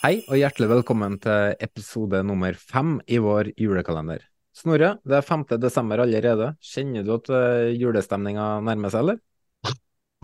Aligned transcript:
Hei 0.00 0.22
og 0.30 0.38
hjertelig 0.40 0.70
velkommen 0.70 1.18
til 1.20 1.58
episode 1.60 2.22
nummer 2.24 2.56
fem 2.56 2.94
i 3.04 3.18
vår 3.20 3.50
julekalender. 3.60 4.22
Snorre, 4.56 4.94
det 5.04 5.18
er 5.18 5.26
5. 5.26 5.42
desember 5.60 6.00
allerede. 6.00 6.46
Kjenner 6.64 7.04
du 7.04 7.10
at 7.18 7.28
uh, 7.28 7.66
julestemninga 7.76 8.46
nærmer 8.64 8.94
seg, 8.94 9.02
eller? 9.04 9.74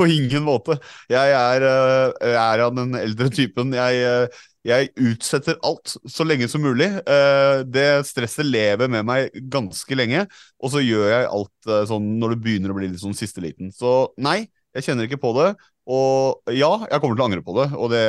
På 0.01 0.07
ingen 0.09 0.47
måte. 0.47 0.79
Jeg 1.13 1.35
er, 1.37 1.65
eh, 1.65 2.15
jeg 2.25 2.37
er 2.37 2.63
av 2.65 2.73
den 2.77 2.97
eldre 2.97 3.29
typen. 3.33 3.77
Jeg, 3.77 4.01
eh, 4.05 4.41
jeg 4.69 4.91
utsetter 5.11 5.57
alt 5.65 5.95
så 6.09 6.25
lenge 6.25 6.49
som 6.53 6.65
mulig. 6.65 6.89
Eh, 7.01 7.61
Det 7.69 7.87
stresset 8.09 8.49
lever 8.49 8.89
med 8.93 9.05
meg 9.09 9.37
ganske 9.53 9.97
lenge, 9.97 10.27
og 10.61 10.73
så 10.73 10.85
gjør 10.85 11.07
jeg 11.15 11.31
alt 11.31 11.71
eh, 11.73 11.85
sånn 11.89 12.11
når 12.21 12.35
det 12.35 12.41
begynner 12.45 12.73
å 12.73 12.77
bli 12.81 12.91
litt 12.91 13.01
sånn 13.05 13.17
siste 13.17 13.45
liten. 13.45 13.73
Så 13.77 14.11
nei, 14.17 14.43
jeg 14.77 14.89
kjenner 14.89 15.09
ikke 15.09 15.21
på 15.21 15.37
det. 15.37 15.53
Og 15.89 16.53
ja, 16.53 16.73
jeg 16.89 17.01
kommer 17.01 17.17
til 17.17 17.25
å 17.25 17.31
angre 17.31 17.45
på 17.45 17.57
det, 17.61 17.71
og 17.77 17.93
det, 17.93 18.05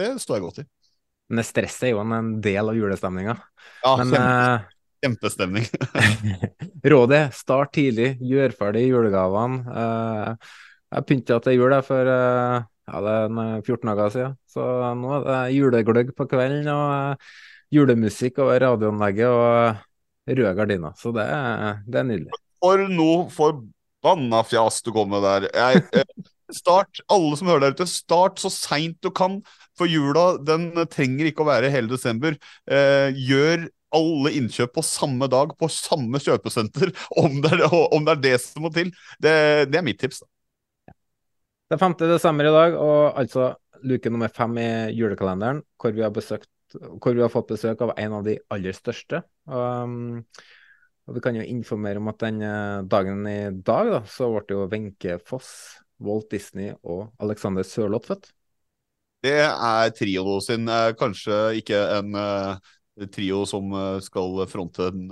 det 0.00 0.14
står 0.20 0.38
jeg 0.38 0.48
godt 0.48 0.64
i. 0.64 0.68
Men 1.32 1.40
det 1.40 1.46
stresset 1.48 1.86
er 1.88 1.94
jo 1.94 2.02
en, 2.04 2.34
del 2.44 2.68
av 2.68 2.76
julestemninga. 2.76 3.34
Ja, 3.80 3.92
Men 4.02 4.10
kjempe, 4.12 4.74
kjempestemning. 5.06 5.68
eh, 5.96 6.50
rådet, 6.92 7.22
start 7.34 7.72
tidlig, 7.78 8.10
gjør 8.20 8.52
ferdig 8.58 8.82
julegavene. 8.90 9.62
Eh, 9.72 10.50
jeg 10.92 11.06
pynta 11.08 11.38
til 11.40 11.56
jul 11.56 11.74
for 11.86 12.10
eh, 12.12 12.58
ja, 12.92 13.00
det 13.06 13.14
er 13.16 13.30
en, 13.30 13.40
eh, 13.46 13.54
14 13.64 13.88
dager 13.94 14.12
siden, 14.12 14.36
så 14.52 14.66
nå 15.00 15.14
er 15.16 15.24
det 15.30 15.40
julegløgg 15.56 16.12
på 16.18 16.28
kvelden 16.28 16.68
og 16.74 17.24
julemusikk 17.72 18.42
over 18.44 18.60
radioanlegget 18.60 19.32
og 19.32 20.36
røde 20.36 20.54
gardiner. 20.60 20.92
Så 21.00 21.14
det, 21.16 21.24
er- 21.24 21.80
det 21.88 22.02
er 22.02 22.08
nydelig. 22.12 22.40
For 22.62 22.84
noe 22.92 23.24
forbanna 23.32 24.42
fjas 24.46 24.82
du 24.84 24.92
kom 24.94 25.08
med 25.16 25.24
der. 25.24 25.48
Jeg, 25.56 26.04
start, 26.52 27.00
alle 27.08 27.38
som 27.40 27.48
hører 27.48 27.64
der 27.70 27.78
ute, 27.78 27.88
start 27.88 28.42
så 28.44 28.52
seint 28.52 29.00
du 29.02 29.08
kan. 29.10 29.40
For 29.78 29.90
jula 29.90 30.36
den 30.42 30.70
trenger 30.92 31.30
ikke 31.30 31.44
å 31.44 31.48
være 31.48 31.70
hele 31.72 31.90
desember. 31.90 32.36
Eh, 32.68 33.14
gjør 33.16 33.68
alle 33.92 34.32
innkjøp 34.38 34.72
på 34.76 34.84
samme 34.86 35.28
dag 35.32 35.52
på 35.58 35.68
samme 35.72 36.20
kjøpesenter, 36.22 36.92
om 37.22 37.40
det 37.44 37.54
er, 37.58 37.66
om 37.68 38.06
det, 38.06 38.16
er 38.16 38.22
det 38.24 38.36
som 38.44 38.66
må 38.66 38.72
til. 38.74 38.92
Det, 39.20 39.34
det 39.72 39.80
er 39.80 39.86
mitt 39.86 40.00
tips. 40.02 40.22
da. 40.24 40.30
Det 41.72 41.78
er 41.78 41.80
5. 41.80 41.98
desember 42.04 42.48
i 42.48 42.52
dag, 42.52 42.74
og 42.76 43.20
altså 43.20 43.52
luke 43.88 44.10
nummer 44.12 44.32
fem 44.32 44.58
i 44.60 44.70
julekalenderen, 44.92 45.62
hvor 45.80 45.94
vi 45.96 46.04
har, 46.04 46.12
besøkt, 46.14 46.50
hvor 46.72 47.16
vi 47.16 47.22
har 47.24 47.32
fått 47.32 47.54
besøk 47.54 47.80
av 47.84 47.94
en 47.96 48.18
av 48.18 48.26
de 48.26 48.36
aller 48.52 48.76
største. 48.76 49.22
Um, 49.48 50.20
og 51.08 51.16
vi 51.16 51.22
kan 51.24 51.38
jo 51.38 51.46
informere 51.48 51.98
om 51.98 52.10
at 52.12 52.20
den 52.22 52.44
eh, 52.46 52.84
dagen 52.86 53.24
i 53.26 53.40
dag, 53.50 53.88
da, 53.90 54.02
så 54.06 54.28
ble 54.30 54.54
jo 54.54 54.68
Wenche 54.70 55.16
Foss, 55.26 55.48
Walt 56.02 56.28
Disney 56.30 56.70
og 56.82 57.08
Alexander 57.22 57.66
Sørloth 57.66 58.12
født. 58.12 58.30
Det 59.22 59.38
er 59.38 59.90
trioen 59.94 60.42
sin. 60.42 60.68
eh, 60.68 60.92
Kanskje 60.98 61.40
ikke 61.60 61.78
en 61.98 62.16
eh, 62.18 62.70
trio 63.14 63.44
som 63.48 63.70
eh, 63.72 63.98
skal 64.04 64.42
fronte 64.50 64.90
en 64.90 65.04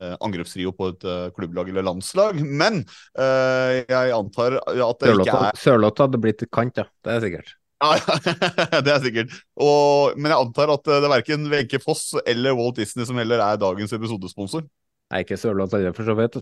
angrepstrio 0.00 0.70
på 0.72 0.94
et 0.94 1.02
klubblag 1.36 1.68
eller 1.68 1.84
landslag, 1.84 2.38
men 2.40 2.78
jeg 3.12 4.12
antar 4.16 4.54
at 4.56 4.70
det 4.72 5.10
ikke 5.12 5.26
er 5.26 5.26
Sørloth, 5.28 5.60
Sørloth 5.60 6.00
hadde 6.00 6.20
blitt 6.22 6.44
kant, 6.48 6.80
ja. 6.80 6.86
Det 7.04 7.12
er 7.12 7.26
sikkert. 7.26 7.50
Ja, 7.84 7.98
det 8.86 8.94
er 8.94 9.02
sikkert. 9.04 9.34
Og, 9.60 10.16
men 10.16 10.32
jeg 10.32 10.46
antar 10.46 10.72
at 10.72 10.88
det 10.88 10.96
er 10.96 11.12
verken 11.12 11.44
Wenche 11.52 11.82
Foss 11.84 12.14
eller 12.24 12.56
Walt 12.56 12.80
Disney 12.80 13.04
som 13.04 13.20
heller 13.20 13.44
er 13.44 13.60
dagens 13.60 13.92
episodesponsor. 13.92 14.64
Nei, 15.12 15.20
ikke 15.26 15.36
Sørloth 15.40 15.76
heller, 15.76 15.92
for 15.96 16.08
så 16.08 16.16
vidt. 16.16 16.40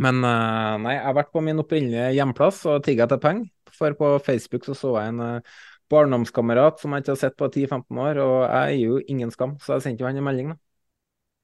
Men 0.00 0.20
nei, 0.20 0.98
jeg 0.98 1.06
har 1.08 1.16
vært 1.16 1.32
på 1.32 1.40
min 1.48 1.64
opprinnelige 1.64 2.12
hjemplass 2.18 2.60
og 2.68 2.84
tigga 2.84 3.08
etter 3.08 3.24
penger. 3.24 3.48
For 3.80 3.96
på 3.96 4.12
Facebook 4.26 4.68
så 4.68 4.76
så 4.76 4.92
jeg 5.00 5.14
en 5.14 5.24
uh, 5.24 5.60
barndomskamerat 5.90 6.80
som 6.80 6.94
jeg 6.94 7.04
ikke 7.04 7.14
har 7.14 7.20
sett 7.20 7.36
på 7.38 7.48
10-15 7.50 8.02
år, 8.06 8.20
og 8.24 8.36
jeg 8.44 8.74
er 8.76 8.80
jo 8.80 8.98
ingen 9.10 9.32
skam, 9.34 9.56
så 9.62 9.76
jeg 9.76 9.86
sendte 9.88 10.04
jo 10.04 10.10
han 10.10 10.20
en 10.20 10.26
melding, 10.26 10.52
da. 10.54 10.60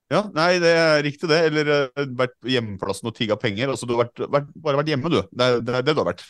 Ja, 0.06 0.20
nei, 0.30 0.52
det 0.62 0.70
er 0.70 1.00
riktig 1.02 1.26
det. 1.26 1.38
Eller 1.48 1.70
eh, 1.74 2.10
vært 2.14 2.36
hjemmeplassen 2.46 3.08
og 3.10 3.14
tigga 3.16 3.34
penger. 3.42 3.72
Altså, 3.72 3.88
du 3.90 3.96
har 3.96 4.04
vært, 4.04 4.20
vært, 4.30 4.52
bare 4.62 4.78
vært 4.78 4.90
hjemme, 4.92 5.10
du. 5.10 5.18
Det 5.34 5.46
er 5.46 5.56
det, 5.58 5.72
er 5.80 5.86
det 5.86 5.94
du 5.96 6.02
har 6.02 6.10
vært. 6.12 6.22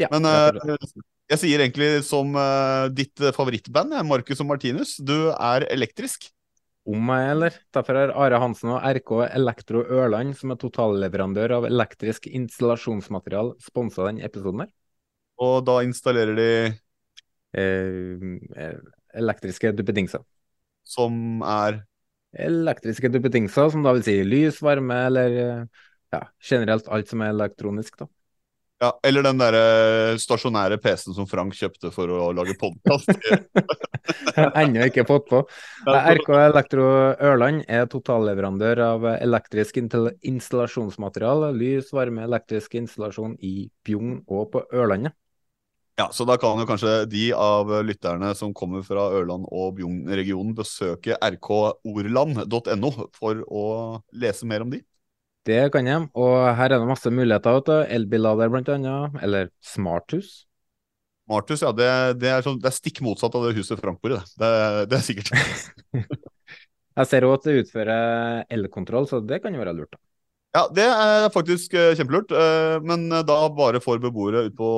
Ja, 0.00 0.08
Men 0.14 0.24
rett 0.24 0.70
eh, 0.72 1.02
jeg 1.32 1.40
sier 1.40 1.62
egentlig 1.64 1.88
som 2.04 2.34
uh, 2.36 2.90
ditt 2.92 3.20
favorittband, 3.32 3.94
jeg, 3.96 4.04
Marcus 4.04 4.40
og 4.42 4.48
Martinus, 4.50 4.96
du 5.00 5.30
er 5.32 5.64
elektrisk. 5.72 6.26
Om 6.88 7.04
meg, 7.08 7.28
eller? 7.36 7.56
Derfor 7.72 7.96
har 8.00 8.12
Are 8.24 8.40
Hansen 8.42 8.72
og 8.74 8.82
RK 8.82 9.12
Elektro 9.28 9.84
Ørland, 9.86 10.34
som 10.36 10.52
er 10.52 10.58
totalleverandør 10.60 11.54
av 11.60 11.68
elektrisk 11.68 12.26
installasjonsmaterial, 12.26 13.54
sponsa 13.62 14.08
denne 14.08 14.26
episoden 14.26 14.64
her. 14.64 14.72
Og 15.40 15.62
da 15.64 15.78
installerer 15.86 16.36
de 16.36 16.50
elektriske 17.52 19.72
duppedingser. 19.76 20.24
som 20.82 21.42
er 21.46 21.84
Elektriske 22.32 23.10
duppedingser, 23.12 23.68
som 23.68 23.82
da 23.84 23.92
vil 23.92 24.06
si 24.06 24.14
lys, 24.24 24.62
varme 24.64 24.96
eller 25.10 25.34
eh, 25.36 25.82
ja, 26.14 26.22
generelt 26.40 26.88
alt 26.88 27.10
som 27.12 27.20
er 27.20 27.34
elektronisk, 27.34 27.98
da. 28.00 28.08
Ja, 28.82 28.88
eller 29.06 29.22
den 29.22 29.38
derre 29.38 30.16
stasjonære 30.18 30.80
PC-en 30.82 31.14
som 31.14 31.26
Frank 31.30 31.54
kjøpte 31.54 31.92
for 31.94 32.10
å 32.10 32.32
lage 32.34 32.56
podkast. 32.58 33.12
Ennå 34.58 34.88
ikke 34.88 35.04
fått 35.06 35.28
på. 35.28 35.44
RK 35.86 36.30
Elektro 36.48 36.88
Ørland 37.14 37.62
er 37.70 37.86
totalleverandør 37.92 38.82
av 38.88 39.06
elektrisk 39.12 39.78
installasjonsmateriale, 39.78 41.52
lys, 41.54 41.92
varme, 41.94 42.24
elektrisk 42.26 42.74
installasjon 42.80 43.36
i 43.38 43.68
Bjugn 43.86 44.24
og 44.26 44.50
på 44.56 44.64
Ørlandet. 44.72 45.14
Ja, 46.00 46.06
så 46.12 46.24
da 46.24 46.38
kan 46.40 46.60
jo 46.60 46.64
kanskje 46.68 46.92
de 47.10 47.26
av 47.36 47.68
lytterne 47.84 48.30
som 48.36 48.54
kommer 48.56 48.84
fra 48.86 49.10
Ørland 49.12 49.44
og 49.52 49.74
Bjugn-regionen 49.76 50.54
besøke 50.56 51.18
rkorland.no 51.20 52.92
for 53.12 53.42
å 53.44 53.64
lese 54.16 54.48
mer 54.48 54.64
om 54.64 54.72
de. 54.72 54.80
Det 55.44 55.66
kan 55.74 55.88
jeg, 55.88 56.06
og 56.14 56.36
her 56.56 56.70
er 56.70 56.78
det 56.78 56.88
masse 56.88 57.10
muligheter. 57.10 57.58
vet. 57.58 57.90
Elbillader 57.96 58.50
blant 58.52 58.70
annet, 58.72 59.18
eller 59.26 59.50
smarthus. 59.60 60.46
Smarthus, 61.26 61.64
ja, 61.66 61.72
det, 61.74 61.88
det, 62.22 62.30
er 62.30 62.46
sånn, 62.46 62.60
det 62.62 62.70
er 62.70 62.76
stikk 62.76 63.02
motsatt 63.04 63.34
av 63.38 63.48
det 63.48 63.56
huset 63.58 63.80
Frank 63.80 64.00
bor 64.00 64.14
i, 64.14 64.20
det. 64.20 64.38
Det, 64.38 64.52
det 64.92 64.98
er 64.98 65.04
sikkert. 65.06 65.32
Jeg 66.98 67.08
ser 67.08 67.24
òg 67.24 67.38
at 67.38 67.46
det 67.48 67.58
utfører 67.62 68.42
elkontroll, 68.52 69.08
så 69.08 69.20
det 69.24 69.40
kan 69.42 69.54
jo 69.54 69.62
være 69.62 69.74
lurt. 69.76 69.92
da. 69.96 70.00
Ja, 70.52 70.66
det 70.68 70.84
er 70.84 71.30
faktisk 71.32 71.72
eh, 71.80 71.94
kjempelurt, 71.96 72.32
eh, 72.36 72.74
men 72.84 73.06
da 73.08 73.36
bare 73.56 73.80
for 73.80 74.00
beboere 74.02 74.44
ute 74.48 74.56
på 74.58 74.68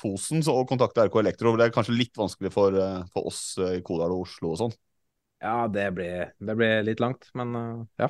Fosen 0.00 0.42
så- 0.42 0.56
og 0.58 0.66
kontakte 0.68 1.04
RK 1.06 1.20
Elektro. 1.22 1.56
Det 1.56 1.68
er 1.68 1.74
kanskje 1.76 1.94
litt 1.96 2.18
vanskelig 2.18 2.50
for, 2.52 2.74
eh, 2.74 3.04
for 3.14 3.28
oss 3.30 3.56
eh, 3.58 3.78
i 3.78 3.82
Kodal 3.86 4.10
og 4.10 4.26
Oslo 4.26 4.50
og 4.50 4.58
sånn. 4.64 4.74
Ja, 5.38 5.68
det 5.68 5.94
blir, 5.94 6.32
det 6.40 6.56
blir 6.58 6.82
litt 6.82 6.98
langt, 6.98 7.28
men 7.36 7.52
ja. 8.00 8.08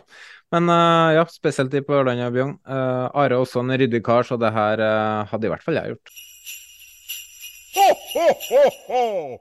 Men 0.55 0.71
ja, 1.13 1.25
spesielt 1.29 1.75
i 1.75 1.83
på 1.83 1.93
Ørlandet 1.99 2.31
og 2.31 2.37
Bjugn. 2.37 2.55
Uh, 2.65 3.11
Are 3.13 3.35
er 3.35 3.41
også 3.43 3.65
en 3.65 3.75
ryddig 3.77 4.01
kar, 4.07 4.23
så 4.23 4.39
det 4.39 4.53
her 4.55 4.79
uh, 4.81 5.27
hadde 5.27 5.51
i 5.51 5.51
hvert 5.51 5.67
fall 5.67 5.75
jeg 5.75 5.91
gjort. 5.91 6.15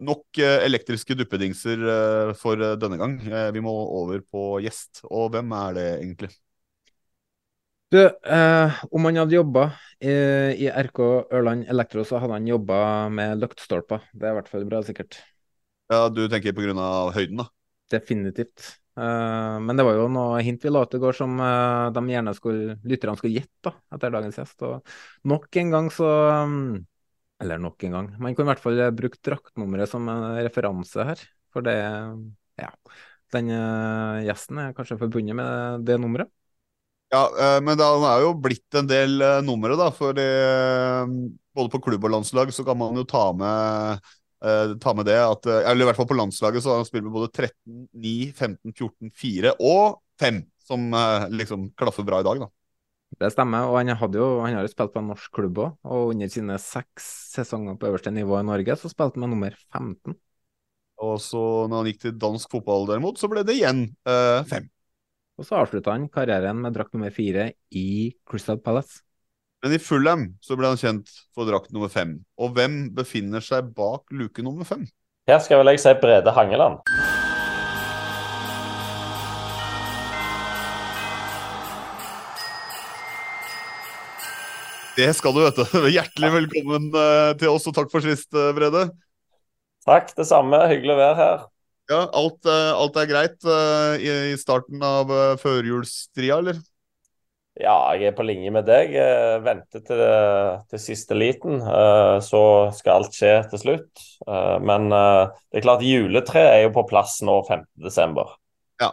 Nok 0.06 0.40
eh, 0.44 0.66
elektriske 0.66 1.16
duppedingser 1.18 1.86
eh, 1.94 2.34
for 2.40 2.60
eh, 2.62 2.76
denne 2.82 2.98
gang. 3.00 3.16
Eh, 3.24 3.52
vi 3.56 3.64
må 3.64 3.72
over 4.02 4.20
på 4.28 4.48
gjest. 4.66 5.06
Og 5.08 5.30
hvem 5.36 5.54
er 5.56 5.78
det 5.78 5.88
egentlig? 5.94 6.32
Du, 7.94 8.00
eh, 8.08 8.84
om 8.92 9.06
han 9.06 9.20
hadde 9.22 9.38
jobba 9.38 9.66
eh, 10.00 10.52
i 10.58 10.70
RK 10.70 11.00
Ørland 11.32 11.68
Elektro, 11.70 12.04
så 12.04 12.18
hadde 12.20 12.34
han 12.40 12.48
jobba 12.50 12.80
med 13.14 13.38
løktstolper. 13.44 14.08
Det 14.12 14.26
er 14.26 14.34
i 14.34 14.40
hvert 14.40 14.50
fall 14.52 14.66
bra 14.70 14.82
sikkert. 14.84 15.20
Ja, 15.92 16.08
Du 16.10 16.26
tenker 16.28 16.56
av 16.82 17.14
høyden, 17.14 17.44
da? 17.44 17.50
Definitivt. 17.94 18.66
Eh, 18.98 19.60
men 19.62 19.78
det 19.78 19.86
var 19.86 20.00
jo 20.00 20.08
noe 20.10 20.42
hint 20.44 20.64
vi 20.66 20.72
la 20.74 20.82
ut 20.84 20.98
i 20.98 21.02
går 21.04 21.18
som 21.18 21.38
eh, 21.44 21.92
de 21.94 22.04
gjerne 22.10 22.34
skulle, 22.38 22.78
lytterne 22.88 23.20
skulle 23.20 23.38
gjette 23.38 23.70
da, 23.70 23.76
etter 23.96 24.14
dagens 24.18 24.40
gjest. 24.42 24.66
Og 24.66 24.96
nok 25.30 25.60
en 25.62 25.74
gang 25.76 25.90
så 25.94 26.12
mm, 26.50 26.86
Eller 27.44 27.60
nok 27.60 27.84
en 27.84 27.98
gang. 28.00 28.08
Man 28.18 28.36
kunne 28.36 28.48
i 28.50 28.54
hvert 28.54 28.64
fall 28.64 28.82
brukt 28.96 29.22
draktnummeret 29.28 29.92
som 29.92 30.08
en 30.10 30.40
referanse 30.42 31.06
her. 31.12 31.22
For 31.54 31.66
det 31.66 31.78
Ja. 32.58 32.72
Den 33.34 33.50
eh, 33.52 34.24
gjesten 34.28 34.60
er 34.62 34.74
kanskje 34.78 34.98
forbundet 35.02 35.36
med 35.38 35.86
det 35.86 36.00
nummeret. 36.00 36.32
Ja, 37.16 37.24
eh, 37.40 37.62
men 37.64 37.78
det 37.80 37.86
er 37.86 38.26
jo 38.26 38.34
blitt 38.44 38.76
en 38.76 38.90
del 38.90 39.22
eh, 39.24 39.40
numre, 39.46 39.78
da. 39.80 39.88
For 39.96 40.18
eh, 40.20 41.14
både 41.56 41.72
på 41.72 41.82
klubb 41.88 42.08
og 42.08 42.16
landslag 42.18 42.52
så 42.56 42.66
kan 42.68 42.80
man 42.80 43.00
jo 43.00 43.08
ta 43.08 43.30
med 43.38 44.12
ta 44.46 44.92
med 44.94 45.08
det 45.08 45.16
at 45.18 45.48
Eller 45.48 45.82
i 45.82 45.86
hvert 45.88 45.98
fall 45.98 46.10
på 46.10 46.18
landslaget 46.20 46.62
så 46.62 46.70
har 46.70 46.82
han 46.82 46.86
spilt 46.86 47.06
med 47.08 47.16
både 47.16 47.32
13, 47.32 47.86
9, 48.04 48.12
15, 48.36 48.74
14, 48.76 49.10
4 49.18 49.54
og 49.64 49.96
5. 50.22 50.42
Som 50.68 50.94
liksom 51.34 51.64
klaffer 51.80 52.06
bra 52.06 52.20
i 52.22 52.28
dag, 52.28 52.44
da. 52.44 52.50
Det 53.24 53.32
stemmer, 53.32 53.70
og 53.72 53.80
han, 53.80 53.94
hadde 53.98 54.20
jo, 54.20 54.28
han 54.44 54.58
har 54.58 54.68
jo 54.68 54.74
spilt 54.74 54.94
på 54.94 55.02
en 55.02 55.10
norsk 55.14 55.32
klubb 55.40 55.64
òg. 55.64 55.80
Og 55.88 56.12
under 56.12 56.30
sine 56.30 56.60
seks 56.62 57.08
sesonger 57.32 57.80
på 57.80 57.90
øverste 57.90 58.14
nivå 58.14 58.38
i 58.42 58.46
Norge, 58.46 58.78
så 58.78 58.92
spilte 58.92 59.18
han 59.18 59.26
med 59.26 59.34
nummer 59.34 59.58
15. 59.74 60.20
Og 61.08 61.18
så 61.24 61.42
når 61.72 61.80
han 61.80 61.90
gikk 61.90 62.04
til 62.04 62.18
dansk 62.28 62.54
fotball 62.58 62.86
derimot, 62.92 63.18
så 63.18 63.32
ble 63.32 63.48
det 63.48 63.58
igjen 63.58 63.88
eh, 64.06 64.46
5. 64.52 64.70
Og 65.36 65.44
så 65.44 65.58
avslutta 65.60 65.92
han 65.92 66.08
karrieren 66.08 66.62
med 66.64 66.76
drakt 66.78 66.94
nummer 66.96 67.12
fire 67.12 67.50
i 67.76 68.16
Crystal 68.30 68.56
Palace. 68.64 69.02
Men 69.64 69.74
i 69.76 69.80
Fulham 69.82 70.30
så 70.46 70.56
ble 70.56 70.70
han 70.72 70.80
kjent 70.80 71.12
for 71.36 71.50
drakt 71.50 71.74
nummer 71.76 71.92
5. 71.92 72.14
Og 72.40 72.54
hvem 72.56 72.86
befinner 72.96 73.44
seg 73.44 73.74
bak 73.76 74.08
luke 74.16 74.46
nummer 74.46 74.68
5? 74.68 74.86
Her 75.28 75.42
skal 75.44 75.60
vel 75.60 75.74
jeg 75.74 75.82
si 75.84 75.92
Brede 76.00 76.32
Hangeland. 76.38 76.80
Det 84.96 85.10
skal 85.18 85.36
du, 85.36 85.42
vet 85.44 85.60
du. 85.60 85.90
Hjertelig 85.98 86.30
velkommen 86.38 86.88
eh, 86.96 87.34
til 87.42 87.52
oss, 87.52 87.68
og 87.68 87.76
takk 87.76 87.92
for 87.92 88.06
sist, 88.06 88.30
eh, 88.32 88.54
Brede. 88.56 88.86
Takk, 89.84 90.16
det 90.16 90.30
samme. 90.30 90.62
Hyggelig 90.72 90.96
å 90.96 91.02
være 91.02 91.20
her. 91.20 91.44
Ja, 91.86 92.08
alt, 92.18 92.46
eh, 92.50 92.72
alt 92.74 92.96
er 92.98 93.10
greit 93.10 93.46
eh, 93.46 94.00
i, 94.02 94.14
i 94.34 94.38
starten 94.42 94.82
av 94.82 95.12
eh, 95.14 95.34
førjulstria, 95.38 96.40
eller? 96.42 96.62
Ja, 97.56 97.76
jeg 97.96 98.10
er 98.10 98.16
på 98.18 98.26
linje 98.26 98.52
med 98.52 98.66
deg. 98.68 98.96
Jeg 98.98 99.44
venter 99.46 99.84
til, 99.86 100.02
til 100.68 100.82
siste 100.82 101.16
liten, 101.16 101.62
så 102.20 102.42
skal 102.76 102.98
alt 102.98 103.16
skje 103.16 103.30
til 103.54 103.62
slutt. 103.62 104.02
Men 104.60 104.90
det 104.92 105.62
er 105.62 105.64
klart, 105.64 105.86
juletreet 105.88 106.50
er 106.50 106.66
jo 106.66 106.74
på 106.76 106.84
plass 106.90 107.22
nå 107.24 107.38
5.12. 107.48 108.34
Ja. 108.84 108.90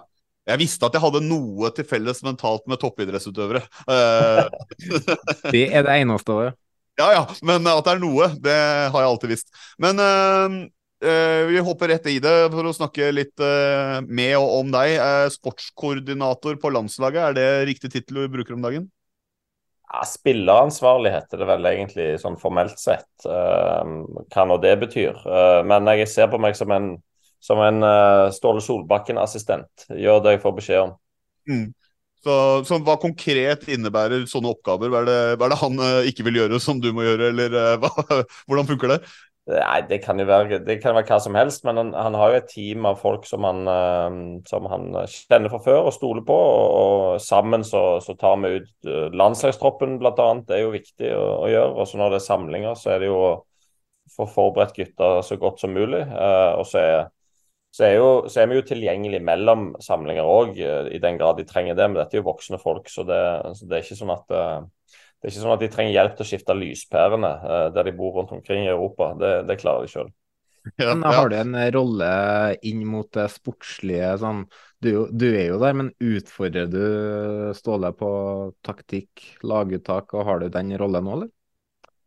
Jeg 0.52 0.60
visste 0.62 0.86
at 0.86 0.94
jeg 0.94 1.02
hadde 1.02 1.24
noe 1.26 1.72
til 1.74 1.88
felles 1.90 2.22
mentalt 2.22 2.70
med 2.70 2.78
toppidrettsutøvere. 2.84 3.64
Det 5.56 5.64
er 5.66 5.82
det 5.82 5.98
eneste. 6.04 6.30
året. 6.30 6.60
ja 7.02 7.10
ja, 7.16 7.26
men 7.42 7.66
at 7.66 7.82
det 7.82 7.96
er 7.96 8.04
noe, 8.04 8.30
det 8.46 8.56
har 8.94 9.02
jeg 9.02 9.10
alltid 9.10 9.34
visst. 9.34 9.50
Men 9.82 9.98
eh, 10.06 10.56
vi 11.02 11.62
hopper 11.66 11.90
rett 11.90 12.06
i 12.10 12.18
det 12.22 12.34
for 12.52 12.68
å 12.68 12.74
snakke 12.76 13.08
litt 13.14 13.42
eh, 13.42 13.98
med 14.06 14.36
og 14.38 14.58
om 14.60 14.72
deg. 14.74 14.94
Eh, 14.96 15.28
sportskoordinator 15.34 16.58
på 16.62 16.72
landslaget, 16.74 17.22
er 17.22 17.38
det 17.38 17.46
riktig 17.72 17.90
tittel 17.94 18.22
du 18.22 18.28
bruker 18.32 18.54
om 18.56 18.62
dagen? 18.64 18.86
Ja, 19.92 20.04
spilleransvarlig 20.08 21.10
heter 21.12 21.42
det 21.42 21.46
vel 21.50 21.66
egentlig 21.68 22.06
sånn 22.22 22.38
formelt 22.40 22.78
sett, 22.80 23.10
eh, 23.28 23.90
hva 24.32 24.44
nå 24.48 24.56
det 24.62 24.72
betyr. 24.80 25.18
Eh, 25.20 25.60
Men 25.68 25.90
jeg 25.92 26.08
ser 26.08 26.30
på 26.32 26.40
meg 26.40 26.56
som 26.56 26.72
en, 26.72 26.94
som 27.42 27.60
en 27.60 27.82
eh, 27.84 28.30
Ståle 28.32 28.62
Solbakken-assistent. 28.64 29.88
Gjør 29.92 30.22
det 30.24 30.36
jeg 30.36 30.44
får 30.46 30.56
beskjed 30.60 30.84
om. 30.86 30.94
Mm. 31.50 31.66
Så, 32.22 32.34
så 32.64 32.78
hva 32.86 32.94
konkret 33.02 33.66
innebærer 33.68 34.24
sånne 34.30 34.52
oppgaver? 34.54 34.88
Hva 34.92 35.02
er 35.02 35.08
det, 35.10 35.20
hva 35.36 35.48
er 35.48 35.52
det 35.52 35.60
han 35.60 35.84
eh, 35.84 36.08
ikke 36.12 36.24
vil 36.30 36.40
gjøre 36.40 36.62
som 36.62 36.80
du 36.80 36.92
må 36.94 37.04
gjøre, 37.04 37.32
eller 37.34 37.58
eh, 37.58 37.76
hva, 37.82 37.92
hvordan 38.46 38.68
funker 38.70 38.94
det? 38.94 39.00
Nei, 39.50 39.80
det 39.90 39.96
kan 40.04 40.20
jo 40.22 40.24
være, 40.28 40.60
det 40.62 40.76
kan 40.78 40.94
være 40.94 41.08
hva 41.08 41.16
som 41.18 41.34
helst, 41.34 41.64
men 41.66 41.78
han, 41.80 41.88
han 41.98 42.14
har 42.14 42.30
jo 42.30 42.36
et 42.38 42.50
team 42.52 42.84
av 42.86 43.00
folk 43.00 43.24
som 43.26 43.42
han, 43.42 43.64
eh, 43.66 44.18
som 44.46 44.68
han 44.70 44.84
kjenner 45.10 45.50
fra 45.50 45.58
før 45.64 45.88
og 45.88 45.94
stoler 45.96 46.22
på. 46.28 46.36
Og, 46.36 47.16
sammen 47.22 47.66
så, 47.66 47.80
så 48.04 48.14
tar 48.18 48.36
vi 48.44 48.52
ut 48.60 48.86
eh, 48.86 49.08
landslagstroppen, 49.18 49.96
annet. 49.98 50.46
Det 50.46 50.58
er 50.58 50.62
jo 50.62 50.76
viktig 50.76 51.10
å, 51.16 51.24
å 51.42 51.50
gjøre. 51.50 51.72
Og 51.74 51.90
så 51.90 51.98
når 51.98 52.14
det 52.14 52.20
er 52.20 52.28
samlinger, 52.28 52.78
så 52.78 52.94
er 52.94 53.02
det 53.02 53.10
jo 53.10 53.18
å 53.18 53.32
få 54.14 54.28
forberedt 54.30 54.78
gutta 54.78 55.10
så 55.26 55.40
godt 55.42 55.64
som 55.64 55.74
mulig. 55.74 56.04
Eh, 56.06 56.52
og 56.60 56.62
så 56.70 56.78
er, 56.84 56.96
så, 57.74 57.88
er 57.88 57.96
jo, 57.96 58.08
så 58.30 58.44
er 58.44 58.52
vi 58.52 58.60
jo 58.60 58.66
tilgjengelig 58.70 59.24
mellom 59.26 59.72
samlinger 59.82 60.28
òg, 60.28 60.54
i 60.62 61.02
den 61.02 61.18
grad 61.18 61.42
de 61.42 61.48
trenger 61.50 61.74
det. 61.74 61.90
Men 61.90 61.98
dette 61.98 62.14
er 62.14 62.22
jo 62.22 62.30
voksne 62.30 62.62
folk, 62.62 62.86
så 62.94 63.02
det, 63.10 63.22
så 63.58 63.66
det 63.66 63.80
er 63.80 63.86
ikke 63.88 63.98
sånn 64.04 64.14
at 64.14 64.38
eh, 64.38 64.60
det 65.22 65.28
er 65.28 65.34
ikke 65.36 65.44
sånn 65.44 65.54
at 65.54 65.62
de 65.62 65.70
trenger 65.70 65.94
hjelp 65.94 66.16
til 66.18 66.24
å 66.24 66.28
skifte 66.32 66.54
lyspærene 66.58 67.28
uh, 67.44 67.68
der 67.70 67.86
de 67.86 67.94
bor 67.94 68.16
rundt 68.18 68.32
omkring 68.34 68.64
i 68.64 68.72
Europa. 68.72 69.12
Det, 69.20 69.30
det 69.46 69.60
klarer 69.60 69.86
de 69.86 69.92
sjøl. 69.92 70.10
Ja, 70.78 70.92
ja. 70.92 71.12
har 71.14 71.30
du 71.30 71.36
en 71.38 71.54
rolle 71.74 72.08
inn 72.66 72.82
mot 72.86 73.08
det 73.14 73.24
sportslige 73.34 74.12
sånn 74.20 74.44
du, 74.82 75.08
du 75.10 75.28
er 75.30 75.48
jo 75.48 75.60
der, 75.62 75.74
men 75.78 75.88
utfordrer 76.02 76.68
du 76.70 76.82
Ståle 77.54 77.90
på 77.98 78.10
taktikk, 78.66 79.24
laguttak, 79.46 80.10
og 80.14 80.26
har 80.26 80.42
du 80.42 80.50
den 80.50 80.74
rollen 80.78 81.06
nå, 81.06 81.16
eller? 81.16 81.30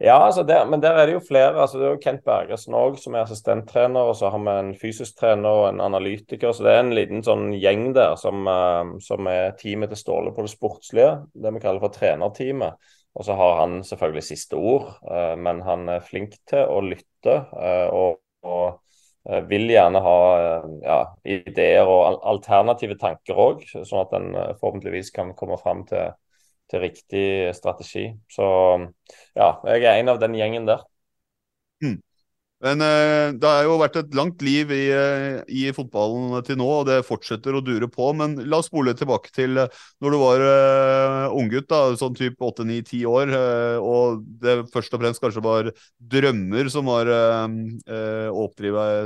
Ja, 0.04 0.18
altså 0.26 0.44
der, 0.44 0.66
men 0.68 0.82
der 0.84 0.98
er 1.00 1.08
det 1.08 1.14
jo 1.14 1.22
flere. 1.24 1.62
altså 1.62 1.80
Det 1.80 1.86
er 1.86 1.94
jo 1.94 2.02
Kent 2.04 2.26
Bergersen 2.28 2.76
òg, 2.76 2.98
som 3.00 3.16
er 3.16 3.24
assistenttrener. 3.24 4.10
Og 4.10 4.18
så 4.20 4.28
har 4.28 4.42
vi 4.44 4.56
en 4.60 4.74
fysisk 4.76 5.16
trener 5.22 5.62
og 5.62 5.68
en 5.70 5.80
analytiker. 5.80 6.52
Så 6.52 6.66
det 6.66 6.74
er 6.74 6.82
en 6.84 6.92
liten 6.98 7.24
sånn 7.24 7.54
gjeng 7.56 7.94
der 7.96 8.18
som, 8.20 8.44
eh, 8.52 8.92
som 9.00 9.32
er 9.32 9.56
teamet 9.56 9.94
til 9.94 10.02
Ståle 10.02 10.36
på 10.36 10.44
det 10.44 10.52
sportslige. 10.52 11.14
Det 11.32 11.54
vi 11.56 11.64
kaller 11.64 11.80
for 11.80 11.96
trenerteamet. 11.96 12.76
Og 13.16 13.26
så 13.26 13.36
har 13.40 13.60
han 13.62 13.78
selvfølgelig 13.88 14.24
siste 14.28 14.58
ord, 14.60 14.90
eh, 15.12 15.36
men 15.40 15.62
han 15.64 15.88
er 15.92 16.04
flink 16.04 16.36
til 16.50 16.68
å 16.68 16.82
lytte. 16.84 17.36
eh, 17.56 17.88
og, 17.96 18.20
og 18.44 18.82
eh, 19.30 19.42
vil 19.50 19.70
gjerne 19.72 20.02
ha 20.04 20.18
ja, 20.84 20.98
ideer 21.24 21.88
og 21.88 22.26
alternative 22.34 22.98
tanker 23.02 23.40
òg, 23.40 23.64
sånn 23.72 24.04
at 24.04 24.18
en 24.20 24.30
forhåpentligvis 24.60 25.14
kan 25.16 25.32
komme 25.40 25.58
fram 25.62 25.86
til, 25.89 26.12
til 26.72 26.84
riktig 26.84 27.28
strategi. 27.56 28.10
Så 28.32 28.46
ja, 29.36 29.50
jeg 29.72 29.86
er 29.86 30.01
en 30.01 30.13
av 30.16 30.20
den 30.22 30.36
gjengen 30.38 30.68
der. 30.70 30.84
Men 32.65 32.81
eh, 32.81 33.36
det 33.38 33.45
har 33.45 33.67
jo 33.67 33.75
vært 33.77 33.98
et 34.00 34.15
langt 34.17 34.41
liv 34.41 34.72
i, 34.74 34.86
eh, 34.89 35.41
i 35.53 35.67
fotballen 35.75 36.34
til 36.48 36.57
nå, 36.57 36.65
og 36.79 36.88
det 36.88 37.03
fortsetter 37.05 37.53
å 37.53 37.62
dure 37.62 37.86
på. 37.91 38.07
Men 38.17 38.39
la 38.50 38.57
oss 38.57 38.72
spole 38.72 38.95
tilbake 38.98 39.29
til 39.36 39.60
eh, 39.62 39.81
når 40.01 40.15
du 40.15 40.17
var 40.17 40.45
uh, 40.45 41.36
unggutt, 41.38 41.74
sånn 42.00 42.15
type 42.17 42.41
8-9-10 42.41 43.03
år, 43.10 43.34
eh, 43.38 43.77
og 43.77 44.24
det 44.41 44.55
først 44.74 44.95
og 44.98 45.03
fremst 45.03 45.22
kanskje 45.22 45.43
var 45.45 45.69
drømmer 46.15 46.72
som 46.74 46.89
var 46.89 47.12
uh, 47.12 48.29
å 48.34 48.48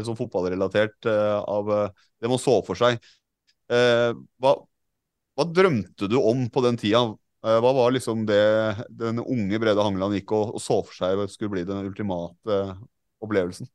som 0.06 0.16
fotballrelatert 0.16 1.08
av 1.10 1.70
det 2.20 2.30
man 2.32 2.40
så 2.40 2.60
for 2.66 2.80
seg. 2.80 3.00
Hva, 3.70 4.52
hva 5.36 5.46
drømte 5.48 6.10
du 6.12 6.16
om 6.20 6.46
på 6.52 6.64
den 6.66 6.78
tida? 6.80 7.02
Hva 7.44 7.74
var 7.76 7.94
liksom 7.96 8.26
det 8.30 8.40
den 9.00 9.22
unge 9.24 9.60
Brede 9.62 9.84
Hangeland 9.84 10.18
gikk 10.18 10.34
og, 10.36 10.56
og 10.58 10.64
så 10.64 10.80
for 10.84 10.96
seg 10.96 11.24
skulle 11.32 11.54
bli 11.58 11.66
den 11.68 11.88
ultimate 11.88 12.60
opplevelsen? 13.24 13.70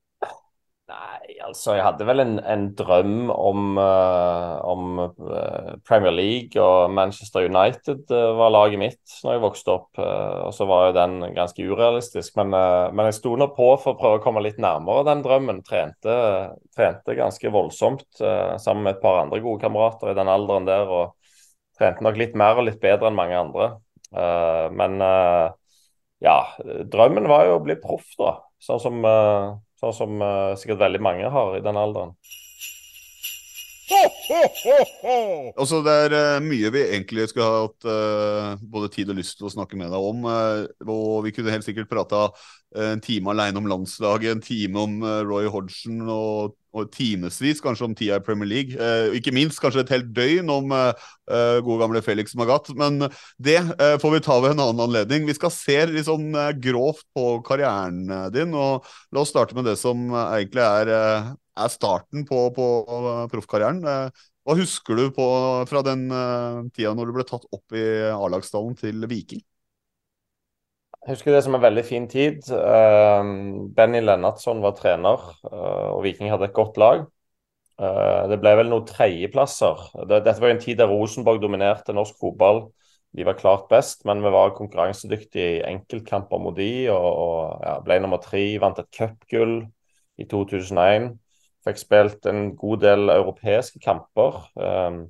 Nei, 0.85 1.39
altså 1.41 1.79
jeg 1.79 1.85
hadde 1.87 2.05
vel 2.05 2.21
en, 2.21 2.35
en 2.45 2.65
drøm 2.77 3.31
om, 3.33 3.79
uh, 3.81 4.59
om 4.69 4.99
eh, 5.01 5.71
Premier 5.89 6.13
League 6.13 6.61
og 6.61 6.93
Manchester 6.93 7.47
United 7.49 8.13
uh, 8.13 8.35
var 8.37 8.53
laget 8.53 8.83
mitt 8.83 9.15
når 9.25 9.33
jeg 9.33 9.43
vokste 9.47 9.73
opp. 9.73 9.89
Uh, 9.97 10.45
og 10.45 10.53
så 10.53 10.69
var 10.69 10.91
jo 10.91 10.97
den 10.99 11.17
ganske 11.39 11.65
urealistisk. 11.65 12.37
Men, 12.37 12.53
men 12.93 13.09
jeg 13.09 13.17
sto 13.17 13.33
nå 13.41 13.49
på 13.57 13.71
for 13.81 13.95
å 13.95 14.01
prøve 14.03 14.21
å 14.21 14.25
komme 14.27 14.45
litt 14.45 14.61
nærmere 14.61 15.07
den 15.09 15.25
drømmen. 15.25 15.65
Trente, 15.65 16.21
trente 16.77 17.17
ganske 17.17 17.57
voldsomt 17.57 18.07
sammen 18.21 18.85
med 18.85 18.99
et 18.99 19.03
par 19.03 19.23
andre 19.25 19.41
gode 19.41 19.65
kamerater 19.65 20.13
i 20.13 20.19
den 20.21 20.29
alderen 20.29 20.69
der. 20.69 20.85
Og 20.85 21.81
trente 21.81 22.05
nok 22.05 22.21
litt 22.21 22.37
mer 22.37 22.61
og 22.61 22.69
litt 22.69 22.83
bedre 22.83 23.09
enn 23.09 23.17
mange 23.17 23.41
andre. 23.41 23.73
Men 24.77 25.01
ja, 26.23 26.37
drømmen 26.93 27.27
var 27.31 27.49
jo 27.49 27.57
å 27.57 27.65
bli 27.65 27.81
proff, 27.81 28.13
da. 28.21 28.37
Sånn 28.65 28.81
som, 28.81 29.05
eh, 29.05 29.51
sånn 29.81 29.93
som 29.93 30.25
eh, 30.25 30.55
sikkert 30.57 30.81
veldig 30.87 31.03
mange 31.05 31.29
har 31.31 31.59
i 31.59 31.63
den 31.65 31.77
alderen. 31.77 32.17
Altså, 35.61 35.83
det 35.85 35.93
er 36.07 36.15
uh, 36.17 36.43
mye 36.43 36.71
vi 36.73 36.81
egentlig 36.87 37.27
skulle 37.29 37.47
ha 37.47 37.59
hatt 37.67 37.87
uh, 37.87 38.63
både 38.73 38.89
tid 38.95 39.11
og 39.13 39.19
lyst 39.19 39.37
til 39.37 39.49
å 39.49 39.53
snakke 39.53 39.77
med 39.77 39.93
deg 39.93 40.07
om. 40.09 40.25
Uh, 40.25 40.65
og 40.89 41.27
vi 41.27 41.35
kunne 41.37 41.53
helt 41.53 41.67
sikkert 41.67 41.91
prata 41.91 42.31
en 42.75 43.01
time 43.03 43.31
alene 43.31 43.61
om 43.61 43.69
landslaget, 43.71 44.33
en 44.33 44.43
time 44.43 44.81
om 44.83 44.95
Roy 45.29 45.47
Hodgson 45.51 46.01
og, 46.11 46.57
og 46.75 46.89
timevis 46.91 47.63
kanskje 47.63 47.87
om 47.87 47.95
tida 47.95 48.19
i 48.19 48.25
Premier 48.25 48.51
League. 48.51 48.89
ikke 49.15 49.35
minst 49.35 49.61
kanskje 49.63 49.85
et 49.85 49.93
helt 49.95 50.11
døgn 50.17 50.51
om 50.51 50.75
gode 50.75 51.79
gamle 51.81 52.03
Felix 52.03 52.35
Magath. 52.35 52.75
Men 52.75 53.07
det 53.39 53.61
får 54.03 54.17
vi 54.17 54.23
ta 54.27 54.41
ved 54.43 54.57
en 54.57 54.65
annen 54.65 54.83
anledning. 54.89 55.29
Vi 55.29 55.37
skal 55.39 55.55
se 55.55 55.79
litt 55.93 56.09
sånn 56.09 56.35
grovt 56.59 57.07
på 57.15 57.39
karrieren 57.47 58.11
din. 58.35 58.59
og 58.59 58.91
La 59.15 59.23
oss 59.23 59.31
starte 59.31 59.55
med 59.55 59.71
det 59.71 59.79
som 59.79 60.09
egentlig 60.11 60.67
er 60.67 61.35
er 61.55 61.73
starten 61.73 62.25
på, 62.29 62.49
på 62.55 62.69
proffkarrieren. 63.33 63.83
Eh, 63.87 64.25
hva 64.45 64.57
husker 64.59 64.99
du 64.99 65.09
på, 65.15 65.27
fra 65.71 65.81
den 65.87 66.07
tida 66.75 66.93
når 66.93 67.09
du 67.09 67.17
ble 67.17 67.25
tatt 67.29 67.47
opp 67.55 67.77
i 67.77 67.85
A-lagsstallen 68.13 68.77
til 68.77 69.07
Viking? 69.09 69.41
Jeg 71.05 71.19
husker 71.19 71.35
det 71.35 71.43
som 71.45 71.57
en 71.59 71.61
veldig 71.61 71.83
fin 71.85 72.07
tid. 72.09 72.47
Uh, 72.49 73.21
Benny 73.77 74.01
Lennartson 74.01 74.63
var 74.65 74.73
trener, 74.79 75.21
uh, 75.51 75.91
og 75.93 76.01
Viking 76.07 76.31
hadde 76.33 76.49
et 76.49 76.57
godt 76.57 76.81
lag. 76.81 77.05
det 78.31 78.37
ble 78.39 78.53
vel 78.55 78.69
noen 78.71 78.85
tredjeplasser. 78.87 79.81
Det, 80.07 80.21
dette 80.23 80.39
var 80.39 80.53
en 80.53 80.61
tid 80.63 80.79
der 80.79 80.87
Rosenborg 80.87 81.41
dominerte 81.43 81.93
norsk 81.93 82.21
fotball. 82.23 82.61
De 83.15 83.25
var 83.27 83.35
klart 83.39 83.67
best, 83.69 84.05
men 84.07 84.23
vi 84.23 84.31
var 84.31 84.55
konkurransedyktige 84.55 85.49
i 85.57 85.65
enkeltkamper 85.67 86.39
mot 86.43 86.55
de, 86.57 86.89
og, 86.91 87.09
og 87.25 87.67
ja, 87.67 87.75
ble 87.83 87.99
nummer 88.03 88.23
tre. 88.23 88.43
Vant 88.63 88.79
et 88.79 88.91
cupgull 88.95 89.57
i 90.19 90.27
2001. 90.31 91.13
Fikk 91.65 91.81
spilt 91.81 92.27
en 92.31 92.53
god 92.59 92.83
del 92.83 93.13
europeiske 93.15 93.83
kamper 93.83 94.41
um, 94.59 95.05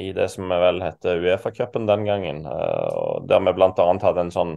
i 0.00 0.10
det 0.14 0.28
som 0.30 0.52
vel 0.52 0.82
heter 0.84 1.22
Uefa-cupen 1.24 1.88
den 1.88 2.04
gangen. 2.08 2.44
Uh, 2.44 3.24
der 3.28 3.44
vi 3.44 3.56
bl.a. 3.56 3.72
hadde 4.04 4.26
en 4.26 4.34
sånn 4.34 4.54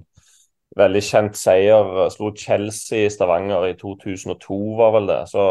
veldig 0.78 1.02
kjent 1.04 1.38
seier. 1.40 2.08
Slo 2.14 2.32
Chelsea 2.38 3.06
i 3.06 3.12
Stavanger 3.14 3.68
i 3.70 3.76
2002, 3.80 4.58
var 4.80 4.94
vel 4.98 5.10
det. 5.10 5.20
Så, 5.32 5.46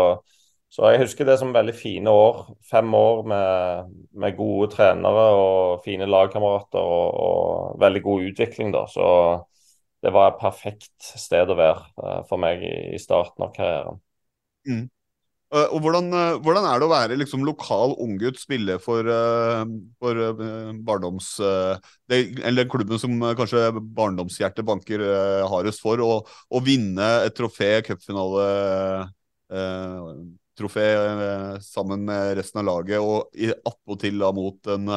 så 0.73 0.93
jeg 0.93 1.03
husker 1.05 1.29
det 1.29 1.39
som 1.41 1.55
veldig 1.55 1.75
fine 1.77 2.13
år. 2.13 2.43
Fem 2.71 2.95
år 2.95 3.23
med, 3.33 3.93
med 4.15 4.39
gode 4.39 4.71
trenere 4.77 5.27
og 5.41 5.85
fine 5.87 6.09
lagkamerater 6.11 6.81
og, 6.81 7.21
og, 7.27 7.79
veldig 7.83 8.03
god 8.07 8.33
utvikling, 8.33 8.73
da. 8.75 8.87
Så 8.91 9.07
det 10.05 10.13
var 10.15 10.33
et 10.33 10.43
perfekt 10.43 11.13
sted 11.19 11.51
å 11.51 11.59
være 11.59 11.87
uh, 11.99 12.21
for 12.29 12.41
meg 12.41 12.63
i 12.67 13.01
starten 13.03 13.47
av 13.47 13.55
karrieren. 13.57 14.03
Mm. 14.67 14.85
Uh, 15.55 15.69
og 15.77 15.85
hvordan, 15.85 16.09
uh, 16.11 16.39
hvordan, 16.43 16.65
er 16.67 16.81
det 16.81 16.87
å 16.89 16.91
være 16.91 17.17
liksom, 17.21 17.45
lokal 17.47 17.93
unggutt, 18.03 18.41
spille 18.43 18.81
for, 18.83 19.07
uh, 19.07 19.63
for 20.03 20.19
barndoms... 20.87 21.29
Det, 22.11 22.19
eller 22.47 22.67
klubben 22.71 22.99
som 22.99 23.15
kanskje 23.39 23.69
barndomshjertet 23.79 24.67
banker 24.67 25.05
hardest 25.51 25.83
for, 25.85 26.03
og, 26.03 26.59
vinne 26.67 27.07
et 27.27 27.35
trofé, 27.37 27.77
cupfinale 27.87 28.47
trofé 30.57 30.85
sammen 31.63 32.07
med 32.09 32.37
resten 32.39 32.63
av 32.63 32.67
laget, 32.67 33.03
og 33.03 33.35
attpåtil 33.69 34.23
mot 34.35 34.71
en, 34.73 34.95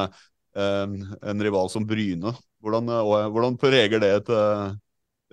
en, 0.54 1.42
rival 1.44 1.70
som 1.70 1.86
Bryne. 1.86 2.32
Hvordan, 2.62 2.90
hvordan 3.34 3.58
preger 3.60 4.02
det 4.02 4.14
et, 4.20 4.32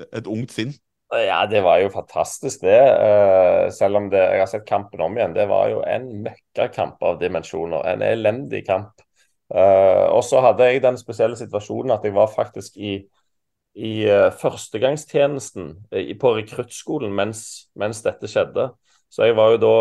et 0.09 0.29
ungt 0.29 0.53
sinn? 0.53 0.75
Ja, 1.09 1.45
det 1.47 1.61
var 1.63 1.79
jo 1.79 1.89
fantastisk, 1.89 2.61
det. 2.61 2.79
Uh, 2.99 3.71
selv 3.71 3.95
om 3.95 4.09
det, 4.11 4.19
jeg 4.19 4.41
har 4.41 4.49
sett 4.51 4.65
kampen 4.67 5.01
om 5.01 5.15
igjen. 5.15 5.35
Det 5.37 5.45
var 5.47 5.69
jo 5.71 5.79
en 5.87 6.07
møkkakamp 6.25 7.03
av 7.07 7.21
dimensjoner. 7.21 7.85
En 7.93 8.03
elendig 8.03 8.65
kamp. 8.67 8.91
Uh, 9.47 10.11
og 10.11 10.25
så 10.27 10.41
hadde 10.43 10.67
jeg 10.67 10.83
den 10.83 10.99
spesielle 10.99 11.39
situasjonen 11.39 11.95
at 11.95 12.03
jeg 12.03 12.15
var 12.17 12.27
faktisk 12.33 12.75
i, 12.75 12.97
i 13.79 13.93
uh, 14.11 14.33
førstegangstjenesten 14.35 15.69
på 16.19 16.33
rekruttskolen 16.41 17.15
mens, 17.15 17.69
mens, 17.79 18.03
dette 18.03 18.27
skjedde. 18.27 18.73
Så 19.07 19.29
jeg 19.29 19.37
var 19.39 19.55
jo 19.55 19.63
da 19.63 19.77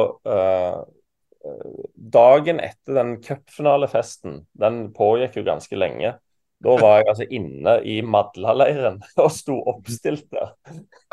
Dagen 1.94 2.58
etter 2.58 2.96
den 2.96 3.12
cupfinalefesten, 3.22 4.40
den 4.58 4.88
pågikk 4.94 5.36
jo 5.38 5.44
ganske 5.46 5.78
lenge. 5.78 6.16
Da 6.64 6.74
var 6.80 7.00
jeg 7.00 7.08
altså 7.10 7.26
inne 7.36 7.74
i 7.84 7.98
Madla-leiren 8.04 9.00
og 9.24 9.32
sto 9.34 9.58
oppstilt 9.72 10.28
der. 10.32 10.54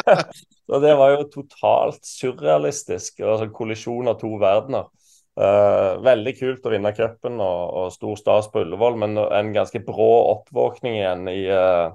så 0.67 0.79
det 0.83 0.93
var 0.99 1.17
jo 1.17 1.29
totalt 1.31 2.03
surrealistisk. 2.07 3.19
Altså 3.23 3.49
kollisjon 3.55 4.11
av 4.11 4.19
to 4.21 4.35
verdener. 4.41 4.87
Uh, 5.33 5.97
veldig 6.05 6.35
kult 6.37 6.67
å 6.69 6.71
vinne 6.71 6.91
cupen 6.93 7.39
og, 7.41 7.61
og, 7.73 7.85
stor 7.95 8.19
stas 8.19 8.51
på 8.53 8.61
Ullevål, 8.61 8.99
men 9.01 9.17
en 9.17 9.49
ganske 9.55 9.81
brå 9.81 10.11
oppvåkning 10.35 10.99
igjen 10.99 11.23
i 11.31 11.39
uh, 11.49 11.87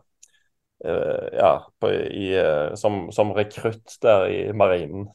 uh, 0.83 1.28
ja, 1.38 1.52
på, 1.78 1.93
i, 1.95 2.33
som, 2.81 3.05
som 3.14 3.31
rekrutt 3.37 3.95
der 4.02 4.26
i 4.35 4.40
marinen. 4.50 5.07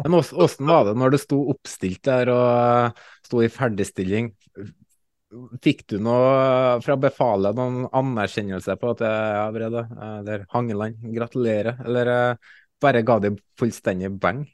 men 0.00 0.16
Åssen 0.16 0.72
var 0.72 0.88
det 0.88 0.96
når 0.96 1.12
du 1.12 1.18
sto 1.20 1.42
oppstilt 1.52 2.00
der 2.08 2.32
og 2.32 3.04
sto 3.28 3.44
i 3.44 3.52
ferdigstilling? 3.52 4.32
Fikk 5.62 5.86
du 5.92 5.96
noe 6.02 6.76
fra 6.84 6.96
befalet, 7.00 7.56
noen 7.58 7.86
anerkjennelse 7.90 8.76
på 8.80 8.92
at 8.94 9.02
ja, 9.06 9.46
Brede, 9.54 9.86
eller 10.20 10.44
Hangeland, 10.52 11.00
gratulerer, 11.14 11.80
eller 11.86 12.12
eh, 12.12 12.52
bare 12.82 13.02
ga 13.06 13.18
de 13.24 13.32
fullstendig 13.58 14.12
beng? 14.20 14.44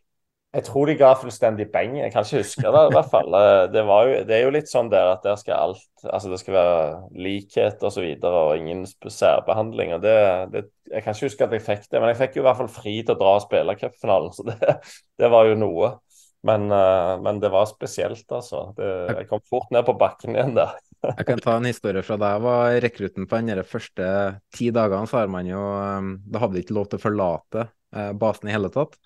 Jeg 0.53 0.67
tror 0.67 0.91
de 0.91 0.95
ga 1.01 1.15
fullstendig 1.17 1.65
beng. 1.73 1.95
Jeg 1.97 2.13
kan 2.13 2.27
ikke 2.27 2.43
huske 2.43 2.73
det. 2.75 2.81
i 2.85 2.93
hvert 2.93 3.09
fall. 3.09 3.35
Eh, 3.39 3.63
det, 3.73 3.85
jo, 3.89 4.17
det, 4.29 4.35
er 4.37 4.43
jo 4.45 4.53
litt 4.53 4.69
sånn 4.69 4.91
der 4.93 5.15
at 5.15 5.25
der 5.25 5.39
skal 5.41 5.57
alt 5.57 5.87
altså 6.03 6.29
Det 6.29 6.41
skal 6.43 6.57
være 6.59 6.83
likhet. 7.25 7.79
Og, 7.81 7.93
så 7.95 8.05
videre, 8.05 8.43
og 8.51 8.61
ingen 8.61 8.85
særbehandling. 8.85 9.95
og 9.97 10.03
det, 10.05 10.17
det, 10.53 10.65
Jeg 10.93 11.07
kan 11.07 11.17
ikke 11.17 11.31
huske 11.31 11.49
at 11.49 11.57
jeg 11.57 11.65
fikk 11.65 11.87
det, 11.89 12.03
men 12.03 12.13
jeg 12.13 12.21
fikk 12.21 12.37
jo 12.37 12.45
i 12.45 12.47
hvert 12.51 12.61
fall 12.61 12.73
fri 12.75 12.99
til 13.01 13.15
å 13.15 13.21
dra 13.23 13.33
og 13.39 13.47
spille 13.47 13.79
cupfinalen. 13.81 14.35
Så 14.37 14.45
det, 14.51 14.77
det 15.23 15.33
var 15.33 15.49
jo 15.49 15.57
noe. 15.57 15.95
Men, 16.43 16.67
uh, 16.75 17.23
men, 17.23 17.39
det 17.41 17.53
var 17.55 17.69
spesielt, 17.71 18.25
altså. 18.35 18.65
Det, 18.77 18.87
jeg 19.15 19.29
kom 19.31 19.43
fort 19.47 19.71
ned 19.75 19.85
på 19.87 19.95
bakken 19.99 20.35
igjen 20.35 20.57
der. 20.57 20.75
jeg 21.19 21.27
kan 21.29 21.43
ta 21.43 21.55
en 21.59 21.69
historie 21.71 22.03
fra 22.07 22.17
da 22.19 22.33
jeg 22.35 22.43
var 22.47 22.79
rekrutten 22.83 23.29
på 23.31 23.43
de 23.47 23.67
første 23.67 24.09
ti 24.55 24.73
dagene. 24.75 25.07
Så 25.11 25.21
har 25.21 25.31
man 25.31 25.47
jo 25.51 25.61
um, 25.63 26.17
Da 26.27 26.43
hadde 26.43 26.59
vi 26.59 26.65
ikke 26.65 26.79
lov 26.79 26.91
til 26.91 26.99
å 26.99 27.05
forlate 27.05 27.69
uh, 27.95 28.11
basen 28.19 28.51
i 28.51 28.57
hele 28.57 28.73
tatt. 28.75 28.99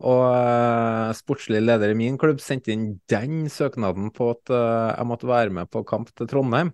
Og 0.00 0.22
uh, 0.24 1.12
sportslig 1.16 1.60
leder 1.60 1.92
i 1.92 1.98
min 1.98 2.16
klubb 2.20 2.40
sendte 2.40 2.72
inn 2.72 2.94
den 3.12 3.44
søknaden 3.52 4.08
på 4.16 4.32
at 4.32 4.52
jeg 4.56 5.08
måtte 5.08 5.28
være 5.28 5.52
med 5.60 5.68
på 5.68 5.84
kamp 5.88 6.08
til 6.16 6.30
Trondheim. 6.30 6.72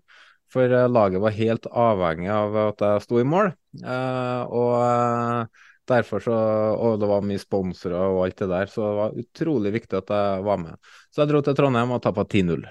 For 0.54 0.70
laget 0.70 1.18
var 1.18 1.34
helt 1.34 1.66
avhengig 1.66 2.30
av 2.30 2.54
at 2.68 2.82
jeg 2.84 3.02
sto 3.02 3.18
i 3.18 3.26
mål. 3.26 3.50
og 3.82 5.50
Derfor 5.86 6.18
så, 6.24 6.34
Og 6.76 7.00
det 7.00 7.08
var 7.10 7.26
mye 7.26 7.38
sponsorer 7.38 8.10
og 8.10 8.24
alt 8.24 8.38
det 8.42 8.48
der, 8.50 8.66
så 8.70 8.80
det 8.82 8.96
var 9.00 9.10
utrolig 9.22 9.70
viktig 9.76 9.96
at 10.00 10.08
jeg 10.10 10.44
var 10.46 10.58
med. 10.62 10.74
Så 11.10 11.16
jeg 11.22 11.28
dro 11.30 11.38
til 11.46 11.56
Trondheim 11.58 11.90
og 11.94 12.02
tapte 12.02 12.24
10-0. 12.40 12.66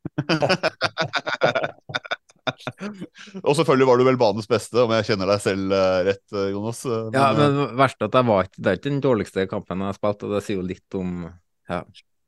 og 3.46 3.52
selvfølgelig 3.56 3.88
var 3.90 3.96
du 4.00 4.04
vel 4.08 4.20
banens 4.20 4.50
beste, 4.50 4.76
om 4.82 4.90
jeg 4.96 5.06
kjenner 5.10 5.26
deg 5.30 5.40
selv 5.44 5.64
uh, 5.74 6.00
rett, 6.08 6.26
uh, 6.34 6.48
Jonas. 6.50 6.80
Men, 6.88 7.14
ja, 7.14 7.26
men 7.36 7.50
verst 7.78 8.06
at 8.06 8.16
jeg 8.16 8.24
var 8.30 8.48
ikke 8.48 8.58
Det 8.58 8.70
er 8.70 8.76
ikke 8.80 8.88
den 8.88 9.04
dårligste 9.04 9.46
kampen 9.50 9.84
jeg 9.84 9.92
har 9.92 9.98
spilt, 10.00 10.24
og 10.26 10.30
det 10.34 10.42
sier 10.46 10.58
jo 10.58 10.66
litt 10.66 10.90
om 10.98 11.10
ja. 11.70 11.80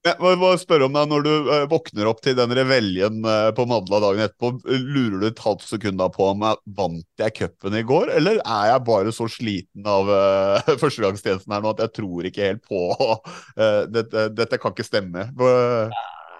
Jeg 0.02 0.34
må 0.40 0.48
spørre 0.58 0.88
om 0.88 0.96
deg, 0.96 1.10
Når 1.12 1.22
du 1.22 1.32
uh, 1.46 1.64
våkner 1.70 2.08
opp 2.10 2.22
til 2.24 2.34
den 2.34 2.50
reveljen 2.58 3.20
uh, 3.22 3.52
på 3.54 3.66
Madla 3.70 4.00
dagen 4.02 4.24
etterpå, 4.24 4.50
lurer 4.66 5.20
du 5.22 5.26
et 5.28 5.42
halvt 5.44 5.62
sekund 5.68 6.00
da 6.00 6.08
på 6.10 6.26
om 6.32 6.42
jeg 6.42 6.58
vant 6.78 7.22
jeg 7.22 7.34
cupen 7.36 7.76
i 7.78 7.84
går, 7.86 8.10
eller 8.18 8.40
er 8.40 8.72
jeg 8.72 8.84
bare 8.88 9.12
så 9.14 9.28
sliten 9.30 9.86
av 9.86 10.10
uh, 10.10 10.72
førstegangstjenesten 10.80 11.54
her 11.54 11.62
nå 11.62 11.74
at 11.76 11.84
jeg 11.84 11.94
tror 12.00 12.26
ikke 12.26 12.48
helt 12.48 12.64
på 12.66 12.82
dette, 13.94 14.26
dette 14.34 14.58
kan 14.58 14.74
ikke 14.74 14.86
stemme? 14.86 15.28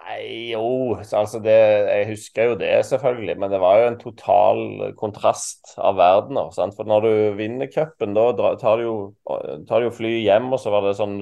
Nei, 0.03 0.49
jo, 0.51 0.97
altså 0.99 1.39
det, 1.43 1.55
jeg 1.87 2.09
husker 2.09 2.49
jo 2.51 2.57
det 2.59 2.73
selvfølgelig, 2.89 3.37
men 3.39 3.53
det 3.53 3.61
var 3.63 3.79
jo 3.79 3.85
en 3.93 3.99
total 4.01 4.59
kontrast 4.99 5.77
av 5.79 5.95
verdener. 6.01 6.51
For 6.75 6.89
når 6.89 7.07
du 7.07 7.13
vinner 7.39 7.71
cupen, 7.71 8.11
da 8.17 8.51
tar 8.59 8.81
du 8.81 8.85
jo, 8.89 8.97
jo 9.23 9.93
fly 9.95 10.17
hjem, 10.25 10.51
og 10.51 10.59
så 10.59 10.75
var 10.75 10.83
det 10.89 10.97
sånn 10.99 11.21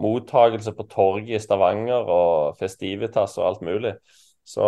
mottagelse 0.00 0.72
på 0.76 0.86
torget 0.90 1.36
i 1.36 1.42
Stavanger 1.42 2.06
og 2.06 2.58
festivitas 2.60 3.38
og 3.40 3.46
alt 3.48 3.64
mulig. 3.66 3.94
Så, 4.46 4.66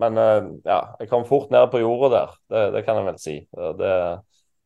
men 0.00 0.18
eh, 0.18 0.46
ja, 0.66 0.80
jeg 1.00 1.10
kom 1.10 1.26
fort 1.28 1.52
ned 1.54 1.68
på 1.70 1.82
jorda 1.82 2.08
der, 2.14 2.38
det, 2.50 2.62
det 2.76 2.84
kan 2.86 2.98
jeg 2.98 3.08
vel 3.10 3.20
si. 3.22 3.36
Det, 3.78 3.94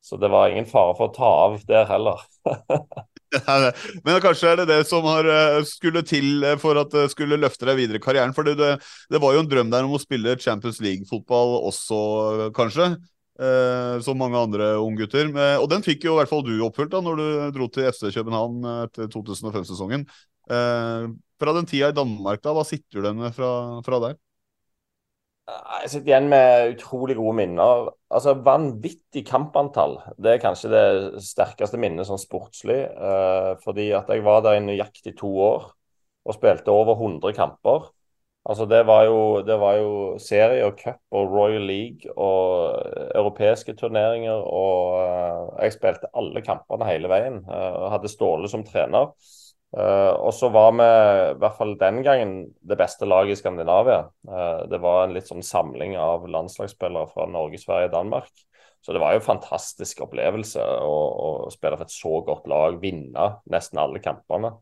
så 0.03 0.19
det 0.19 0.31
var 0.33 0.51
ingen 0.51 0.69
fare 0.69 0.95
for 0.99 1.11
å 1.11 1.15
ta 1.15 1.33
av 1.47 1.59
der 1.69 1.85
heller. 1.91 2.23
Men 4.05 4.19
kanskje 4.21 4.51
er 4.51 4.59
det 4.61 4.67
det 4.69 4.81
som 4.89 5.07
har, 5.09 5.25
eh, 5.29 5.61
skulle 5.69 6.03
til 6.05 6.45
for 6.61 6.81
at 6.81 6.91
det 6.93 7.07
skulle 7.13 7.39
løfte 7.41 7.69
deg 7.69 7.79
videre 7.79 8.01
i 8.01 8.05
karrieren. 8.05 8.35
For 8.37 8.47
det, 8.47 8.57
det, 8.59 9.21
var 9.23 9.37
jo 9.37 9.45
en 9.45 9.49
drøm 9.49 9.71
der 9.73 9.89
om 9.89 9.95
å 9.97 10.03
spille 10.03 10.39
Champions 10.41 10.81
League-fotball 10.85 11.57
også, 11.71 12.01
kanskje? 12.57 12.93
Eh, 13.43 13.97
som 14.07 14.19
mange 14.21 14.39
andre 14.39 14.73
unggutter. 14.81 15.33
Og 15.61 15.69
den 15.73 15.85
fikk 15.87 16.07
jo 16.07 16.17
i 16.17 16.21
hvert 16.21 16.31
fall 16.31 16.45
du 16.47 16.55
oppfylt 16.67 16.93
da 16.95 17.03
når 17.05 17.21
du 17.21 17.27
dro 17.59 17.69
til 17.73 17.91
FC 17.91 18.09
København 18.15 18.69
etter 18.87 19.11
2005-sesongen. 19.13 20.07
Uh, 20.51 21.13
fra 21.39 21.53
den 21.55 21.69
tida 21.71 21.93
i 21.93 21.95
Danmark, 21.95 22.43
da, 22.43 22.51
hva 22.55 22.65
sitter 22.67 22.99
du 22.99 23.05
igjen 23.05 23.21
med 23.23 23.35
fra, 23.37 23.51
fra 23.87 23.99
der? 24.03 24.17
Jeg 25.83 25.91
sitter 25.91 26.13
igjen 26.13 26.29
med 26.31 26.77
utrolig 26.77 27.17
gode 27.19 27.35
minner. 27.41 27.89
Altså 28.15 28.37
Vanvittig 28.47 29.25
kampantall. 29.27 29.97
Det 30.23 30.37
er 30.37 30.43
kanskje 30.43 30.71
det 30.71 30.85
sterkeste 31.27 31.81
minnet 31.83 32.07
sånn 32.07 32.21
sportslig. 32.21 32.79
Eh, 32.87 33.51
fordi 33.65 33.89
at 33.99 34.11
jeg 34.13 34.23
var 34.25 34.45
der 34.47 34.61
i 34.61 34.63
nøyaktig 34.65 35.17
to 35.19 35.33
år 35.43 35.67
og 36.23 36.37
spilte 36.37 36.71
over 36.71 36.95
100 36.95 37.35
kamper. 37.35 37.91
Altså 38.43 38.67
Det 38.67 38.81
var 38.87 39.05
jo, 39.07 39.19
det 39.47 39.55
var 39.61 39.77
jo 39.79 39.91
serie 40.19 40.65
og 40.67 40.75
cup 40.81 40.99
og 41.15 41.31
Royal 41.31 41.63
League 41.63 42.11
og 42.17 42.75
europeiske 43.15 43.77
turneringer. 43.79 44.35
Og 44.35 44.97
uh, 44.99 45.63
jeg 45.63 45.77
spilte 45.77 46.11
alle 46.19 46.43
kampene 46.43 46.89
hele 46.89 47.11
veien. 47.13 47.39
Uh, 47.47 47.87
hadde 47.95 48.11
Ståle 48.11 48.51
som 48.51 48.67
trener. 48.67 49.15
Og 49.73 50.35
så 50.37 50.51
var 50.53 50.75
vi, 50.77 50.87
i 51.33 51.37
hvert 51.41 51.55
fall 51.57 51.71
den 51.81 52.03
gangen, 52.05 52.33
det 52.61 52.77
beste 52.77 53.07
laget 53.09 53.33
i 53.33 53.41
Skandinavia. 53.41 54.03
Det 54.69 54.81
var 54.85 55.07
en 55.07 55.15
litt 55.17 55.31
sånn 55.31 55.41
samling 55.41 55.95
av 55.97 56.27
landslagsspillere 56.29 57.09
fra 57.09 57.25
Norge, 57.25 57.57
Sverige 57.57 57.89
og 57.89 57.95
Danmark. 57.95 58.29
Så 58.85 58.93
det 58.93 59.01
var 59.01 59.15
jo 59.15 59.23
en 59.23 59.25
fantastisk 59.25 60.03
opplevelse 60.05 60.61
å, 60.61 60.99
å 61.25 61.31
spille 61.55 61.79
for 61.79 61.89
et 61.89 61.95
så 61.95 62.21
godt 62.27 62.53
lag, 62.53 62.77
vinne 62.85 63.31
nesten 63.49 63.81
alle 63.81 64.05
kampene 64.05 64.53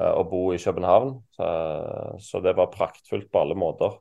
uh, 0.00 0.12
og 0.16 0.26
bo 0.30 0.42
i 0.54 0.60
København. 0.60 1.14
så 2.20 2.40
det 2.40 2.56
var 2.56 2.72
praktfullt 2.72 3.30
på 3.32 3.40
alle 3.40 3.56
måter. 3.58 3.98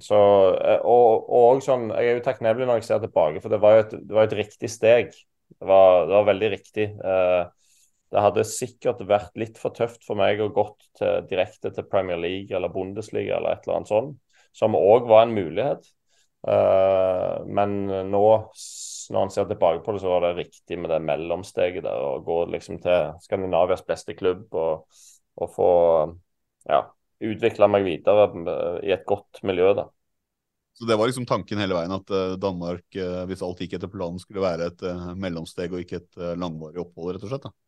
så, 0.00 0.18
og, 0.88 1.26
og 1.28 1.58
sånn, 1.60 1.90
Jeg 1.92 2.08
er 2.08 2.14
jo 2.16 2.24
takknemlig 2.24 2.66
når 2.66 2.78
jeg 2.80 2.86
ser 2.86 3.02
tilbake, 3.02 3.42
for 3.44 3.52
det 3.52 3.60
var 3.60 3.74
jo 3.74 3.82
et, 3.82 3.92
var 4.08 4.28
et 4.28 4.38
riktig 4.38 4.70
steg. 4.72 5.12
Det 5.54 5.68
var, 5.68 6.06
det 6.08 6.16
var 6.16 6.30
veldig 6.30 6.50
riktig. 6.54 6.86
Uh, 7.04 7.44
det 8.14 8.22
hadde 8.22 8.46
sikkert 8.48 9.02
vært 9.08 9.36
litt 9.40 9.58
for 9.60 9.74
tøft 9.76 10.06
for 10.06 10.16
meg 10.16 10.40
å 10.40 10.48
gått 10.54 10.86
til, 10.96 11.24
direkte 11.28 11.72
til 11.74 11.88
Premier 11.90 12.20
League 12.20 12.54
eller 12.54 12.72
Bundesliga 12.72 13.36
eller 13.36 13.56
et 13.56 13.66
eller 13.66 13.80
annet 13.80 13.90
sånt, 13.90 14.18
som 14.54 14.76
òg 14.78 15.08
var 15.10 15.26
en 15.26 15.34
mulighet. 15.34 15.88
Men 16.44 17.72
nå, 18.12 18.26
når 19.12 19.26
en 19.26 19.32
ser 19.34 19.48
tilbake 19.50 19.82
på 19.84 19.94
det, 19.94 20.02
så 20.02 20.12
var 20.12 20.24
det 20.24 20.36
riktig 20.38 20.78
med 20.80 20.92
det 20.92 21.00
mellomsteget 21.04 21.84
der. 21.84 22.04
Å 22.06 22.22
gå 22.24 22.38
liksom 22.52 22.78
til 22.84 23.14
Skandinavias 23.24 23.84
beste 23.86 24.16
klubb 24.16 24.54
og, 24.56 24.86
og 25.40 25.52
få 25.54 25.72
ja, 26.70 26.84
utvikle 27.24 27.68
meg 27.70 27.86
videre 27.88 28.28
i 28.84 28.94
et 28.94 29.04
godt 29.08 29.42
miljø. 29.46 29.72
da. 29.80 29.88
Så 30.74 30.88
det 30.88 30.96
var 30.98 31.10
liksom 31.10 31.26
tanken 31.30 31.60
hele 31.62 31.76
veien, 31.76 31.92
at 31.94 32.08
uh, 32.10 32.36
Danmark, 32.40 32.86
uh, 32.98 33.22
hvis 33.30 33.44
alt 33.46 33.60
gikk 33.62 33.76
etter 33.78 33.92
planen, 33.92 34.22
skulle 34.22 34.42
være 34.42 34.72
et 34.72 34.86
mellomsteg 35.20 35.74
og 35.74 35.84
ikke 35.84 36.00
et 36.02 36.24
langvarig 36.40 36.82
opphold, 36.82 37.14
rett 37.14 37.28
og 37.28 37.34
slett? 37.34 37.46
da? 37.46 37.63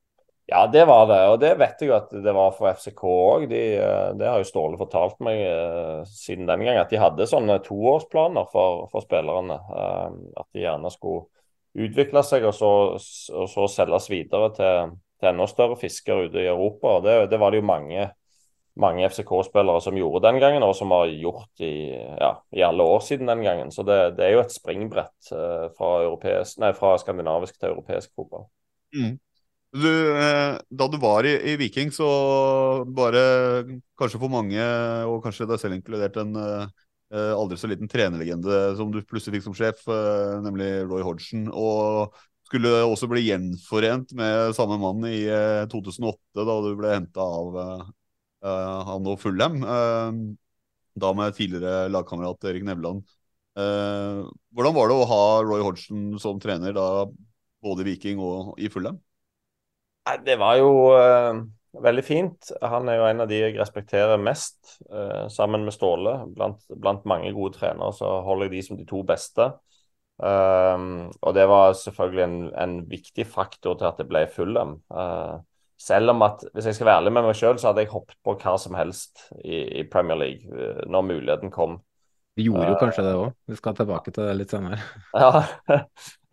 Ja, 0.48 0.66
det 0.66 0.84
var 0.84 1.06
det. 1.06 1.22
Og 1.28 1.40
det 1.42 1.54
vet 1.58 1.80
jeg 1.82 1.90
jo 1.90 1.96
at 1.96 2.12
det 2.22 2.32
var 2.34 2.52
for 2.54 2.70
FCK 2.70 3.00
òg. 3.10 3.46
De, 3.50 3.62
eh, 3.82 4.10
det 4.14 4.28
har 4.30 4.38
jo 4.38 4.46
Ståle 4.46 4.78
fortalt 4.78 5.18
meg 5.26 5.40
uh, 5.42 6.04
siden 6.06 6.46
den 6.46 6.62
gang, 6.62 6.78
at 6.78 6.92
de 6.92 7.00
hadde 7.02 7.26
sånne 7.26 7.58
toårsplaner 7.66 8.46
for, 8.52 8.84
for 8.92 9.02
spillerne. 9.02 9.56
Uh, 9.66 10.14
at 10.38 10.46
de 10.54 10.62
gjerne 10.62 10.92
skulle 10.94 11.26
utvikle 11.76 12.22
seg 12.24 12.46
og 12.46 12.54
så, 12.56 12.70
og 13.34 13.50
så 13.50 13.66
selges 13.68 14.06
videre 14.08 14.52
til, 14.54 14.94
til, 15.18 15.32
enda 15.32 15.50
større 15.50 15.80
fisker 15.82 16.28
ute 16.28 16.44
i 16.44 16.46
Europa. 16.46 16.94
og 17.00 17.04
Det, 17.08 17.18
det 17.34 17.42
var 17.42 17.50
det 17.50 17.64
jo 17.64 17.68
mange, 17.72 18.06
mange 18.78 19.10
FCK-spillere 19.10 19.82
som 19.82 19.98
gjorde 19.98 20.22
den 20.28 20.38
gangen, 20.38 20.62
og 20.62 20.78
som 20.78 20.94
har 20.94 21.10
gjort 21.10 21.66
i, 21.66 21.90
ja, 21.90 22.32
i 22.54 22.62
alle 22.62 22.86
år 22.86 23.02
siden 23.02 23.34
den 23.34 23.42
gangen. 23.42 23.74
Så 23.74 23.82
det, 23.82 23.98
det 24.14 24.30
er 24.30 24.36
jo 24.38 24.46
et 24.46 24.54
springbrett 24.54 25.34
fra, 25.34 25.92
fra, 26.14 26.40
nei, 26.62 26.74
fra, 26.78 26.96
skandinavisk 27.02 27.58
til 27.58 27.74
europeisk 27.74 28.14
fotball. 28.14 28.46
Mm. 28.94 29.16
Du, 29.76 30.16
eh, 30.16 30.58
da 30.70 30.86
du 30.88 30.96
var 30.96 31.26
i, 31.28 31.34
i, 31.52 31.56
Viking, 31.60 31.90
så 31.92 32.06
bare 32.96 33.20
kanskje 33.98 34.20
for 34.22 34.32
mange, 34.32 34.62
og 35.04 35.20
kanskje 35.24 35.48
deg 35.50 35.60
selv 35.60 35.76
inkludert, 35.76 36.16
en 36.22 36.38
uh, 36.38 36.86
aldri 37.36 37.58
så 37.60 37.68
liten 37.68 37.90
trenerlegende 37.90 38.76
som 38.78 38.94
du 38.94 39.02
plutselig 39.04 39.36
fikk 39.36 39.46
som 39.48 39.56
sjef, 39.58 39.82
uh, 39.90 40.38
nemlig 40.44 40.70
Roy 40.86 41.04
Hodgson. 41.04 41.50
Og 41.52 42.16
skulle 42.48 42.72
også 42.86 43.08
bli 43.10 43.26
gjenforent 43.26 44.14
med 44.16 44.54
samme 44.56 44.78
mann 44.80 45.04
i 45.10 45.26
uh, 45.28 45.66
2008, 45.72 46.16
da 46.40 46.56
du 46.64 46.72
ble 46.78 46.94
henta 46.94 47.26
av 47.26 47.62
han 48.86 49.06
og 49.10 49.16
Fulham. 49.18 49.56
da 50.94 51.08
med 51.18 51.34
tidligere 51.34 51.88
lagkamerat 51.90 52.44
Erik 52.46 52.62
Nevland. 52.68 53.00
hvordan 53.56 54.74
var 54.76 54.88
det 54.88 54.98
å 55.00 55.08
ha 55.10 55.24
Roy 55.42 55.64
Hodgson 55.64 56.12
som 56.22 56.38
trener 56.38 56.76
da 56.76 57.08
både 57.64 57.82
i 57.82 57.88
Viking 57.88 58.20
og 58.22 58.54
i 58.60 58.70
Fulham? 58.70 59.00
Det 60.24 60.36
var 60.38 60.58
jo 60.60 60.70
uh, 60.94 61.40
veldig 61.82 62.04
fint. 62.06 62.50
Han 62.62 62.88
er 62.88 63.00
jo 63.00 63.06
en 63.08 63.22
av 63.24 63.30
de 63.30 63.40
jeg 63.40 63.56
respekterer 63.58 64.20
mest, 64.22 64.78
uh, 64.92 65.26
sammen 65.32 65.66
med 65.66 65.74
Ståle. 65.74 66.18
Blant, 66.34 66.62
blant, 66.70 67.06
mange 67.08 67.32
gode 67.34 67.58
trenere 67.58 67.94
så 67.96 68.20
holder 68.26 68.48
jeg 68.48 68.54
de 68.54 68.62
som 68.68 68.78
de 68.78 68.86
to 68.88 69.02
beste. 69.06 69.50
Um, 70.16 71.10
og 71.20 71.34
det 71.36 71.44
var 71.50 71.74
selvfølgelig 71.76 72.22
en, 72.24 72.38
en, 72.56 72.76
viktig 72.88 73.26
faktor 73.28 73.76
til 73.76 73.90
at 73.90 73.98
det 74.00 74.06
ble 74.08 74.24
Fulham. 74.32 74.78
Uh, 74.88 75.42
selv 75.76 76.14
om 76.14 76.22
at, 76.24 76.46
hvis 76.54 76.70
jeg 76.70 76.78
skal 76.78 76.88
være 76.88 77.02
ærlig 77.02 77.12
med 77.12 77.26
meg 77.26 77.36
sjøl, 77.36 77.58
så 77.60 77.68
hadde 77.68 77.84
jeg 77.84 77.92
hoppet 77.92 78.16
på 78.24 78.36
hva 78.40 78.54
som 78.62 78.78
helst 78.78 79.26
i, 79.42 79.82
i 79.82 79.84
Premier 79.90 80.16
League 80.16 80.86
når 80.88 81.04
muligheten 81.10 81.52
kom. 81.52 81.80
Vi 82.36 82.44
gjorde 82.44 82.66
jo 82.68 82.74
eh, 82.74 82.80
kanskje 82.80 83.04
det 83.06 83.16
òg, 83.16 83.32
vi 83.48 83.56
skal 83.56 83.76
tilbake 83.78 84.12
til 84.12 84.28
det 84.28 84.36
litt 84.36 84.52
senere. 84.52 84.78
ja, 85.22 85.42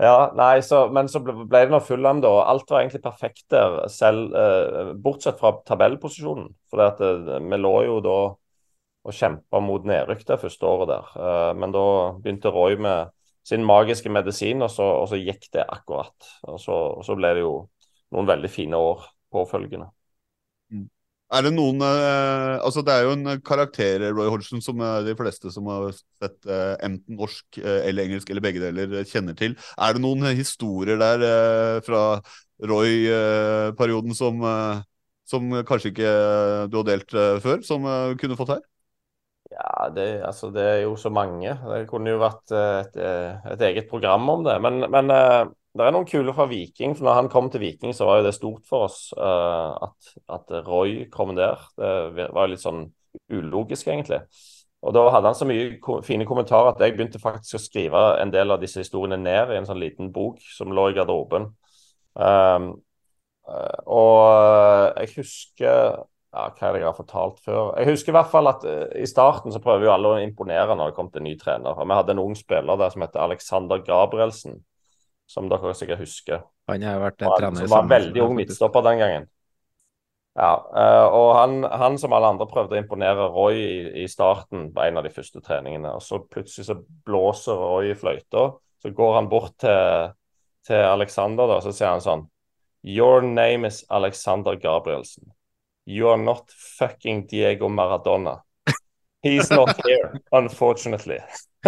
ja 0.07 0.15
nei, 0.35 0.53
så, 0.65 0.85
men 0.91 1.07
så 1.11 1.21
ble, 1.23 1.35
ble 1.47 1.63
det 1.63 1.71
nå 1.71 1.79
Fulham, 1.83 2.19
da. 2.23 2.33
Alt 2.51 2.71
var 2.73 2.83
egentlig 2.83 3.03
perfekt 3.05 3.45
der, 3.53 3.79
selv 3.91 4.35
eh, 4.35 4.93
bortsett 4.99 5.39
fra 5.39 5.55
tabellposisjonen. 5.63 6.49
For 6.71 6.83
at, 6.83 6.99
eh, 7.03 7.39
vi 7.39 7.61
lå 7.61 7.75
jo 7.87 7.99
da 8.03 8.17
og 9.03 9.15
kjempa 9.15 9.59
mot 9.59 9.83
nedrykk 9.87 10.23
det 10.27 10.39
første 10.39 10.67
året 10.67 10.91
der. 10.91 11.15
Eh, 11.19 11.51
men 11.59 11.75
da 11.75 11.85
begynte 12.23 12.51
Roy 12.51 12.77
med 12.79 13.11
sin 13.43 13.65
magiske 13.67 14.11
medisin, 14.11 14.63
og 14.63 14.71
så, 14.71 14.85
og 15.01 15.09
så 15.11 15.19
gikk 15.19 15.49
det 15.55 15.65
akkurat. 15.67 16.29
Og 16.47 16.59
så, 16.63 16.77
og 16.99 17.03
så 17.07 17.15
ble 17.19 17.33
det 17.35 17.43
jo 17.43 17.57
noen 18.15 18.29
veldig 18.29 18.51
fine 18.51 18.79
år 18.79 19.03
påfølgende. 19.33 19.89
Er 21.31 21.45
det 21.45 21.53
noen 21.55 21.81
eh, 21.81 22.55
Altså, 22.63 22.83
det 22.85 22.93
er 22.93 23.07
jo 23.07 23.13
en 23.15 23.41
karakter, 23.45 24.03
Roy 24.13 24.29
Hodgson, 24.29 24.61
som 24.63 24.81
uh, 24.83 25.01
de 25.05 25.15
fleste 25.17 25.51
som 25.53 25.69
har 25.71 25.91
sett 25.95 26.49
eh, 26.49 26.73
enten 26.85 27.17
norsk 27.19 27.59
eller 27.63 28.05
engelsk 28.05 28.29
eller 28.29 28.43
begge 28.43 28.61
deler, 28.63 28.99
kjenner 29.09 29.37
til. 29.37 29.55
Er 29.77 29.95
det 29.95 30.03
noen 30.03 30.27
historier 30.37 30.99
der 31.01 31.81
fra 31.85 32.03
Roy-perioden 32.63 34.15
som, 34.15 34.43
som 35.27 35.49
kanskje 35.67 35.91
ikke 35.91 36.13
du 36.71 36.77
har 36.79 36.87
delt 36.87 37.17
før, 37.43 37.63
som 37.65 37.87
kunne 38.19 38.37
fått 38.39 38.53
her? 38.55 38.61
Ja, 39.51 39.89
det, 39.93 40.07
altså, 40.25 40.49
det, 40.53 40.63
er 40.63 40.79
jo 40.85 40.95
så 40.99 41.11
mange. 41.13 41.51
Det 41.51 41.83
kunne 41.89 42.13
jo 42.13 42.21
vært 42.21 42.53
et, 42.55 42.95
et 42.97 43.65
eget 43.67 43.89
program 43.91 44.29
om 44.31 44.45
det. 44.47 44.55
Men, 44.63 44.85
men 44.93 45.11
det 45.73 45.85
er 45.85 45.93
noen 45.95 46.05
kule 46.05 46.33
fra 46.37 46.45
Viking. 46.45 46.93
for 46.95 47.07
når 47.07 47.15
han 47.17 47.29
kom 47.33 47.49
til 47.49 47.63
Viking, 47.63 47.93
så 47.97 48.05
var 48.05 48.19
jo 48.19 48.27
det 48.27 48.35
stort 48.35 48.65
for 48.69 48.85
oss 48.85 49.13
uh, 49.17 49.73
at, 49.87 50.11
at, 50.29 50.51
Roy 50.67 51.07
kom 51.11 51.35
der. 51.35 51.61
Det 51.77 52.27
var 52.29 52.45
jo 52.45 52.51
litt 52.51 52.61
sånn 52.61 52.83
ulogisk, 53.33 53.87
egentlig. 53.87 54.21
Og 54.83 54.93
da 54.93 55.07
hadde 55.09 55.31
han 55.31 55.37
så 55.37 55.47
mye 55.49 56.01
fine 56.05 56.27
kommentarer 56.29 56.73
at 56.73 56.81
jeg 56.83 56.93
begynte 56.93 57.21
faktisk 57.21 57.57
å 57.57 57.61
skrive 57.63 58.01
en 58.21 58.33
del 58.33 58.53
av 58.53 58.61
disse 58.61 58.83
historiene 58.83 59.17
ned 59.17 59.53
i 59.53 59.57
en 59.57 59.65
sånn 59.65 59.81
liten 59.81 60.11
bok 60.13 60.43
som 60.45 60.73
lå 60.75 60.91
i 60.91 60.97
garderoben. 60.97 61.47
Um, 62.13 62.67
uh, 63.49 63.79
og 63.89 64.99
jeg 64.99 65.15
husker 65.15 66.03
ja, 66.33 66.43
hva 66.53 66.67
er 66.67 66.75
det 66.75 66.83
jeg 66.83 66.89
har 66.89 66.99
fortalt 66.99 67.39
før? 67.45 67.71
Jeg 67.79 67.89
husker 67.95 68.13
i 68.13 68.17
hvert 68.17 68.29
fall 68.29 68.51
at 68.51 68.67
i 68.97 69.07
starten 69.09 69.53
så 69.53 69.61
prøver 69.61 69.87
jo 69.87 69.95
alle 69.95 70.11
å 70.11 70.21
imponere 70.21 70.77
når 70.77 70.91
det 70.91 70.97
kom 70.99 71.09
til 71.09 71.23
en 71.23 71.27
ny 71.29 71.33
trener. 71.41 71.73
Og 71.73 71.89
vi 71.89 71.97
hadde 71.97 72.13
en 72.13 72.23
ung 72.27 72.37
spiller 72.37 72.77
der 72.77 72.93
som 72.93 73.05
heter 73.05 73.25
Alexander 73.25 73.81
Gabrielsen 73.85 74.61
som 75.29 75.47
dere 75.51 75.73
sikkert 75.77 76.03
husker. 76.03 76.43
Han 76.69 76.83
har 76.85 76.99
vært 77.01 77.21
trener 77.21 77.63
Som 77.63 77.73
var 77.73 77.87
veldig 77.91 78.23
ung 78.25 78.35
midtstopper 78.37 78.85
den 78.85 79.01
gangen. 79.01 79.29
Ja, 80.33 80.53
uh, 80.65 81.07
og 81.13 81.27
han, 81.37 81.59
han, 81.69 81.97
som 82.01 82.13
alle 82.17 82.31
andre 82.33 82.47
prøvde 82.49 82.73
å 82.73 82.81
imponere 82.81 83.27
Roy 83.29 83.59
i, 83.59 83.73
i, 84.01 84.07
starten 84.09 84.71
på 84.73 84.81
en 84.81 84.97
av 84.97 85.05
de 85.05 85.11
første 85.13 85.43
treningene. 85.45 85.91
og 85.93 86.01
Så 86.01 86.23
plutselig 86.25 86.65
så 86.71 86.79
blåser 87.05 87.59
Roy 87.59 87.91
i 87.91 87.97
fløyta. 87.97 88.47
Så 88.81 88.91
går 88.97 89.13
han 89.19 89.29
bort 89.29 89.53
til, 89.61 90.15
til 90.65 90.87
Alexander 90.89 91.47
da, 91.47 91.59
og 91.59 91.67
så 91.67 91.75
sier 91.75 91.93
han 91.93 92.03
sånn 92.03 92.25
Your 92.83 93.21
name 93.23 93.69
is 93.69 93.83
Alexander 93.93 94.57
Gabrielsen. 94.59 95.29
You 95.85 96.09
are 96.09 96.19
not 96.19 96.51
fucking 96.51 97.27
Diego 97.29 97.69
Maradona. 97.69 98.41
He's 99.23 99.49
not 99.49 99.75
here, 99.85 100.19
unfortunately. 100.31 101.17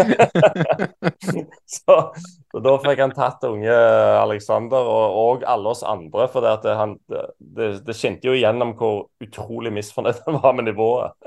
så, 1.65 2.13
så, 2.51 2.59
da 2.59 2.73
fikk 2.83 2.99
han 2.99 3.13
tatt 3.15 3.45
unge 3.47 3.71
Alexander 4.19 4.89
og, 4.91 5.15
og 5.21 5.45
alle 5.47 5.71
oss 5.71 5.85
andre. 5.87 6.27
For 6.33 6.43
det, 6.43 6.73
han, 6.75 6.97
det, 7.07 7.69
det 7.87 7.95
skinte 7.95 8.27
jo 8.27 8.35
igjennom 8.35 8.73
hvor 8.75 9.07
utrolig 9.23 9.71
misfornøyd 9.77 10.19
han 10.27 10.41
var 10.43 10.51
med 10.59 10.67
nivået. 10.67 11.15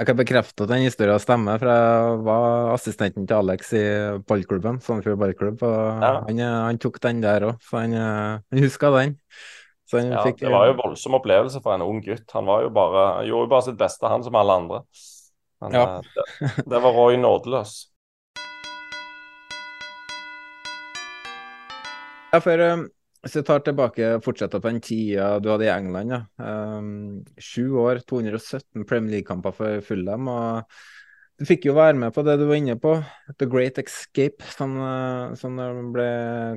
Jeg 0.00 0.08
kan 0.08 0.16
bekrefte 0.16 0.64
at 0.64 0.70
den 0.70 0.86
historien 0.86 1.20
stemmer, 1.20 1.58
for 1.60 1.68
jeg 1.68 2.20
var 2.24 2.70
assistenten 2.72 3.26
til 3.28 3.36
Alex 3.36 3.68
i 3.76 3.82
ballklubben, 4.24 4.78
Sandefjord 4.80 5.18
ballklubb, 5.20 5.60
og 5.60 6.00
Ja. 6.00 6.12
han, 6.24 6.38
eh, 6.40 6.60
han 6.70 6.78
tok 6.80 6.96
den 7.04 7.20
der 7.20 7.44
òg, 7.50 7.58
så 7.60 7.82
han, 7.82 7.92
eh, 7.92 8.40
han 8.40 8.62
huska 8.64 8.88
den. 8.96 9.18
Ja, 9.98 10.22
fikk 10.24 10.40
det 10.44 10.50
var 10.52 10.68
jo 10.68 10.74
en 10.76 10.80
voldsom 10.80 11.16
opplevelse 11.18 11.62
for 11.64 11.74
en 11.74 11.82
ung 11.82 12.00
gutt. 12.04 12.28
Han 12.36 12.46
bare, 12.46 13.24
gjorde 13.26 13.46
jo 13.46 13.50
bare 13.50 13.66
sitt 13.66 13.78
beste, 13.80 14.06
han 14.10 14.22
som 14.26 14.38
alle 14.38 14.58
andre. 14.62 14.82
Men 15.60 15.74
Ja. 15.74 15.86
eh, 15.98 16.10
det, 16.14 16.52
det 16.70 16.82
var 16.84 16.92
Roy 16.96 17.16
nådeløs. 17.20 17.74
Ja, 22.30 22.38
for 22.38 22.62
um, 22.62 22.86
hvis 23.24 23.36
vi 23.36 23.42
tar 23.42 23.58
tilbake, 23.66 24.12
fortsetter 24.24 24.62
på 24.62 24.70
den 24.70 24.80
tida 24.80 25.32
du 25.42 25.50
hadde 25.50 25.66
i 25.66 25.72
England, 25.72 26.14
ja. 26.14 26.20
Um, 26.38 27.24
Sju 27.42 27.74
år, 27.82 28.00
217 28.06 28.86
Premier 28.86 29.16
League-kamper 29.18 29.56
for 29.56 29.82
Fulham, 29.84 30.28
og 30.30 30.62
du 31.40 31.46
fikk 31.48 31.70
jo 31.70 31.72
være 31.72 31.96
med 31.96 32.12
på 32.12 32.20
det 32.26 32.34
du 32.36 32.42
var 32.50 32.58
inne 32.60 32.74
på, 32.76 32.98
The 33.40 33.46
Great 33.48 33.78
Escape, 33.80 34.44
som, 34.52 34.74
uh, 34.76 35.32
som 35.40 35.56
det 35.56 35.68
ble 35.94 36.08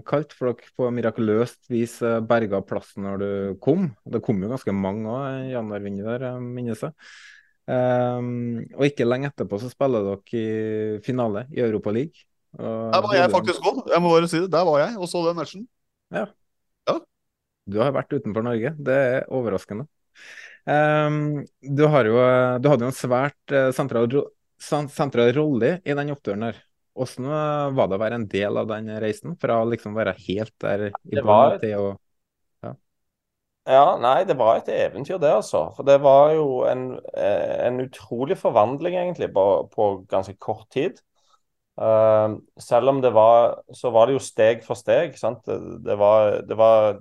kalt. 0.07 0.35
For 0.35 0.51
dere 0.51 0.73
på 0.75 0.89
mirakuløst 0.91 1.71
vis 1.71 1.95
uh, 2.03 2.17
berga 2.27 2.59
plassen 2.67 3.07
når 3.07 3.21
du 3.21 3.29
kom. 3.63 3.87
Det 4.03 4.19
kom 4.25 4.43
jo 4.43 4.51
ganske 4.51 4.75
mange 4.75 5.07
òg, 5.07 5.53
januarvinduet 5.53 6.09
der, 6.09 6.27
jeg 6.27 6.43
minnes 6.59 6.83
jeg. 6.83 6.91
Um, 7.63 8.59
og 8.75 8.89
ikke 8.89 9.07
lenge 9.07 9.29
etterpå 9.31 9.61
så 9.61 9.71
spiller 9.71 10.03
dere 10.09 10.35
i 10.35 10.99
finale 11.05 11.45
i 11.55 11.63
Europa 11.63 11.95
League. 11.95 12.27
Der 12.59 13.07
var 13.07 13.15
jeg 13.15 13.31
faktisk 13.31 13.63
òg. 13.63 13.85
Jeg 13.87 14.03
må 14.03 14.11
bare 14.11 14.29
si 14.29 14.43
det. 14.43 14.51
Der 14.51 14.67
var 14.67 14.83
jeg 14.83 14.99
og 14.99 15.07
så 15.09 15.23
den 15.29 15.39
matchen. 15.39 15.63
Du 17.71 17.79
har 17.79 17.95
vært 17.95 18.11
utenfor 18.11 18.43
Norge, 18.43 18.75
det 18.75 19.01
er 19.07 19.27
overraskende. 19.31 19.87
Um, 20.67 21.43
du, 21.63 21.87
har 21.87 22.07
jo, 22.07 22.19
du 22.59 22.67
hadde 22.71 22.83
jo 22.83 22.91
en 22.91 22.95
svært 22.95 23.55
eh, 23.55 23.71
sentral, 23.75 24.11
sentral 24.63 25.33
rolle 25.35 25.77
i 25.83 25.95
den 25.97 26.13
oppturen 26.13 26.47
her? 26.49 26.61
Hvordan 26.93 27.25
eh, 27.25 27.75
var 27.77 27.89
det 27.89 27.97
å 27.97 28.03
være 28.03 28.21
en 28.21 28.29
del 28.29 28.61
av 28.61 28.69
den 28.69 28.89
reisen, 29.01 29.37
fra 29.41 29.61
å 29.61 29.69
liksom 29.69 29.95
være 29.97 30.15
helt 30.27 30.53
der 30.61 30.89
i 30.91 31.21
var 31.25 31.57
til 31.61 31.77
å 31.79 31.91
Ja, 33.63 33.95
nei, 33.95 34.25
det 34.27 34.35
var 34.35 34.57
et 34.59 34.67
eventyr 34.67 35.21
det, 35.23 35.29
altså. 35.31 35.69
For 35.77 35.87
det 35.87 36.01
var 36.03 36.33
jo 36.35 36.65
en, 36.67 36.97
eh, 37.15 37.53
en 37.63 37.79
utrolig 37.79 38.35
forvandling, 38.35 38.97
egentlig, 38.99 39.29
på, 39.31 39.45
på 39.71 39.85
ganske 40.11 40.35
kort 40.35 40.67
tid. 40.75 40.99
Uh, 41.73 42.35
selv 42.61 42.91
om 42.91 42.99
det 43.01 43.09
var 43.15 43.63
Så 43.73 43.89
var 43.89 44.05
det 44.05 44.13
jo 44.13 44.19
steg 44.21 44.59
for 44.61 44.77
steg. 44.77 45.15
sant? 45.17 45.39
Det, 45.47 45.55
det, 45.87 45.95
var, 45.97 46.43
det 46.45 46.57
var 46.59 46.99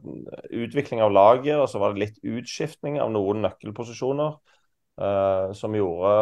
utvikling 0.48 1.03
av 1.05 1.12
laget, 1.12 1.59
og 1.59 1.66
så 1.68 1.83
var 1.83 1.92
det 1.92 2.07
litt 2.07 2.22
utskiftning 2.22 3.01
av 3.03 3.11
noen 3.12 3.42
nøkkelposisjoner. 3.44 4.38
Eh, 5.00 5.52
som 5.57 5.74
gjorde 5.76 6.12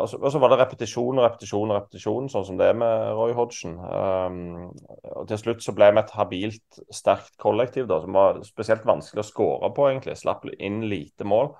Og 0.00 0.08
så, 0.10 0.18
og 0.20 0.32
så 0.32 0.40
var 0.42 0.52
det 0.52 0.58
repetisjon 0.60 1.18
og 1.20 1.24
repetisjon 1.24 1.70
og 1.72 1.78
repetisjon, 1.78 2.28
sånn 2.32 2.46
som 2.48 2.60
det 2.60 2.70
er 2.70 2.78
med 2.80 3.12
Roy 3.16 3.34
Hodgson. 3.36 3.76
Um, 3.80 4.70
og 5.16 5.28
til 5.30 5.40
slutt 5.40 5.64
så 5.64 5.74
ble 5.76 5.90
vi 5.94 6.02
et 6.02 6.14
habilt, 6.16 6.80
sterkt 6.94 7.36
kollektiv 7.40 7.88
da, 7.90 8.00
som 8.04 8.16
var 8.16 8.40
spesielt 8.46 8.86
vanskelig 8.88 9.24
å 9.24 9.28
skåre 9.30 9.72
på, 9.76 9.88
egentlig. 9.90 10.18
Slapp 10.20 10.48
inn 10.58 10.82
lite 10.90 11.28
mål. 11.28 11.52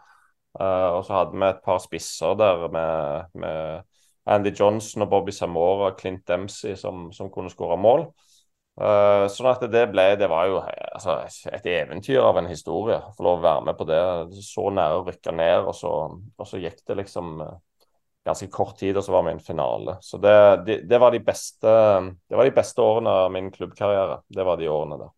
Uh, 0.59 0.99
og 0.99 1.05
så 1.07 1.21
hadde 1.21 1.39
vi 1.39 1.47
et 1.47 1.63
par 1.65 1.79
spisser 1.83 2.35
der 2.39 2.67
med, 2.75 3.37
med 3.39 3.87
Andy 4.31 4.53
Johnson 4.55 5.07
og 5.07 5.13
Bobby 5.13 5.35
Samora, 5.35 5.93
og 5.93 6.01
Clint 6.01 6.27
Dempsey, 6.29 6.77
som, 6.79 7.09
som 7.15 7.31
kunne 7.33 7.53
skåre 7.53 7.79
mål. 7.81 8.09
Uh, 8.81 9.27
sånn 9.29 9.51
at 9.51 9.65
det 9.69 9.83
ble 9.93 10.07
Det 10.17 10.29
var 10.31 10.47
jo 10.49 10.61
altså, 10.65 11.19
et 11.53 11.67
eventyr 11.69 12.23
av 12.25 12.39
en 12.41 12.49
historie. 12.49 12.97
å 12.97 13.13
Få 13.17 13.27
lov 13.27 13.41
å 13.41 13.45
være 13.45 13.65
med 13.69 13.77
på 13.77 13.87
det. 13.89 14.03
Så 14.47 14.71
nære 14.73 15.01
å 15.01 15.05
rykke 15.09 15.35
ned, 15.37 15.67
og 15.69 15.75
så, 15.77 15.91
og 16.17 16.49
så 16.49 16.61
gikk 16.63 16.81
det 16.89 16.97
liksom 17.03 17.43
uh, 17.45 17.59
ganske 18.27 18.49
kort 18.53 18.79
tid, 18.81 18.97
og 18.97 19.05
så 19.05 19.13
var 19.13 19.27
vi 19.27 19.35
i 19.35 19.37
en 19.37 19.45
finale. 19.45 19.99
Så 20.05 20.21
det, 20.23 20.37
det, 20.67 20.79
det, 20.89 21.01
var 21.03 21.13
de 21.13 21.21
beste, 21.25 21.75
det 22.29 22.39
var 22.39 22.49
de 22.49 22.57
beste 22.57 22.85
årene 22.85 23.17
av 23.25 23.35
min 23.35 23.51
klubbkarriere. 23.53 24.23
Det 24.29 24.47
var 24.49 24.61
de 24.61 24.71
årene 24.73 25.01
der. 25.03 25.13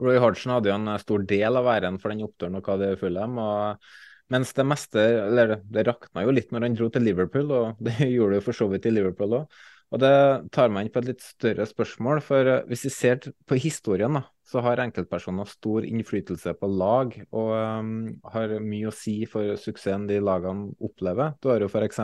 Roy 0.00 0.16
Hodgson 0.22 0.54
hadde 0.54 0.70
jo 0.70 0.78
en 0.78 0.94
stor 1.02 1.26
del 1.28 1.60
av 1.60 1.66
æren 1.68 1.98
for 2.00 2.14
den 2.14 2.24
oppturen 2.24 2.56
og 2.56 2.70
hadde 2.72 2.94
i 2.94 3.00
Fulham. 3.00 3.36
og 3.42 3.90
mens 4.30 4.52
det 4.54 4.64
meste, 4.64 5.02
eller 5.26 5.54
det, 5.54 5.58
det 5.74 5.84
rakna 5.88 6.22
jo 6.22 6.32
litt 6.34 6.52
når 6.54 6.68
han 6.68 6.78
dro 6.78 6.86
til 6.94 7.02
Liverpool, 7.02 7.50
og 7.50 7.80
det 7.86 7.98
gjorde 8.06 8.38
det 8.38 8.46
for 8.46 8.56
så 8.56 8.70
vidt 8.70 8.86
i 8.86 8.94
Liverpool 8.94 9.40
òg. 9.42 9.60
Og 9.90 9.98
det 9.98 10.10
tar 10.54 10.70
meg 10.70 10.86
inn 10.86 10.92
på 10.94 11.00
et 11.02 11.08
litt 11.08 11.24
større 11.24 11.64
spørsmål, 11.66 12.20
for 12.22 12.46
eh, 12.46 12.60
hvis 12.70 12.84
vi 12.86 12.92
ser 12.94 13.24
på 13.50 13.58
historien, 13.58 14.14
da, 14.20 14.22
så 14.46 14.62
har 14.62 14.82
enkeltpersoner 14.82 15.48
stor 15.50 15.86
innflytelse 15.86 16.54
på 16.58 16.68
lag, 16.70 17.16
og 17.30 17.50
um, 17.54 17.90
har 18.34 18.54
mye 18.62 18.90
å 18.90 18.94
si 18.94 19.16
for 19.30 19.54
suksessen 19.58 20.06
de 20.10 20.20
lagene 20.22 20.70
opplever. 20.82 21.34
Du 21.42 21.50
har 21.50 21.62
jo 21.62 21.70
f.eks. 21.70 22.00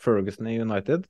Ferguson 0.00 0.48
i 0.48 0.58
United. 0.60 1.04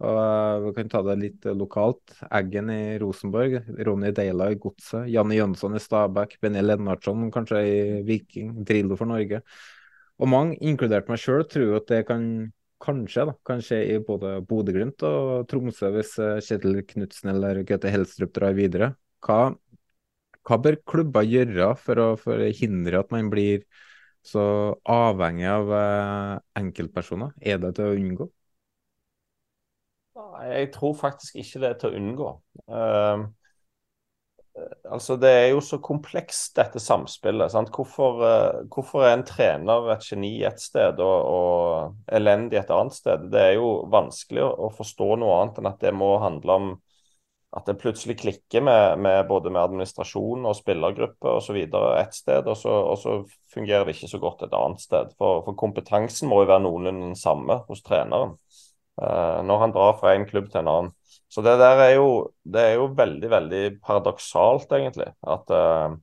Og 0.00 0.18
eh, 0.20 0.62
Vi 0.64 0.72
kan 0.78 0.92
ta 0.92 1.02
det 1.04 1.18
litt 1.20 1.48
eh, 1.48 1.56
lokalt. 1.56 2.14
Eggen 2.32 2.72
i 2.72 2.96
Rosenborg, 3.02 3.58
Ronny 3.84 4.14
Deila 4.16 4.48
i 4.52 4.56
Godset, 4.60 5.10
Janne 5.12 5.36
Jønsson 5.36 5.76
i 5.76 5.82
Stabæk, 5.82 6.38
Benny 6.40 6.64
Lennartson 6.64 7.28
kanskje 7.34 7.60
i 7.68 7.76
Viking, 8.08 8.62
Drillo 8.64 8.96
for 8.96 9.10
Norge. 9.10 9.42
Og 10.20 10.28
mange, 10.28 10.56
inkludert 10.64 11.08
meg 11.12 11.20
sjøl, 11.20 11.44
tror 11.48 11.78
at 11.80 11.92
det 11.92 12.06
kan 12.08 12.24
kanskje 12.80 13.26
da, 13.28 13.34
kan 13.46 13.62
skje 13.64 13.80
i 13.92 13.98
både 14.04 14.38
Bodø-Glimt 14.48 15.04
og 15.06 15.46
Tromsø 15.50 15.90
hvis 15.94 16.16
eh, 16.22 16.40
Kjetil 16.44 16.80
Knutsen 16.88 17.32
eller 17.34 17.62
Gaute 17.68 17.92
Helstrup 17.92 18.32
drar 18.36 18.56
videre. 18.56 18.92
Hva, 19.24 19.52
hva 20.48 20.58
bør 20.64 20.80
klubber 20.88 21.26
gjøre 21.28 21.72
for 21.80 22.02
å 22.02 22.08
forhindre 22.20 23.02
at 23.04 23.12
man 23.14 23.30
blir 23.32 23.64
så 24.26 24.42
avhengig 24.88 25.48
av 25.48 25.72
eh, 25.76 26.36
enkeltpersoner? 26.60 27.34
Er 27.40 27.60
det 27.62 27.74
til 27.78 27.88
å 27.90 27.96
unngå? 27.96 28.30
Jeg 30.40 30.70
tror 30.74 30.96
faktisk 30.96 31.36
ikke 31.40 31.60
det 31.62 31.68
er 31.68 31.76
til 31.80 31.90
å 31.92 32.00
unngå. 32.00 32.30
Uh, 32.68 33.28
altså 34.90 35.16
Det 35.16 35.30
er 35.30 35.46
jo 35.52 35.60
så 35.64 35.78
komplekst, 35.82 36.52
dette 36.56 36.80
samspillet. 36.82 37.54
Hvorfor, 37.74 38.20
uh, 38.22 38.68
hvorfor 38.72 39.06
er 39.06 39.16
en 39.16 39.26
trener 39.26 39.90
et 39.94 40.06
geni 40.06 40.32
et 40.46 40.60
sted 40.60 41.00
og, 41.00 41.18
og 41.30 42.14
elendig 42.18 42.60
et 42.60 42.72
annet 42.74 42.96
sted? 42.96 43.28
Det 43.32 43.40
er 43.40 43.58
jo 43.58 43.72
vanskelig 43.92 44.44
å, 44.46 44.70
forstå 44.76 45.10
noe 45.20 45.40
annet 45.40 45.60
enn 45.60 45.70
at 45.70 45.82
det 45.84 45.94
må 45.96 46.16
handle 46.22 46.56
om 46.60 46.72
at 47.50 47.66
det 47.66 47.80
plutselig 47.80 48.14
klikker 48.20 48.62
med, 48.62 49.00
med 49.02 49.24
både 49.26 49.50
med 49.50 49.64
administrasjon 49.64 50.44
og 50.46 50.54
spillergruppe 50.54 51.32
osv. 51.40 51.56
ett 51.98 52.14
sted, 52.14 52.46
og 52.46 52.54
så, 52.56 52.70
og 52.92 52.98
så 52.98 53.16
fungerer 53.50 53.88
det 53.88 53.96
ikke 53.96 54.12
så 54.12 54.20
godt 54.22 54.44
et 54.46 54.54
annet 54.54 54.82
sted. 54.82 55.10
For, 55.18 55.42
for 55.46 55.58
kompetansen 55.58 56.30
må 56.30 56.44
jo 56.44 56.50
være 56.52 56.62
noenlunde 56.62 57.08
den 57.08 57.18
samme 57.18 57.58
hos 57.66 57.82
treneren 57.82 58.36
når 59.00 59.62
han 59.62 59.72
drar 59.72 59.94
fra 59.96 60.14
en 60.14 60.26
klubb 60.28 60.50
til 60.52 60.60
en 60.60 60.68
annen. 60.68 60.90
Så 61.30 61.42
det 61.46 61.58
der 61.60 61.78
er 61.78 61.92
jo, 61.94 62.30
det 62.42 62.60
er 62.60 62.72
jo 62.80 62.88
veldig, 62.98 63.28
veldig 63.30 63.64
paradoksalt, 63.86 64.72
egentlig. 64.74 65.06
At, 65.22 65.52
uh, 65.54 65.94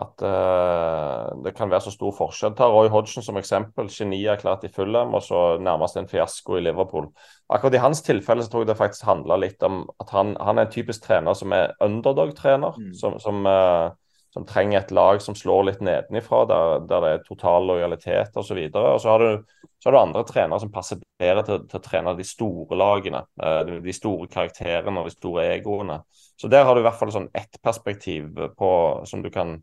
at 0.00 0.24
uh, 0.24 1.42
det 1.44 1.52
kan 1.56 1.68
være 1.68 1.84
så 1.84 1.92
stor 1.92 2.14
forskjell. 2.16 2.54
Ta 2.56 2.70
Roy 2.72 2.88
Hodgson 2.88 3.24
som 3.24 3.36
eksempel. 3.36 3.90
Genierklært 3.92 4.64
i 4.64 4.72
Fulham, 4.72 5.12
og 5.14 5.22
så 5.26 5.42
nærmest 5.60 6.00
en 6.00 6.08
fiasko 6.08 6.56
i 6.56 6.64
Liverpool. 6.64 7.10
Akkurat 7.52 7.76
i 7.76 7.84
hans 7.84 8.00
tilfelle 8.06 8.44
så 8.44 8.52
tror 8.52 8.64
jeg 8.64 8.72
det 8.72 8.80
faktisk 8.80 9.04
handler 9.10 9.44
litt 9.44 9.68
om 9.68 9.82
at 10.00 10.16
han, 10.16 10.32
han 10.40 10.56
er 10.56 10.68
en 10.68 10.72
typisk 10.72 11.04
trener 11.04 11.36
som 11.36 11.52
er 11.52 11.76
underdog-trener. 11.84 12.80
Mm. 12.80 12.94
Som, 12.96 13.20
som, 13.20 13.44
uh, 13.44 13.92
som, 14.34 14.44
trenger 14.46 14.80
et 14.80 14.90
lag 14.94 15.22
som 15.22 15.36
slår 15.36 15.64
litt 15.68 15.80
nedenifra, 15.84 16.44
der, 16.48 16.84
der 16.88 17.04
det 17.04 17.12
er 17.14 17.24
total 17.26 17.66
lojalitet 17.70 18.36
osv. 18.36 18.60
Og, 18.68 19.00
så 19.00 19.14
og 19.16 19.44
så 19.78 19.88
har 19.88 19.94
du 19.94 19.98
andre 20.00 20.24
trenere 20.26 20.60
som 20.60 20.72
passer 20.74 21.00
bedre 21.20 21.44
til, 21.46 21.64
til 21.70 21.78
å 21.78 21.84
trene 21.84 22.14
de 22.18 22.26
store 22.26 22.78
lagene. 22.78 23.22
De, 23.38 23.78
de 23.84 23.94
store 23.94 24.26
karakterene 24.32 25.02
og 25.02 25.10
de 25.10 25.14
store 25.14 25.48
egoene. 25.54 26.00
Så 26.38 26.50
der 26.50 26.66
har 26.66 26.74
du 26.74 26.82
i 26.82 26.86
hvert 26.86 26.98
fall 26.98 27.12
sånn 27.14 27.30
ett 27.36 27.60
perspektiv 27.62 28.30
på, 28.58 28.70
som, 29.06 29.22
du 29.22 29.30
kan, 29.34 29.56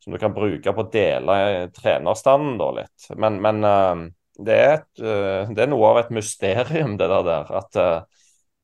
som, 0.00 0.14
du 0.14 0.20
kan, 0.20 0.34
bruke 0.36 0.74
på 0.74 0.86
å 0.86 0.90
dele 0.92 1.68
trenerstanden 1.76 2.56
da 2.60 2.70
litt. 2.80 3.10
Men, 3.20 3.36
men 3.44 3.64
uh, 3.64 4.06
det, 4.40 4.56
er 4.56 4.72
et, 4.78 4.88
det, 5.52 5.60
er 5.60 5.70
noe 5.70 5.92
av 5.92 6.02
et 6.02 6.14
mysterium, 6.16 6.96
det 7.00 7.10
der. 7.12 7.52
At, 7.60 7.82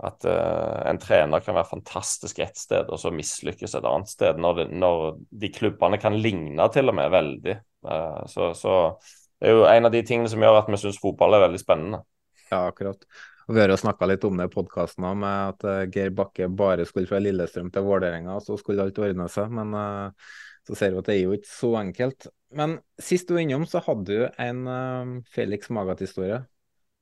uh, 0.03 0.09
at 0.11 0.27
en 0.29 0.99
trener 1.01 1.45
kan 1.45 1.57
være 1.57 1.71
fantastisk 1.71 2.43
ett 2.45 2.59
sted, 2.61 2.91
og 2.93 3.01
så 3.01 3.13
mislykkes 3.15 3.79
et 3.79 3.87
annet 3.89 4.13
sted. 4.13 4.41
Når, 4.43 4.59
det, 4.59 4.67
når 4.77 5.07
de 5.31 5.53
klubbene 5.55 6.01
kan 6.03 6.19
ligne 6.21 6.67
til 6.75 6.93
og 6.93 6.99
med 6.99 7.15
veldig. 7.15 7.57
så, 8.29 8.51
så 8.59 8.75
det 9.41 9.49
er 9.49 9.57
jo 9.57 9.65
en 9.69 9.89
av 9.89 9.93
de 9.93 10.03
tingene 10.07 10.29
som 10.33 10.43
gjør 10.43 10.63
at 10.63 10.69
vi 10.73 10.79
syns 10.81 11.01
fotball 11.01 11.37
er 11.37 11.45
veldig 11.47 11.61
spennende. 11.61 12.03
Ja, 12.49 12.67
akkurat. 12.67 13.03
Og 13.47 13.55
Vi 13.55 13.61
har 13.63 13.71
jo 13.71 13.79
snakka 13.79 14.09
litt 14.11 14.25
om 14.27 14.39
det 14.41 14.49
i 14.49 14.53
podkasten 14.53 15.07
med 15.21 15.53
at 15.53 15.67
uh, 15.69 15.85
Geir 15.93 16.11
Bakke 16.17 16.49
bare 16.51 16.87
skulle 16.89 17.07
fra 17.11 17.21
Lillestrøm 17.23 17.69
til 17.75 17.85
Vålerenga, 17.87 18.41
så 18.43 18.57
skulle 18.59 18.83
alt 18.83 18.99
ordne 18.99 19.29
seg. 19.31 19.53
Men 19.55 19.77
uh, 19.77 20.33
så 20.67 20.79
ser 20.79 20.95
vi 20.95 21.03
at 21.03 21.11
det 21.11 21.15
er 21.15 21.23
jo 21.23 21.37
ikke 21.37 21.53
så 21.53 21.71
enkelt. 21.83 22.29
Men 22.57 22.79
sist 22.99 23.29
du 23.29 23.37
var 23.37 23.45
innom, 23.45 23.67
så 23.71 23.83
hadde 23.87 24.09
du 24.09 24.43
en 24.43 24.65
uh, 24.67 25.15
Felix 25.31 25.71
Magath-historie. 25.71 26.41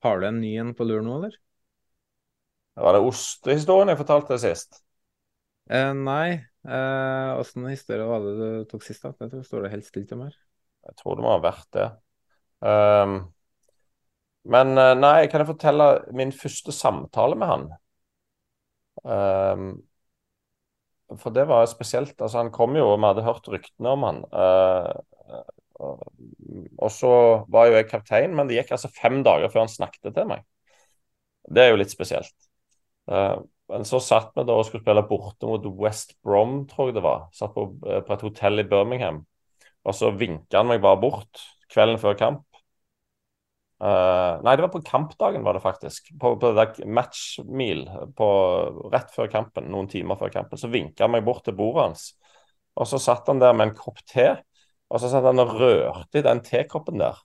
Har 0.04 0.20
du 0.20 0.28
en 0.28 0.42
ny 0.42 0.52
en 0.60 0.74
på 0.76 0.84
lur 0.88 1.00
nå, 1.04 1.16
eller? 1.20 1.38
Var 2.74 2.96
det 2.96 3.04
ostehistorien 3.06 3.92
jeg 3.92 4.00
fortalte 4.00 4.40
sist? 4.42 4.80
nei. 5.96 6.40
Åssen 6.64 7.68
historie 7.70 8.06
var 8.08 8.24
det 8.24 8.34
du 8.38 8.48
tok 8.68 8.84
sist? 8.84 9.04
da? 9.04 9.28
Det 9.30 9.44
står 9.46 9.66
det 9.66 9.74
helt 9.76 9.86
stilt 9.86 10.12
om 10.16 10.26
her. 10.26 10.34
Jeg 10.88 10.98
tror 11.00 11.16
det 11.16 11.24
må 11.24 11.32
ha 11.32 11.40
vært 11.44 11.70
det. 11.76 11.86
Um, 12.64 13.16
Men 14.44 14.76
eh, 14.76 14.92
nei, 14.98 15.26
kan 15.32 15.40
jeg 15.40 15.48
fortelle 15.54 15.88
min 16.12 16.32
første 16.36 16.72
samtale 16.76 17.36
med 17.40 17.48
han? 17.48 17.66
Um, 19.04 19.68
for 21.20 21.32
det 21.32 21.46
var 21.48 21.66
spesielt. 21.66 22.20
altså 22.20 22.38
Han 22.42 22.52
kom 22.52 22.76
jo, 22.76 22.90
og 22.92 22.98
vi 22.98 23.06
hadde 23.08 23.24
hørt 23.24 23.48
ryktene 23.48 23.94
om 23.96 24.04
han. 24.08 24.24
Uh, 24.32 24.92
og 26.78 26.90
så 26.92 27.12
var 27.50 27.68
jo 27.68 27.78
jeg 27.78 27.88
kaptein, 27.90 28.34
men 28.36 28.48
det 28.48 28.60
gikk 28.60 28.74
altså 28.76 28.92
fem 28.94 29.22
dager 29.26 29.50
før 29.50 29.64
han 29.64 29.72
snakket 29.72 30.12
til 30.14 30.28
meg. 30.30 30.44
Det 31.48 31.64
er 31.64 31.72
jo 31.72 31.80
litt 31.80 31.92
spesielt. 31.92 32.43
Uh, 33.10 33.42
men 33.72 33.86
så 33.88 34.00
satt 34.02 34.34
vi 34.36 34.44
da 34.44 34.56
og 34.58 34.66
skulle 34.68 34.84
spille 34.84 35.04
borte 35.08 35.48
mot 35.48 35.66
West 35.80 36.16
Brom, 36.24 36.64
tror 36.68 36.90
jeg 36.90 36.98
det 36.98 37.04
var. 37.04 37.28
Satt 37.36 37.54
på, 37.56 37.68
på 37.80 38.16
et 38.16 38.24
hotell 38.26 38.60
i 38.60 38.66
Birmingham. 38.68 39.22
Og 39.84 39.96
så 39.96 40.12
vinka 40.16 40.60
han 40.60 40.68
meg 40.68 40.82
bare 40.84 41.00
bort 41.00 41.44
kvelden 41.72 42.00
før 42.00 42.16
kamp. 42.18 42.44
Uh, 43.84 44.40
nei, 44.46 44.54
det 44.54 44.62
var 44.64 44.72
på 44.72 44.84
kampdagen, 44.86 45.44
var 45.44 45.56
det 45.56 45.64
faktisk. 45.64 46.12
På, 46.20 46.34
på 46.40 46.52
det 46.56 46.86
matchmeal 46.86 47.82
rett 48.92 49.10
før 49.12 49.28
kampen, 49.32 49.68
noen 49.72 49.90
timer 49.92 50.20
før 50.20 50.32
kampen. 50.32 50.60
Så 50.60 50.70
vinka 50.72 51.04
han 51.04 51.12
meg 51.16 51.24
bort 51.26 51.44
til 51.48 51.56
bordet 51.58 51.88
hans. 51.88 52.06
Og 52.78 52.88
så 52.90 53.00
satt 53.02 53.28
han 53.30 53.42
der 53.42 53.54
med 53.56 53.70
en 53.70 53.76
kopp 53.78 54.00
te, 54.08 54.30
og 54.90 55.00
så 55.02 55.10
satt 55.10 55.26
han 55.26 55.42
og 55.42 55.56
rørte 55.58 56.20
i 56.20 56.24
den 56.24 56.42
tekoppen 56.46 57.00
der. 57.02 57.18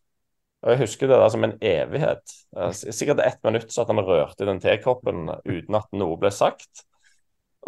Og 0.60 0.74
Jeg 0.74 0.82
husker 0.82 1.08
det 1.08 1.18
der 1.22 1.30
som 1.32 1.44
en 1.44 1.58
evighet. 1.64 2.34
Sikkert 2.76 3.22
ett 3.24 3.40
minutt 3.48 3.72
satt 3.72 3.88
han 3.88 4.02
og 4.02 4.10
rørte 4.10 4.44
i 4.44 4.50
den 4.50 4.60
tekoppen 4.60 5.30
uten 5.48 5.76
at 5.80 5.88
noe 5.96 6.18
ble 6.20 6.32
sagt. 6.36 6.84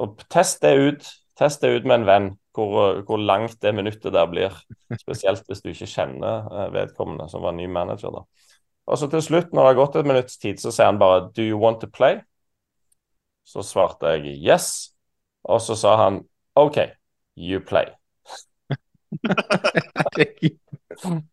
Og 0.02 0.20
test 0.32 0.60
det 0.66 0.74
ut. 0.76 1.08
Test 1.40 1.64
det 1.64 1.72
ut 1.72 1.86
med 1.88 2.02
en 2.02 2.08
venn, 2.10 2.28
hvor, 2.54 3.00
hvor 3.08 3.18
langt 3.18 3.62
det 3.64 3.72
minuttet 3.76 4.14
der 4.14 4.28
blir. 4.30 4.52
Spesielt 5.00 5.48
hvis 5.48 5.62
du 5.64 5.70
ikke 5.72 5.88
kjenner 5.88 6.50
uh, 6.52 6.74
vedkommende, 6.74 7.30
som 7.32 7.42
var 7.46 7.56
ny 7.56 7.66
manager. 7.72 8.12
da. 8.12 8.22
Og 8.92 8.98
så 9.00 9.08
til 9.08 9.24
slutt, 9.24 9.54
når 9.54 9.62
det 9.62 9.72
har 9.72 9.80
gått 9.80 9.96
et 9.96 10.12
minutts 10.12 10.38
tid, 10.42 10.60
så 10.60 10.72
sier 10.76 10.92
han 10.92 11.00
bare 11.00 11.32
'Do 11.32 11.44
you 11.48 11.60
want 11.60 11.80
to 11.82 11.88
play?' 11.88 12.20
Så 13.48 13.64
svarte 13.64 14.08
jeg 14.08 14.36
'yes', 14.44 14.92
og 15.44 15.62
så 15.62 15.76
sa 15.76 15.96
han 15.96 16.26
'OK, 16.56 16.78
you 17.38 17.62
play'. 17.64 17.96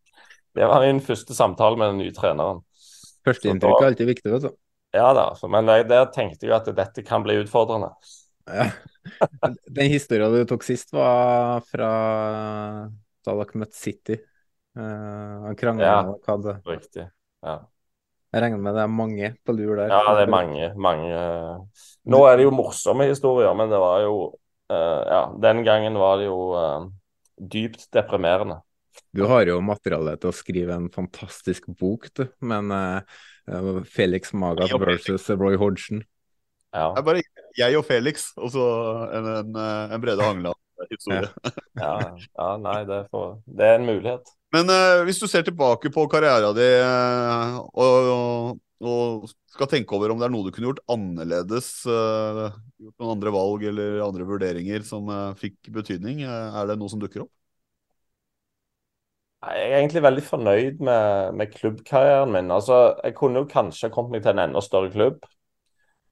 det 0.57 0.67
var 0.69 0.85
min 0.85 1.01
første 1.03 1.35
samtale 1.37 1.77
med 1.79 1.93
den 1.93 2.01
nye 2.03 2.15
treneren. 2.15 2.63
Førsteinntrykk 3.27 3.83
er 3.83 3.91
alltid 3.91 4.09
viktig, 4.09 4.31
vet 4.33 4.47
du. 4.47 4.51
Ja 4.95 5.11
da, 5.13 5.27
men 5.53 5.67
der 5.69 6.07
tenkte 6.09 6.47
jeg 6.47 6.55
at 6.55 6.69
dette 6.73 7.03
kan 7.05 7.21
bli 7.25 7.37
utfordrende. 7.43 7.91
Ja. 8.49 8.71
Den 9.69 9.91
historien 9.91 10.33
du 10.33 10.45
tok 10.49 10.65
sist, 10.65 10.93
var 10.95 11.61
fra 11.69 11.91
da 13.25 13.35
dere 13.35 13.61
møtte 13.61 13.77
City. 13.77 14.17
Uh, 14.77 15.49
han 15.49 15.57
krangla 15.59 15.85
ja, 15.85 15.99
med 16.07 16.45
dere. 16.45 16.61
Riktig. 16.69 17.05
Ja. 17.45 17.59
Jeg 18.29 18.43
regner 18.43 18.61
med 18.61 18.75
det 18.77 18.83
er 18.83 18.91
mange 18.93 19.31
på 19.45 19.53
lur 19.57 19.79
der. 19.79 19.89
Ja, 19.89 20.13
det 20.17 20.27
er 20.27 20.31
mange. 20.31 20.69
mange. 20.77 21.21
Nå 22.09 22.19
er 22.29 22.37
det 22.37 22.45
jo 22.45 22.53
morsomme 22.53 23.07
historier, 23.09 23.55
men 23.57 23.71
det 23.71 23.79
var 23.81 24.03
jo 24.05 24.15
uh, 24.29 25.01
Ja, 25.09 25.21
den 25.41 25.63
gangen 25.65 25.97
var 25.97 26.19
det 26.21 26.29
jo 26.29 26.39
uh, 26.53 26.89
dypt 27.39 27.87
deprimerende. 27.95 28.59
Du 29.15 29.23
har 29.29 29.49
jo 29.49 29.57
materiale 29.65 30.15
til 30.21 30.31
å 30.31 30.35
skrive 30.35 30.77
en 30.77 30.87
fantastisk 30.93 31.67
bok, 31.79 32.07
du. 32.17 32.25
Men 32.45 32.71
uh, 32.73 33.83
Felix 33.89 34.33
Magat 34.37 34.73
versus 34.81 35.29
Roy 35.33 35.57
Hodgson. 35.59 36.03
Ja. 36.69 36.91
Det 36.93 37.01
er 37.01 37.05
bare 37.07 37.23
jeg 37.57 37.77
og 37.79 37.85
Felix, 37.87 38.29
og 38.37 38.51
så 38.53 38.65
en, 39.17 39.29
en, 39.39 39.55
en 39.95 40.03
Brede 40.03 40.25
Hangeland-historie. 40.25 41.31
Ja. 41.49 41.53
ja. 41.81 41.95
ja, 42.13 42.51
nei, 42.61 42.81
det 42.85 42.99
er, 43.01 43.07
for, 43.09 43.39
det 43.49 43.65
er 43.65 43.79
en 43.79 43.89
mulighet. 43.89 44.35
Men 44.53 44.69
uh, 44.73 45.03
hvis 45.05 45.21
du 45.21 45.27
ser 45.29 45.45
tilbake 45.45 45.91
på 45.93 46.05
karrieren 46.09 46.55
din 46.57 46.81
uh, 46.81 47.59
og, 47.77 48.57
og, 48.81 49.29
skal 49.53 49.69
tenke 49.69 49.93
over 49.97 50.13
om 50.13 50.21
det 50.21 50.29
er 50.29 50.33
noe 50.33 50.45
du 50.45 50.53
kunne 50.53 50.69
gjort 50.69 50.81
annerledes, 50.89 51.67
uh, 51.89 52.47
gjort 52.79 53.01
noen 53.01 53.13
andre 53.17 53.33
valg 53.33 53.65
eller 53.71 53.99
andre 54.05 54.25
vurderinger 54.29 54.85
som 54.87 55.09
fikk 55.37 55.71
betydning, 55.73 56.23
er 56.25 56.69
det 56.69 56.77
noe 56.79 56.89
som 56.91 57.01
dukker 57.01 57.25
opp? 57.25 57.33
Jeg 59.39 59.69
er 59.71 59.77
egentlig 59.77 60.01
veldig 60.03 60.23
fornøyd 60.27 60.81
med, 60.83 61.35
med 61.39 61.51
klubbkarrieren 61.53 62.31
min. 62.33 62.51
Altså, 62.51 62.95
jeg 63.03 63.15
kunne 63.15 63.39
jo 63.39 63.51
kanskje 63.51 63.91
kommet 63.93 64.17
meg 64.17 64.25
til 64.25 64.33
en 64.35 64.49
enda 64.49 64.63
større 64.63 64.91
klubb 64.91 65.23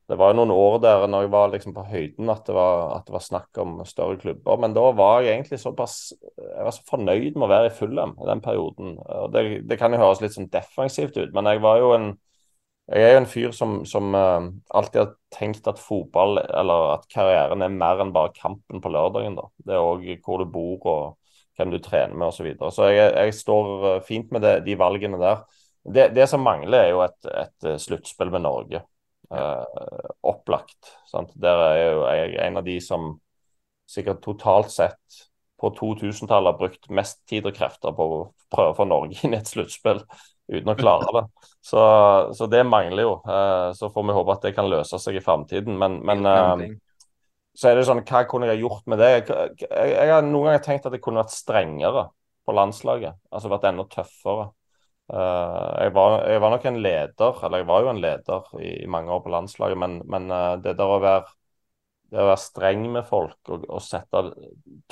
det 0.07 0.15
var 0.15 0.31
jo 0.31 0.37
noen 0.39 0.53
år 0.55 0.77
der 0.83 1.01
når 1.11 1.25
jeg 1.25 1.31
var 1.33 1.49
liksom 1.51 1.73
på 1.75 1.83
høyden 1.89 2.29
at 2.31 2.45
det, 2.47 2.53
var, 2.55 2.93
at 2.95 3.07
det 3.07 3.13
var 3.15 3.23
snakk 3.25 3.59
om 3.59 3.73
større 3.87 4.15
klubber. 4.21 4.59
Men 4.63 4.75
da 4.75 4.85
var 4.95 5.25
jeg 5.25 5.33
egentlig 5.33 5.59
såpass 5.59 5.97
jeg 6.15 6.63
var 6.63 6.75
så 6.75 6.85
fornøyd 6.87 7.35
med 7.35 7.47
å 7.47 7.51
være 7.51 7.71
i 7.71 7.75
Fulham 7.75 8.13
i 8.15 8.29
den 8.29 8.43
perioden. 8.43 8.95
Det, 9.33 9.43
det, 9.67 9.79
kan 9.79 9.91
jo 9.91 9.99
høres 9.99 10.23
litt 10.23 10.37
sånn 10.37 10.47
defensivt 10.53 11.19
ut, 11.19 11.35
men 11.35 11.51
jeg 11.51 11.61
var 11.65 11.81
jo 11.83 11.91
en 11.97 12.09
jeg 12.87 13.03
er 13.03 13.17
jo 13.17 13.19
en 13.19 13.27
fyr 13.27 13.51
som, 13.51 13.71
som 13.83 14.13
uh, 14.15 14.45
alltid 14.79 15.01
har 15.01 15.09
tenkt 15.35 15.65
at 15.67 15.81
fotball 15.83 16.37
eller 16.39 16.93
at 16.93 17.01
karrieren 17.11 17.65
er 17.65 17.73
mer 17.75 17.99
enn 17.99 18.13
bare 18.15 18.31
kampen 18.31 18.79
på 18.79 18.91
lørdagen. 18.93 19.35
da. 19.35 19.49
Det 19.59 19.75
er 19.75 19.83
òg 19.83 20.05
hvor 20.23 20.39
du 20.39 20.47
bor 20.53 20.87
og 20.87 21.26
hvem 21.57 21.73
du 21.73 21.79
trener 21.83 22.15
med 22.15 22.29
osv. 22.29 22.39
Så, 22.39 22.45
videre. 22.47 22.73
så 22.73 22.91
jeg, 22.91 23.13
jeg, 23.13 23.37
står 23.37 23.87
eh, 23.91 24.03
fint 24.05 24.33
med 24.33 24.45
det, 24.45 24.59
de 24.67 24.77
valgene 24.79 25.19
der. 25.21 25.41
Det, 25.87 26.11
det, 26.15 26.27
som 26.29 26.43
mangler, 26.43 26.83
er 26.83 26.91
jo 26.91 27.01
et, 27.05 27.27
et 27.31 27.67
sluttspill 27.81 28.33
med 28.33 28.43
Norge 28.43 28.83
Eh, 29.31 29.63
opplagt. 30.21 30.97
Sant? 31.05 31.31
Der 31.35 31.59
er 31.59 31.77
jo 31.91 32.03
jeg 32.07 32.37
en 32.47 32.59
av 32.61 32.63
de 32.63 32.77
som 32.83 33.09
sikkert 33.87 34.21
totalt 34.23 34.71
sett 34.71 35.17
på 35.59 35.71
2000-tallet 35.75 36.53
har 36.53 36.59
brukt 36.59 36.87
mest 36.93 37.19
tid 37.27 37.47
og 37.49 37.55
krefter 37.57 37.95
på 37.95 38.07
å 38.07 38.21
prøve 38.53 38.71
å 38.71 38.77
få 38.77 38.87
Norge 38.87 39.19
inn 39.23 39.35
i 39.35 39.39
et 39.41 39.51
sluttspill 39.51 40.03
uten 40.47 40.71
å 40.71 40.77
klare 40.79 41.11
det. 41.19 41.25
Så, 41.67 41.79
så 42.31 42.45
det 42.47 42.61
mangler 42.63 43.03
jo. 43.03 43.15
Eh, 43.27 43.73
så 43.75 43.89
får 43.91 44.03
vi 44.07 44.13
håpe 44.15 44.35
at 44.37 44.45
det 44.45 44.53
kan 44.55 44.69
løse 44.71 44.95
seg 45.03 45.17
i 45.19 45.21
framtiden. 45.25 45.75
Men, 45.75 45.97
men 46.07 46.21
uh, 46.23 46.61
så 47.57 47.71
er 47.71 47.79
det 47.79 47.87
sånn, 47.87 48.03
hva 48.05 48.21
kunne 48.29 48.51
jeg 48.51 48.61
gjort 48.61 48.85
med 48.91 49.01
det? 49.01 49.09
Jeg, 49.15 49.23
jeg, 49.65 49.93
jeg 49.95 50.11
har 50.13 50.25
noen 50.25 50.51
ganger 50.51 50.63
tenkt 50.65 50.85
at 50.85 50.93
jeg 50.93 51.01
kunne 51.01 51.23
vært 51.23 51.33
strengere 51.33 52.03
på 52.45 52.53
landslaget. 52.55 53.17
Altså 53.33 53.51
vært 53.51 53.65
enda 53.71 53.87
tøffere. 53.91 54.51
Uh, 55.07 55.71
jeg, 55.81 55.93
var, 55.95 56.17
jeg, 56.27 56.39
var, 56.43 56.51
nok 56.51 56.67
en 56.67 56.79
leder, 56.83 57.41
eller 57.47 57.61
jeg 57.61 57.67
var 57.69 57.83
jo 57.83 57.89
en 57.93 58.01
leder 58.03 58.47
i, 58.59 58.71
i 58.83 58.89
mange 58.91 59.11
år 59.15 59.21
på 59.23 59.31
landslaget, 59.31 59.79
men, 59.79 60.01
men 60.11 60.27
uh, 60.33 60.57
det 60.59 60.73
der 60.75 60.91
å 60.91 60.99
være, 60.99 61.21
det 62.11 62.19
å 62.19 62.27
være 62.27 62.41
streng 62.43 62.83
med 62.91 63.07
folk 63.07 63.53
og, 63.55 63.63
og, 63.69 63.79
sette 63.83 64.25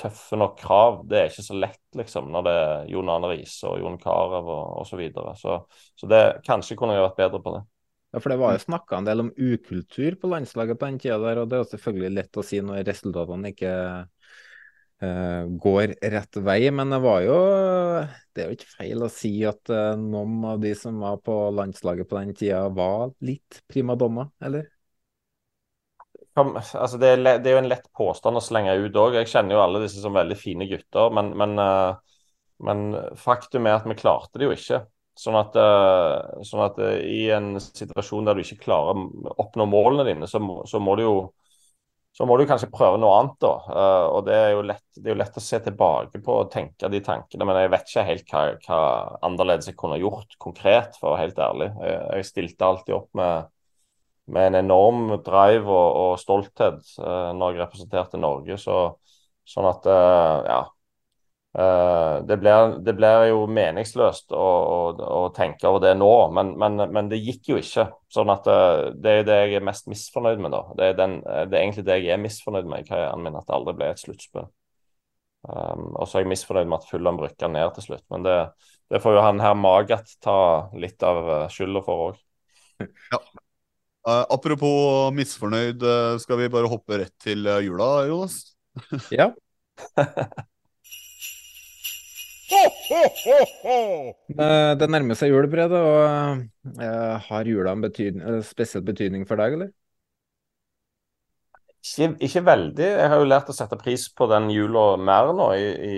tøffe 0.00 0.40
nok 0.40 0.56
krav, 0.62 1.02
det 1.10 1.20
er 1.20 1.28
ikke 1.28 1.44
så 1.44 1.58
lett, 1.60 1.82
liksom, 2.00 2.32
når 2.32 2.48
det 2.48 2.56
er 2.62 2.90
Jon 2.94 3.12
Arne 3.12 3.34
Riise 3.34 3.68
og 3.68 3.84
Jon 3.84 4.00
Carew 4.00 4.40
og 4.40 4.80
osv. 4.80 4.94
Så, 4.94 5.00
videre. 5.04 5.36
så 5.36 5.60
Så 6.00 6.08
det, 6.08 6.22
kanskje 6.48 6.80
kunne 6.80 6.96
jeg 6.96 7.04
vært 7.10 7.20
bedre 7.20 7.44
på 7.44 7.56
det. 7.58 7.62
Ja, 8.16 8.20
for 8.20 8.32
Det 8.32 8.36
var 8.40 8.54
jo 8.56 8.60
snakka 8.62 8.96
en 8.96 9.04
del 9.04 9.20
om 9.20 9.32
ukultur 9.36 10.14
på 10.16 10.28
landslaget 10.32 10.78
på 10.80 10.86
den 10.88 10.98
tida 11.02 11.18
der, 11.20 11.36
og 11.42 11.50
det 11.50 11.56
er 11.58 11.60
jo 11.60 11.72
selvfølgelig 11.74 12.14
lett 12.16 12.38
å 12.40 12.44
si 12.48 12.60
når 12.64 12.86
resultatene 12.88 13.50
ikke 13.52 13.72
uh, 15.04 15.42
går 15.60 15.92
rett 16.14 16.38
vei. 16.46 16.62
Men 16.72 16.94
det 16.94 17.00
var 17.04 17.18
jo 17.26 17.36
Det 18.32 18.40
er 18.40 18.48
jo 18.48 18.56
ikke 18.56 18.70
feil 18.70 19.04
å 19.04 19.10
si 19.12 19.34
at 19.44 19.68
uh, 19.68 20.00
noen 20.00 20.48
av 20.48 20.64
de 20.64 20.72
som 20.80 20.96
var 21.04 21.20
på 21.28 21.36
landslaget 21.58 22.08
på 22.08 22.16
den 22.22 22.32
tida, 22.40 22.64
var 22.72 23.12
litt 23.20 23.60
primadonna, 23.68 24.30
eller? 24.40 24.64
Altså 26.40 26.96
det, 26.96 27.12
er, 27.18 27.22
det, 27.26 27.36
er, 27.36 27.52
jo 27.52 27.62
en 27.66 27.72
lett 27.74 27.92
påstand 27.92 28.40
å 28.40 28.46
slenge 28.48 28.80
ut 28.80 28.96
òg. 28.96 29.20
Jeg 29.20 29.28
kjenner 29.34 29.58
jo 29.58 29.64
alle 29.66 29.84
disse 29.84 30.00
som 30.00 30.16
veldig 30.16 30.40
fine 30.40 30.72
gutter. 30.72 31.12
Men, 31.20 31.34
men, 31.36 31.58
uh, 31.60 32.24
men 32.64 32.92
faktum 33.20 33.68
er 33.68 33.76
at 33.76 33.92
vi 33.92 34.00
klarte 34.00 34.40
det 34.40 34.48
jo 34.48 34.56
ikke. 34.56 34.86
Sånn 35.16 35.36
at, 35.38 35.54
sånn 36.44 36.60
at 36.66 36.76
i 37.08 37.22
en 37.32 37.54
situasjon 37.56 38.26
der 38.28 38.36
du 38.36 38.42
ikke 38.42 38.66
klarer 38.66 38.98
å 38.98 39.32
oppnå 39.40 39.64
målene 39.70 40.04
dine, 40.10 40.28
så 40.28 40.42
må, 40.44 40.58
så 40.68 40.76
må 40.82 40.92
du 40.98 41.06
jo 41.06 41.16
så 42.16 42.24
må 42.24 42.38
du 42.40 42.46
kanskje 42.48 42.70
prøve 42.72 42.96
noe 42.96 43.12
annet, 43.18 43.34
da. 43.44 43.50
Uh, 43.68 44.06
og 44.16 44.22
det 44.24 44.36
er, 44.36 44.46
jo 44.54 44.62
lett, 44.64 44.84
det 44.96 45.10
er 45.10 45.12
jo 45.12 45.18
lett 45.20 45.34
å 45.36 45.42
se 45.44 45.58
tilbake 45.66 46.20
på 46.24 46.36
og 46.40 46.52
tenke 46.52 46.88
de 46.88 47.02
tankene, 47.04 47.44
men 47.44 47.58
jeg 47.60 47.72
vet 47.74 47.90
ikke 47.90 48.04
helt 48.08 48.32
hva, 48.32 48.44
hva 48.64 48.78
annerledes 49.28 49.68
jeg 49.68 49.76
kunne 49.76 49.98
gjort 50.00 50.38
konkret, 50.40 50.96
for 50.96 51.10
å 51.10 51.12
være 51.12 51.26
helt 51.26 51.42
ærlig. 51.44 51.68
Jeg, 51.84 51.98
jeg 52.16 52.28
stilte 52.30 52.70
alltid 52.70 52.96
opp 52.96 53.10
med, 53.20 53.50
med 54.32 54.48
en 54.48 54.58
enorm 54.62 55.12
drive 55.26 55.68
og, 55.68 55.90
og 56.06 56.14
stolthet 56.22 56.94
når 56.96 57.52
jeg 57.52 57.62
representerte 57.66 58.22
Norge. 58.22 58.56
Så, 58.64 58.78
sånn 59.52 59.68
at, 59.68 59.92
ja 60.48 60.62
det, 61.56 62.36
blir, 62.36 62.74
det, 62.84 62.92
blir, 62.98 63.22
jo 63.30 63.44
meningsløst 63.48 64.34
å, 64.36 64.40
å, 64.44 64.80
å, 65.00 65.20
tenke 65.32 65.64
over 65.70 65.86
det 65.86 65.94
nå, 65.96 66.10
men, 66.36 66.50
men, 66.60 66.82
men, 66.92 67.06
det 67.08 67.22
gikk 67.22 67.48
jo 67.48 67.60
ikke. 67.60 67.86
Sånn 68.12 68.32
at 68.32 68.44
det, 68.44 68.56
Det 69.00 69.12
er 69.12 69.22
det 69.24 69.36
jeg 69.38 69.54
er 69.56 69.64
mest 69.64 69.86
misfornøyd 69.88 70.42
med. 70.42 70.52
da. 70.52 70.60
Det 70.76 70.90
er, 70.90 70.98
den, 70.98 71.14
det 71.24 71.56
er, 71.56 71.62
egentlig 71.62 71.86
det 71.86 71.96
jeg 72.02 72.12
er 72.12 72.20
misfornøyd 72.20 72.68
med 72.68 72.84
i 72.84 72.88
karrieren 72.90 73.24
min, 73.24 73.38
at 73.38 73.48
det 73.48 73.54
aldri 73.56 73.72
ble 73.78 73.88
et 73.88 74.02
sluttspill. 74.02 74.50
Um, 75.46 75.94
og 75.94 76.04
så 76.04 76.18
er 76.18 76.26
jeg 76.26 76.32
misfornøyd 76.34 76.68
med 76.68 76.76
at 76.82 76.90
Fulham 76.90 77.20
rykka 77.22 77.48
ned 77.48 77.72
til 77.78 77.86
slutt. 77.86 78.04
Men 78.12 78.26
det, 78.26 78.36
det, 78.92 79.00
får 79.04 79.16
jo 79.16 79.22
han 79.24 79.40
her 79.40 79.56
Magat 79.56 80.12
ta 80.24 80.38
litt 80.76 81.06
av 81.06 81.48
skylda 81.54 81.84
for 81.86 82.10
òg. 82.10 82.22
Ja. 83.14 83.22
apropos 84.28 85.08
misfornøyd, 85.16 85.80
skal 86.20 86.38
vi 86.38 86.50
bare 86.52 86.68
hoppe 86.68 87.00
rett 87.00 87.14
til 87.24 87.48
jula, 87.64 87.88
Jonas? 88.10 88.36
ja. 89.14 89.30
Eh, 94.38 94.72
Det 94.78 94.88
nærmer 94.90 95.18
seg 95.18 95.32
jul, 95.32 95.48
Brede, 95.50 95.80
og 95.82 96.82
eh, 96.82 97.16
har 97.28 97.48
jula 97.50 97.72
en 97.74 97.82
betydning, 97.82 98.22
eh, 98.22 98.42
spesiell 98.46 98.84
betydning 98.86 99.26
for 99.28 99.40
deg, 99.40 99.56
eller? 99.58 99.72
Ikke, 101.86 102.08
ikke 102.26 102.42
veldig. 102.46 102.86
Jeg 103.00 103.08
har 103.10 103.20
jo 103.22 103.26
lært 103.30 103.50
å 103.50 103.54
sette 103.54 103.78
pris 103.78 104.08
på 104.18 104.26
den 104.30 104.48
jula 104.50 104.84
mer 104.98 105.30
nå, 105.38 105.48
i, 105.54 105.66
i, 105.94 105.96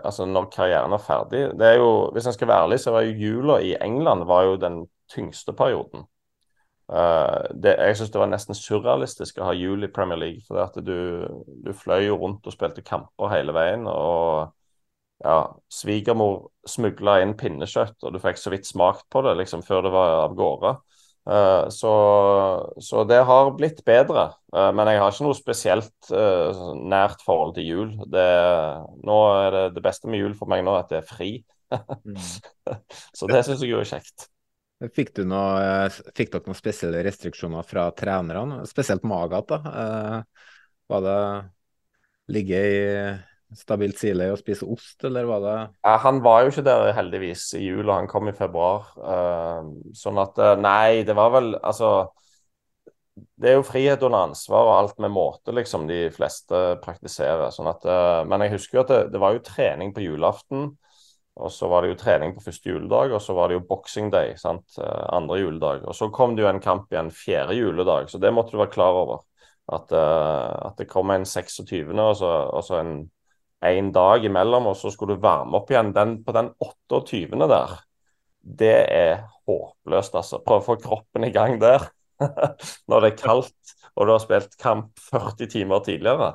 altså 0.00 0.24
når 0.28 0.48
karrieren 0.54 0.96
er 0.96 1.02
ferdig. 1.04 1.42
Det 1.60 1.70
er 1.70 1.78
jo, 1.80 1.90
Hvis 2.16 2.28
en 2.28 2.36
skal 2.36 2.48
være 2.48 2.66
ærlig, 2.68 2.78
så 2.80 2.94
var 2.94 3.04
jo 3.04 3.16
jula 3.20 3.58
i 3.60 3.74
England 3.84 4.24
var 4.28 4.46
jo 4.48 4.60
den 4.60 4.78
tyngste 5.12 5.52
perioden. 5.56 6.06
Uh, 6.86 7.42
det, 7.52 7.72
jeg 7.82 7.96
syns 7.98 8.12
det 8.14 8.20
var 8.20 8.28
nesten 8.30 8.54
surrealistisk 8.54 9.40
å 9.42 9.48
ha 9.48 9.54
jul 9.58 9.84
i 9.84 9.90
Premier 9.92 10.20
League. 10.20 10.44
For 10.46 10.62
at 10.62 10.76
du, 10.86 11.26
du 11.66 11.72
fløy 11.76 12.06
jo 12.06 12.16
rundt 12.20 12.46
og 12.46 12.54
spilte 12.54 12.84
kamper 12.86 13.32
hele 13.34 13.52
veien. 13.56 13.84
og 13.90 14.54
ja, 15.24 15.38
Svigermor 15.72 16.50
smugla 16.68 17.20
inn 17.22 17.36
pinnekjøtt, 17.38 17.96
og 18.04 18.12
du 18.14 18.20
fikk 18.20 18.40
så 18.40 18.52
vidt 18.52 18.68
smakt 18.68 19.06
på 19.12 19.22
det 19.24 19.36
liksom 19.40 19.64
før 19.64 19.86
det 19.86 19.94
var 19.94 20.20
av 20.26 20.36
gårde. 20.38 20.76
Uh, 21.26 21.66
så, 21.74 21.92
så 22.78 23.02
det 23.04 23.18
har 23.26 23.50
blitt 23.58 23.82
bedre. 23.86 24.28
Uh, 24.54 24.70
men 24.76 24.92
jeg 24.92 25.00
har 25.02 25.10
ikke 25.10 25.26
noe 25.26 25.38
spesielt 25.38 26.10
uh, 26.14 26.70
nært 26.78 27.24
forhold 27.26 27.56
til 27.56 27.66
jul. 27.66 27.90
Det, 28.12 28.28
nå 29.02 29.18
er 29.40 29.50
det, 29.56 29.64
det 29.78 29.84
beste 29.88 30.10
med 30.10 30.22
jul 30.22 30.36
for 30.38 30.52
meg 30.52 30.62
nå 30.66 30.76
at 30.78 30.92
det 30.92 31.00
er 31.00 31.08
fri. 31.08 31.32
så 33.18 33.30
det 33.30 33.42
syns 33.42 33.64
jeg 33.64 33.72
jo 33.72 33.82
er 33.82 33.90
kjekt. 33.90 34.28
Fikk, 34.92 35.14
du 35.16 35.24
noe, 35.26 35.88
fikk 36.14 36.34
dere 36.34 36.46
noen 36.46 36.58
spesielle 36.58 37.00
restriksjoner 37.02 37.64
fra 37.66 37.88
trenerne, 37.96 38.60
spesielt 38.68 39.06
Magat? 39.08 39.48
da? 39.48 40.20
Var 40.92 41.06
det 41.06 41.20
ligge 42.36 42.60
i 42.60 42.82
stabilt 43.58 43.98
sile 44.00 44.30
og 44.32 44.38
spise 44.40 44.66
ost, 44.68 44.98
eller 45.04 45.26
var 45.28 45.42
det 45.44 45.56
Ja, 45.84 45.96
han 46.02 46.22
var 46.24 46.42
jo 46.44 46.52
ikke 46.52 46.66
der 46.66 46.92
heldigvis 46.96 47.48
i 47.58 47.64
jula, 47.64 47.98
han 48.00 48.08
kom 48.10 48.28
i 48.30 48.36
februar. 48.36 48.88
Uh, 48.96 49.72
sånn 49.96 50.20
at 50.22 50.38
eh, 50.38 50.54
Nei, 50.60 51.02
det 51.06 51.16
var 51.16 51.32
vel 51.34 51.52
Altså 51.56 51.90
Det 53.16 53.50
er 53.50 53.56
jo 53.58 53.66
frihet 53.66 54.02
under 54.04 54.26
ansvar 54.28 54.66
og 54.66 54.74
alt 54.76 54.98
med 55.02 55.12
måte, 55.12 55.54
liksom, 55.56 55.86
de 55.88 56.06
fleste 56.12 56.78
praktiserer. 56.82 57.48
Sånn 57.54 57.70
at, 57.70 57.84
eh, 57.88 58.24
men 58.28 58.44
jeg 58.44 58.56
husker 58.56 58.78
jo 58.78 58.82
at 58.84 58.92
det, 58.92 58.98
det 59.14 59.22
var 59.22 59.36
jo 59.36 59.44
trening 59.44 59.94
på 59.96 60.04
julaften. 60.04 60.74
Og 61.36 61.52
så 61.52 61.68
var 61.68 61.84
det 61.84 61.90
jo 61.90 61.98
trening 62.00 62.32
på 62.32 62.44
første 62.46 62.70
juledag, 62.70 63.12
og 63.12 63.20
så 63.20 63.34
var 63.36 63.48
det 63.48 63.58
jo 63.58 63.64
boxing 63.68 64.08
day, 64.12 64.34
sant? 64.40 64.78
eh, 64.80 65.02
andre 65.16 65.40
juledag. 65.42 65.84
Og 65.84 65.96
så 65.96 66.08
kom 66.12 66.36
det 66.36 66.44
jo 66.44 66.48
en 66.48 66.62
kamp 66.64 66.92
igjen 66.92 67.10
fjerde 67.12 67.56
juledag, 67.56 68.08
så 68.12 68.20
det 68.20 68.32
måtte 68.32 68.56
du 68.56 68.60
være 68.60 68.72
klar 68.72 69.00
over. 69.02 69.24
At, 69.72 69.90
at 69.90 70.78
det 70.78 70.86
kom 70.86 71.10
en 71.10 71.24
26., 71.26 71.88
og 71.98 72.16
så, 72.20 72.32
og 72.54 72.62
så 72.64 72.78
en 72.78 72.92
en 73.64 73.90
dag 73.94 74.24
imellom, 74.24 74.68
og 74.70 74.76
så 74.78 74.90
skulle 74.92 75.16
du 75.16 75.22
varme 75.24 75.56
opp 75.58 75.70
igjen. 75.72 75.92
Den, 75.96 76.18
på 76.24 76.34
den 76.36 76.50
28. 76.62 77.48
der, 77.50 77.76
det 78.60 78.74
er 78.92 79.24
håpløst, 79.48 80.14
altså. 80.18 80.42
Prøve 80.44 80.62
å 80.62 80.66
få 80.66 80.76
kroppen 80.82 81.26
i 81.26 81.32
gang 81.34 81.58
der 81.62 81.88
når 82.90 83.02
det 83.04 83.10
er 83.12 83.18
kaldt, 83.20 83.74
og 83.96 84.06
du 84.08 84.14
har 84.14 84.22
spilt 84.22 84.56
kamp 84.60 84.92
40 85.10 85.50
timer 85.52 85.82
tidligere. 85.86 86.34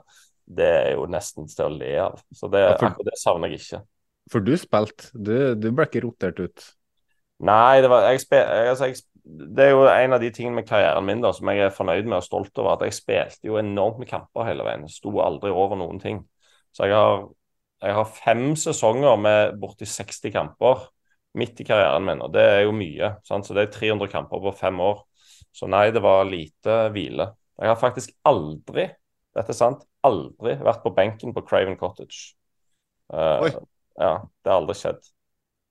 Det 0.52 0.68
er 0.68 0.92
jo 0.98 1.08
nesten 1.10 1.48
til 1.48 1.66
å 1.68 1.74
le 1.74 1.94
av. 2.10 2.20
Så 2.36 2.50
det, 2.52 2.66
Ja, 2.68 2.78
for- 2.78 3.08
det 3.08 3.18
savner 3.22 3.54
jeg 3.54 3.62
ikke. 3.62 3.84
For 4.32 4.44
du 4.46 4.54
spilte, 4.58 5.10
du, 5.14 5.34
du 5.60 5.70
ble 5.76 5.88
ikke 5.90 6.04
rotert 6.06 6.40
ut. 6.40 6.68
Nei, 7.42 7.82
det, 7.82 7.90
var, 7.90 8.04
jeg 8.12 8.22
jeg, 8.32 8.68
altså, 8.70 8.86
jeg, 8.92 8.96
det 9.58 9.66
er 9.66 9.72
jo 9.74 9.86
en 9.90 10.14
av 10.14 10.22
de 10.22 10.30
tingene 10.34 10.60
med 10.60 10.68
karrieren 10.70 11.06
min 11.08 11.24
da, 11.24 11.32
som 11.34 11.50
jeg 11.50 11.64
er 11.66 11.74
fornøyd 11.74 12.06
med 12.10 12.20
og 12.20 12.26
stolt 12.26 12.62
over. 12.62 12.76
At 12.76 12.86
jeg 12.86 12.98
spilte 13.00 13.50
jo 13.50 13.58
enormt 13.62 14.02
med 14.02 14.10
kamper 14.12 14.46
hele 14.46 14.66
veien. 14.68 14.86
Sto 14.92 15.14
aldri 15.24 15.50
over 15.54 15.80
noen 15.82 16.02
ting. 16.04 16.22
Så 16.72 16.88
jeg 16.88 16.96
har, 16.96 17.28
jeg 17.84 17.98
har 17.98 18.16
fem 18.16 18.44
sesonger 18.60 19.20
med 19.20 19.60
borti 19.62 19.88
60 19.90 20.32
kamper 20.34 20.88
midt 21.38 21.62
i 21.64 21.68
karrieren 21.68 22.06
min, 22.08 22.22
og 22.24 22.34
det 22.36 22.44
er 22.44 22.62
jo 22.66 22.74
mye. 22.76 23.14
Sant? 23.28 23.48
Så 23.48 23.56
det 23.56 23.68
er 23.68 23.74
300 23.76 24.12
kamper 24.12 24.42
på 24.44 24.56
fem 24.60 24.80
år. 24.84 25.04
Så 25.56 25.68
nei, 25.72 25.88
det 25.96 26.04
var 26.04 26.28
lite 26.28 26.78
hvile. 26.96 27.32
Jeg 27.60 27.72
har 27.72 27.80
faktisk 27.80 28.14
aldri, 28.28 28.88
dette 29.36 29.54
er 29.54 29.58
sant, 29.58 29.84
aldri 30.08 30.56
vært 30.60 30.84
på 30.84 30.94
benken 30.96 31.36
på 31.36 31.44
Craven 31.48 31.78
Cottage. 31.80 32.34
Uh, 33.12 33.44
ja, 34.00 34.14
det 34.24 34.52
har 34.52 34.60
aldri 34.62 34.78
skjedd. 34.80 35.04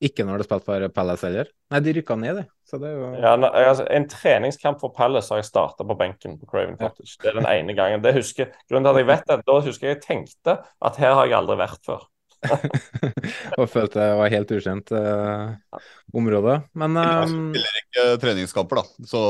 Ikke 0.01 0.25
når 0.25 0.41
du 0.41 0.47
spilte 0.47 0.65
for 0.65 0.85
Palace 0.97 1.27
heller. 1.29 1.49
Nei, 1.73 1.81
de 1.85 1.93
rykka 1.99 2.15
ned, 2.17 2.39
de. 2.41 2.45
Så 2.65 2.79
det 2.81 2.91
var... 2.97 3.17
Ja, 3.21 3.35
nei, 3.37 3.51
altså, 3.69 3.85
en 3.93 4.07
treningskamp 4.09 4.81
for 4.81 4.95
Palace 4.97 5.29
har 5.33 5.43
jeg 5.43 5.51
starta 5.51 5.85
på 5.85 5.97
benken 5.99 6.39
på 6.41 6.49
Craven 6.49 6.79
Cottage. 6.81 7.19
Det 7.21 7.29
er 7.29 7.37
den 7.37 7.49
ene 7.51 7.77
gangen. 7.77 8.01
Det 8.05 8.15
husker, 8.17 8.49
grunnen 8.71 8.89
til 8.89 8.97
at 8.97 9.03
jeg 9.03 9.11
vet 9.11 9.27
det, 9.29 9.39
da 9.51 9.59
husker 9.67 9.91
jeg 9.91 9.99
jeg 9.99 10.03
tenkte 10.07 10.57
at 10.65 11.03
her 11.03 11.13
har 11.19 11.29
jeg 11.29 11.37
aldri 11.43 11.59
vært 11.61 11.85
før. 11.85 12.09
Og 13.61 13.67
følte 13.69 14.01
det 14.01 14.09
var 14.17 14.33
helt 14.33 14.57
ukjent 14.57 14.93
uh, 14.97 15.81
område. 16.17 16.57
Men 16.81 16.97
Jeg 16.97 17.21
eh, 17.21 17.33
spiller 17.35 17.79
ikke 17.83 18.09
treningskamper, 18.25 18.81
da. 18.81 19.07
Så 19.13 19.23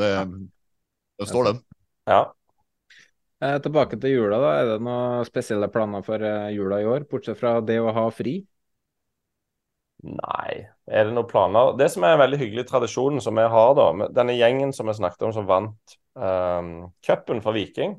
det, 0.00 0.12
det 1.22 1.28
står 1.30 1.52
den. 1.52 1.60
Ja. 2.10 2.22
eh, 3.44 3.58
tilbake 3.62 4.00
til 4.02 4.16
jula, 4.16 4.42
da. 4.42 4.54
Er 4.58 4.72
det 4.72 4.80
noen 4.82 5.28
spesielle 5.28 5.70
planer 5.70 6.02
for 6.02 6.18
eh, 6.18 6.50
jula 6.56 6.82
i 6.82 6.88
år, 6.90 7.06
bortsett 7.10 7.38
fra 7.38 7.60
det 7.62 7.78
å 7.78 7.94
ha 7.94 8.08
fri? 8.10 8.40
Nei, 10.00 10.64
er 10.88 11.08
det 11.08 11.12
noen 11.12 11.28
planer? 11.28 11.74
Det 11.76 11.90
som 11.92 12.04
er 12.06 12.14
en 12.14 12.22
veldig 12.22 12.38
hyggelig 12.40 12.64
tradisjon 12.70 13.20
som 13.20 13.36
vi 13.36 13.44
har, 13.52 13.72
da, 13.76 13.90
med 13.92 14.14
denne 14.16 14.36
gjengen 14.38 14.72
som 14.72 14.88
vi 14.88 14.96
snakket 14.96 15.26
om 15.28 15.34
som 15.36 15.48
vant 15.48 15.96
um, 16.16 16.70
cupen 17.04 17.42
for 17.44 17.56
Viking, 17.56 17.98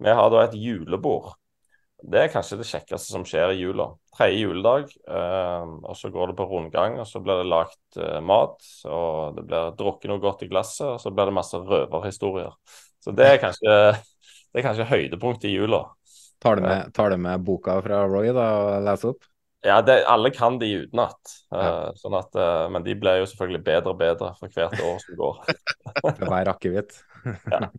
vi 0.00 0.14
har 0.16 0.30
da 0.32 0.44
et 0.46 0.56
julebord. 0.56 1.34
Det 2.04 2.20
er 2.20 2.32
kanskje 2.32 2.58
det 2.60 2.68
kjekkeste 2.68 3.12
som 3.14 3.26
skjer 3.28 3.52
i 3.52 3.60
jula. 3.60 3.90
Tredje 4.16 4.40
juledag, 4.40 4.88
um, 5.04 5.76
og 5.84 5.98
så 6.00 6.10
går 6.12 6.32
det 6.32 6.38
på 6.40 6.48
rundgang, 6.48 6.96
og 7.02 7.08
så 7.08 7.20
blir 7.24 7.42
det 7.42 7.50
lagt 7.52 8.00
uh, 8.00 8.18
mat, 8.24 8.56
og 8.88 9.36
det 9.36 9.44
blir 9.48 9.76
drukket 9.76 10.12
noe 10.12 10.24
godt 10.24 10.46
i 10.46 10.50
glasset, 10.52 10.86
og 10.94 10.98
så 11.02 11.12
blir 11.12 11.28
det 11.28 11.36
masse 11.36 11.60
røverhistorier. 11.60 12.56
Så 13.04 13.12
det 13.12 13.28
er 13.34 13.42
kanskje, 13.42 13.76
det 14.48 14.62
er 14.62 14.68
kanskje 14.70 14.88
høydepunktet 14.88 15.50
i 15.50 15.54
jula. 15.58 15.84
Tar 16.40 16.56
du 16.56 16.64
med, 16.64 16.88
tar 16.96 17.12
du 17.12 17.20
med 17.20 17.44
boka 17.44 17.76
fra 17.84 18.04
Roy 18.08 18.32
da, 18.32 18.48
og 18.64 18.88
leser 18.88 19.12
opp? 19.12 19.33
Ja, 19.64 19.80
det, 19.82 20.04
alle 20.06 20.30
kan 20.30 20.58
de 20.58 20.68
utenat. 20.84 21.32
Ja. 21.48 21.60
Uh, 21.88 21.96
sånn 21.96 22.16
at, 22.18 22.36
uh, 22.36 22.66
men 22.72 22.84
de 22.84 22.92
blir 23.00 23.22
jo 23.22 23.28
selvfølgelig 23.30 23.62
bedre 23.64 23.94
og 23.94 24.00
bedre 24.02 24.28
for 24.36 24.52
hvert 24.52 24.76
år 24.84 24.98
som 25.00 25.16
går. 25.20 25.38
For 26.02 26.28
hver 26.28 26.52
akevitt. 26.54 27.00
Ja. 27.54 27.70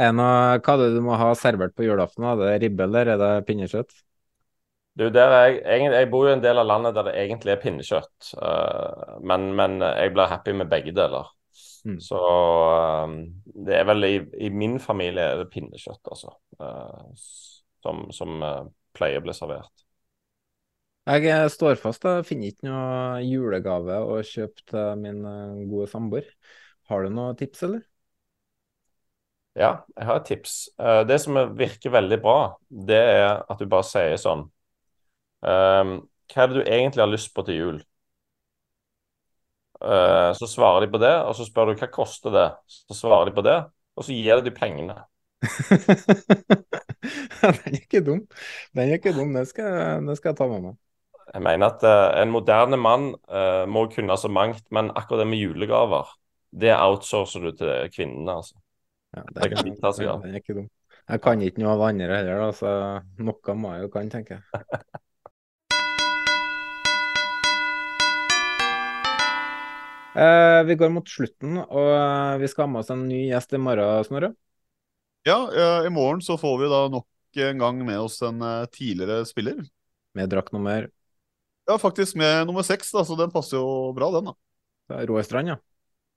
Er 0.00 0.12
noe, 0.14 0.60
hva 0.62 0.74
er 0.76 0.78
det 0.80 0.92
du 0.94 1.00
må 1.02 1.16
ha 1.18 1.32
servert 1.36 1.74
på 1.76 1.82
julaften? 1.82 2.24
Er 2.24 2.36
det 2.38 2.52
ribbe 2.62 2.84
eller 2.86 3.08
er 3.10 3.18
det 3.20 3.30
pinnekjøtt? 3.48 3.90
Du, 4.96 5.02
jeg, 5.10 5.56
egentlig, 5.58 5.98
jeg 5.98 6.08
bor 6.12 6.24
jo 6.24 6.30
i 6.30 6.36
en 6.36 6.44
del 6.44 6.60
av 6.62 6.68
landet 6.70 6.94
der 6.96 7.08
det 7.08 7.16
egentlig 7.18 7.52
er 7.52 7.60
pinnekjøtt, 7.60 8.30
uh, 8.38 9.18
men, 9.26 9.50
men 9.58 9.76
jeg 9.82 10.14
blir 10.14 10.30
happy 10.30 10.54
med 10.56 10.70
begge 10.70 10.94
deler. 10.96 11.28
Mm. 11.90 11.98
Så 12.06 12.22
det 13.66 13.76
er 13.76 13.90
vel 13.90 14.08
i, 14.08 14.14
i 14.46 14.52
min 14.54 14.78
familie 14.80 15.26
er 15.26 15.42
det 15.42 15.50
pinnekjøtt, 15.52 16.14
altså, 16.14 16.32
som, 17.82 18.06
som 18.14 18.40
pleier 18.96 19.20
å 19.20 19.26
bli 19.26 19.36
servert. 19.36 19.89
Jeg 21.10 21.26
eh, 21.26 21.48
står 21.50 21.78
fast, 21.80 22.04
jeg 22.06 22.26
finner 22.28 22.52
ikke 22.52 22.68
noe 22.68 23.22
julegave 23.26 23.96
å 24.06 24.20
kjøpe 24.22 24.62
til 24.70 25.00
min 25.00 25.24
eh, 25.26 25.62
gode 25.66 25.88
samboer. 25.90 26.26
Har 26.90 27.02
du 27.02 27.10
noen 27.10 27.38
tips, 27.38 27.64
eller? 27.66 27.80
Ja, 29.58 29.72
jeg 29.96 30.06
har 30.06 30.20
et 30.20 30.28
tips. 30.28 30.52
Eh, 30.78 31.00
det 31.08 31.16
som 31.24 31.38
virker 31.58 31.90
veldig 31.96 32.18
bra, 32.22 32.36
det 32.90 33.00
er 33.16 33.42
at 33.42 33.58
du 33.58 33.66
bare 33.72 33.88
sier 33.88 34.14
sånn 34.22 34.44
ehm, 35.42 35.96
Hva 36.30 36.44
er 36.44 36.52
det 36.52 36.60
du 36.60 36.62
egentlig 36.62 37.02
har 37.02 37.10
lyst 37.10 37.32
på 37.34 37.42
til 37.48 37.58
jul? 37.58 37.80
Så 39.80 40.44
svarer 40.44 40.84
de 40.84 40.90
på 40.92 40.98
det, 41.00 41.14
og 41.24 41.32
så 41.38 41.46
spør 41.48 41.70
du 41.70 41.78
hva 41.80 41.86
koster 41.88 42.34
det? 42.34 42.42
Så 42.68 42.92
svarer 42.98 43.30
de 43.30 43.32
på 43.32 43.40
det, 43.46 43.54
og 43.96 44.04
så 44.04 44.12
gir 44.12 44.42
de 44.44 44.52
pengene. 44.52 44.98
Den 47.40 47.56
er 47.64 47.78
ikke 47.80 48.04
dum. 48.04 48.20
Den 48.76 48.84
er 48.84 49.00
ikke 49.00 49.16
dum, 49.16 49.32
det 49.34 49.46
skal, 49.48 50.04
det 50.04 50.18
skal 50.20 50.34
jeg 50.34 50.40
ta 50.42 50.50
med 50.52 50.68
meg. 50.68 50.76
Jeg 51.30 51.44
mener 51.46 51.70
at 51.70 51.84
eh, 51.86 52.22
en 52.24 52.32
moderne 52.34 52.78
mann 52.80 53.12
eh, 53.30 53.62
må 53.70 53.84
kunne 53.92 54.16
så 54.18 54.30
mangt, 54.32 54.64
men 54.74 54.90
akkurat 54.98 55.22
det 55.22 55.28
med 55.30 55.38
julegaver, 55.38 56.10
det 56.50 56.72
outsourcer 56.74 57.44
du 57.46 57.52
til 57.54 57.92
kvinnene, 57.94 58.40
altså. 58.40 58.58
Ja, 59.14 59.22
Det 59.28 59.44
er, 59.44 59.54
det, 59.62 59.76
ta 59.82 59.92
det, 59.98 60.08
er 60.08 60.40
ikke 60.40 60.58
dumt. 60.58 60.72
Jeg 61.10 61.22
kan 61.22 61.42
ikke 61.42 61.62
noe 61.62 61.76
av 61.76 61.84
andre 61.86 62.18
heller, 62.18 62.42
da, 62.42 62.50
så 62.54 62.72
noe 63.22 63.56
må 63.58 63.76
jeg 63.76 63.86
jo 63.86 63.92
kan, 63.94 64.10
tenker 64.10 64.40
jeg. 64.40 64.82
Eh, 70.10 70.60
vi 70.66 70.74
går 70.74 70.88
mot 70.90 71.06
slutten, 71.06 71.60
og 71.62 71.88
eh, 71.94 72.40
vi 72.42 72.48
skal 72.50 72.64
ha 72.66 72.70
med 72.72 72.80
oss 72.80 72.88
en 72.90 73.04
ny 73.06 73.20
gjest 73.28 73.52
i 73.54 73.60
morgen, 73.62 74.02
Snorre. 74.08 74.32
Ja, 75.22 75.36
eh, 75.54 75.86
i 75.86 75.92
morgen 75.94 76.18
så 76.26 76.34
får 76.34 76.56
vi 76.58 76.70
da 76.72 76.80
nok 76.90 77.38
en 77.46 77.62
gang 77.62 77.78
med 77.86 78.00
oss 78.02 78.18
en 78.26 78.42
tidligere 78.74 79.22
spiller. 79.28 79.62
Med 80.18 80.32
drakt 80.34 80.50
nummer 80.50 80.88
Ja, 81.70 81.76
faktisk 81.78 82.16
med 82.18 82.48
nummer 82.48 82.64
seks, 82.66 82.88
så 82.90 83.14
den 83.14 83.30
passer 83.30 83.60
jo 83.60 83.92
bra, 83.94 84.08
den. 84.16 84.32
da. 84.32 85.04
Roar 85.06 85.22
Strand, 85.22 85.52
ja. 85.52 85.60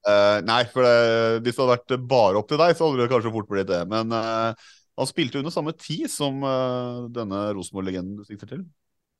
Uh, 0.03 0.41
nei, 0.43 0.63
for 0.67 0.83
det, 0.83 1.43
hvis 1.45 1.55
det 1.55 1.61
hadde 1.61 1.75
vært 1.77 2.07
bare 2.09 2.39
opp 2.39 2.47
til 2.49 2.59
deg, 2.59 2.73
så 2.75 2.87
hadde 2.87 3.03
det 3.03 3.11
kanskje 3.11 3.31
fort 3.35 3.51
blitt 3.51 3.69
det. 3.69 3.83
Men 3.91 4.09
uh, 4.11 4.71
han 4.97 5.09
spilte 5.09 5.39
under 5.39 5.53
samme 5.53 5.75
tid 5.77 6.09
som 6.11 6.41
uh, 6.41 7.05
denne 7.13 7.45
Rosenborg-legenden 7.53 8.17
du 8.17 8.25
sikter 8.25 8.49
til. 8.49 8.63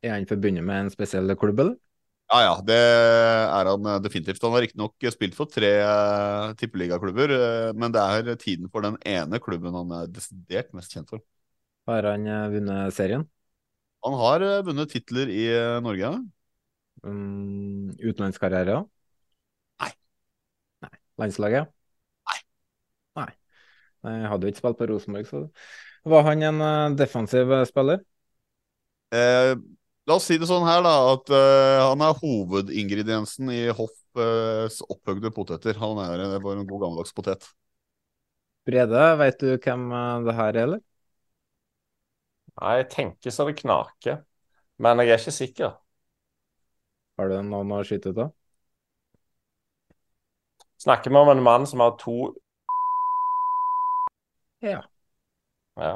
Er 0.04 0.18
han 0.18 0.28
forbundet 0.28 0.66
med 0.66 0.88
en 0.88 0.92
spesiell 0.92 1.30
klubb, 1.40 1.62
eller? 1.64 1.78
Ja, 2.34 2.40
ja, 2.48 2.56
det 2.66 2.80
er 2.82 3.70
han 3.70 3.88
definitivt. 4.02 4.42
Han 4.42 4.56
har 4.58 4.66
riktignok 4.66 5.08
spilt 5.14 5.38
for 5.38 5.54
tre 5.54 5.72
uh, 5.86 6.56
tippeligaklubber, 6.58 7.36
men 7.78 7.94
det 7.94 8.04
er 8.04 8.42
tiden 8.42 8.74
for 8.74 8.84
den 8.84 8.98
ene 9.06 9.38
klubben 9.44 9.78
han 9.78 9.94
er 10.02 10.10
desidert 10.12 10.74
mest 10.74 10.98
kjent 10.98 11.14
for. 11.14 11.22
Har 11.88 12.10
han 12.10 12.26
vunnet 12.50 12.98
serien? 12.98 13.28
Han 14.04 14.18
har 14.20 14.46
uh, 14.46 14.62
vunnet 14.68 14.92
titler 14.92 15.32
i 15.32 15.46
Norge. 15.84 16.12
Um, 17.04 17.92
utenlandskarriere? 18.00 18.82
Nei. 19.84 19.92
Nei. 20.86 20.96
Landslaget? 21.24 21.72
Nei. 22.30 22.40
Nei. 23.22 23.30
Jeg 24.04 24.34
hadde 24.34 24.48
jo 24.48 24.54
ikke 24.54 24.64
spilt 24.64 24.82
på 24.82 24.90
Rosenborg, 24.92 25.30
så 25.30 25.46
var 26.12 26.28
han 26.28 26.44
en 26.44 26.98
defensiv 27.00 27.52
spiller? 27.70 28.02
Eh, 29.16 29.54
La 30.04 30.18
oss 30.20 30.26
si 30.28 30.36
det 30.36 30.50
sånn 30.50 30.66
her, 30.68 30.82
da, 30.84 30.94
at 31.14 31.30
uh, 31.32 31.82
han 31.88 32.02
er 32.04 32.18
hovedingrediensen 32.18 33.52
i 33.56 33.62
Hoffs 33.72 34.02
uh, 34.20 34.68
opphøgde 34.92 35.32
poteter. 35.32 35.78
Han 35.80 36.02
er 36.04 36.42
bare 36.44 36.60
en 36.60 36.68
god 36.68 36.82
gammeldags 36.82 37.16
potet. 37.16 37.48
Brede, 38.68 39.04
veit 39.20 39.40
du 39.40 39.54
hvem 39.54 39.86
det 40.28 40.36
her 40.36 40.50
er, 40.52 40.60
eller? 40.66 40.82
Nei, 42.62 42.78
jeg 42.82 42.90
tenker 42.94 43.34
så 43.34 43.48
det 43.48 43.58
knaker. 43.60 44.22
Men 44.82 45.02
jeg 45.02 45.14
er 45.14 45.22
ikke 45.22 45.34
sikker. 45.34 45.76
Har 47.18 47.30
du 47.30 47.36
noen 47.46 47.74
å 47.74 47.82
skyte 47.86 48.14
ut 48.14 48.22
av? 48.26 48.32
Snakker 50.84 51.14
vi 51.14 51.20
om 51.20 51.32
en 51.32 51.44
mann 51.46 51.68
som 51.70 51.84
har 51.84 51.94
to 52.02 52.34
Ja. 54.64 54.82
Ja. 55.80 55.94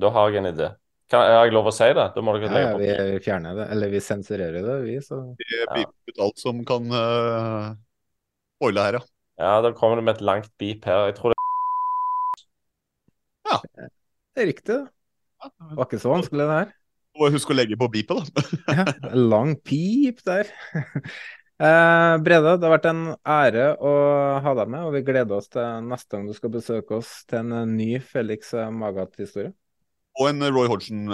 Da 0.00 0.10
har 0.14 0.30
jeg 0.30 0.40
en 0.40 0.50
idé. 0.52 0.70
Kan, 1.10 1.24
har 1.26 1.48
jeg 1.48 1.54
lov 1.56 1.68
å 1.70 1.74
si 1.74 1.88
det? 1.96 2.06
Da 2.14 2.22
må 2.22 2.36
dere 2.36 2.60
ja, 2.62 2.70
ja, 2.70 2.74
vi 2.78 3.18
fjerner 3.24 3.56
det, 3.58 3.66
eller 3.74 3.90
vi 3.90 4.02
sensurerer 4.04 4.62
det, 4.62 4.76
vi. 4.84 4.98
Så. 5.02 5.18
Vi 5.40 5.48
beeper 5.72 6.12
ut 6.12 6.22
alt 6.26 6.38
som 6.38 6.60
kan 6.68 6.86
uh, 6.94 7.72
oile 8.62 8.84
her, 8.86 9.00
ja. 9.00 9.02
Ja, 9.40 9.52
da 9.64 9.72
kommer 9.74 9.98
det 9.98 10.04
med 10.06 10.18
et 10.18 10.24
langt 10.28 10.50
beep 10.60 10.84
her. 10.86 11.08
Jeg 11.08 11.16
tror 11.18 11.32
det 11.32 11.38
Ja, 13.48 13.58
det 13.74 14.44
er 14.44 14.50
riktig. 14.52 14.76
Det 14.76 14.99
var 15.76 15.86
ikke 15.86 16.00
så 16.02 16.12
vanskelig, 16.12 16.46
det 16.46 16.56
her. 16.58 16.72
Må 17.18 17.28
huske 17.34 17.54
å 17.54 17.58
legge 17.58 17.78
på 17.78 17.88
beepet, 17.92 18.30
da. 18.30 18.44
ja, 18.80 19.12
lang 19.16 19.56
pip 19.66 20.24
der. 20.26 20.50
Eh, 21.60 22.14
Brede, 22.24 22.54
det 22.56 22.64
har 22.64 22.72
vært 22.72 22.86
en 22.88 23.00
ære 23.28 23.64
å 23.84 23.90
ha 24.40 24.52
deg 24.56 24.70
med, 24.72 24.86
og 24.88 24.94
vi 24.94 25.02
gleder 25.04 25.34
oss 25.36 25.50
til 25.52 25.82
neste 25.84 26.14
gang 26.14 26.22
du 26.24 26.32
skal 26.32 26.54
besøke 26.54 26.96
oss 26.96 27.10
til 27.28 27.52
en 27.52 27.74
ny 27.76 27.98
Felix 28.00 28.54
Magat-historie. 28.56 29.50
Og 30.16 30.30
en 30.30 30.46
Roy 30.48 30.70
Hodgson 30.72 31.12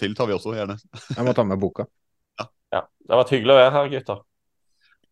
til 0.00 0.16
tar 0.16 0.30
vi 0.30 0.38
også, 0.38 0.54
gjerne. 0.56 0.78
Jeg 1.10 1.26
må 1.28 1.36
ta 1.36 1.44
med 1.44 1.60
boka. 1.60 1.84
Ja. 2.40 2.48
ja. 2.72 2.80
Det 3.04 3.12
har 3.12 3.20
vært 3.20 3.34
hyggelig 3.36 3.52
å 3.52 3.58
være 3.58 3.74
her, 3.76 3.92
gutter. 3.92 4.24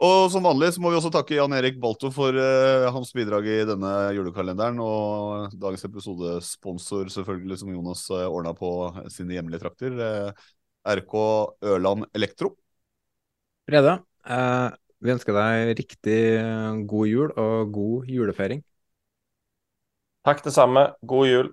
Og 0.01 0.30
som 0.32 0.46
vanlig 0.46 0.70
så 0.72 0.80
må 0.80 0.88
vi 0.88 0.96
også 0.96 1.11
takke 1.12 1.36
Jan 1.36 1.53
Erik 1.53 1.76
Balto 1.80 2.09
for 2.14 2.32
uh, 2.32 2.86
hans 2.94 3.11
bidrag 3.12 3.44
i 3.53 3.59
denne 3.68 3.90
julekalenderen. 4.16 4.78
Og 4.80 5.53
dagens 5.61 5.84
episodesponsor, 5.84 7.11
selvfølgelig, 7.12 7.59
som 7.61 7.74
Jonas 7.74 8.07
uh, 8.09 8.22
eh, 8.22 8.30
ordna 8.32 8.55
på 8.57 8.70
sine 9.12 9.36
hjemlige 9.36 9.61
trakter. 9.61 10.01
Uh, 10.01 10.48
RK 10.88 11.16
Ørland 11.74 12.09
Elektro. 12.16 12.55
Brede, 13.68 13.98
uh, 14.24 14.72
vi 15.05 15.12
ønsker 15.12 15.36
deg 15.36 15.74
riktig 15.82 16.18
god 16.88 17.12
jul 17.12 17.36
og 17.36 17.76
god 17.76 18.09
julefeiring. 18.09 18.64
Takk, 20.24 20.40
det 20.48 20.57
samme. 20.57 20.94
God 21.05 21.28
jul. 21.28 21.53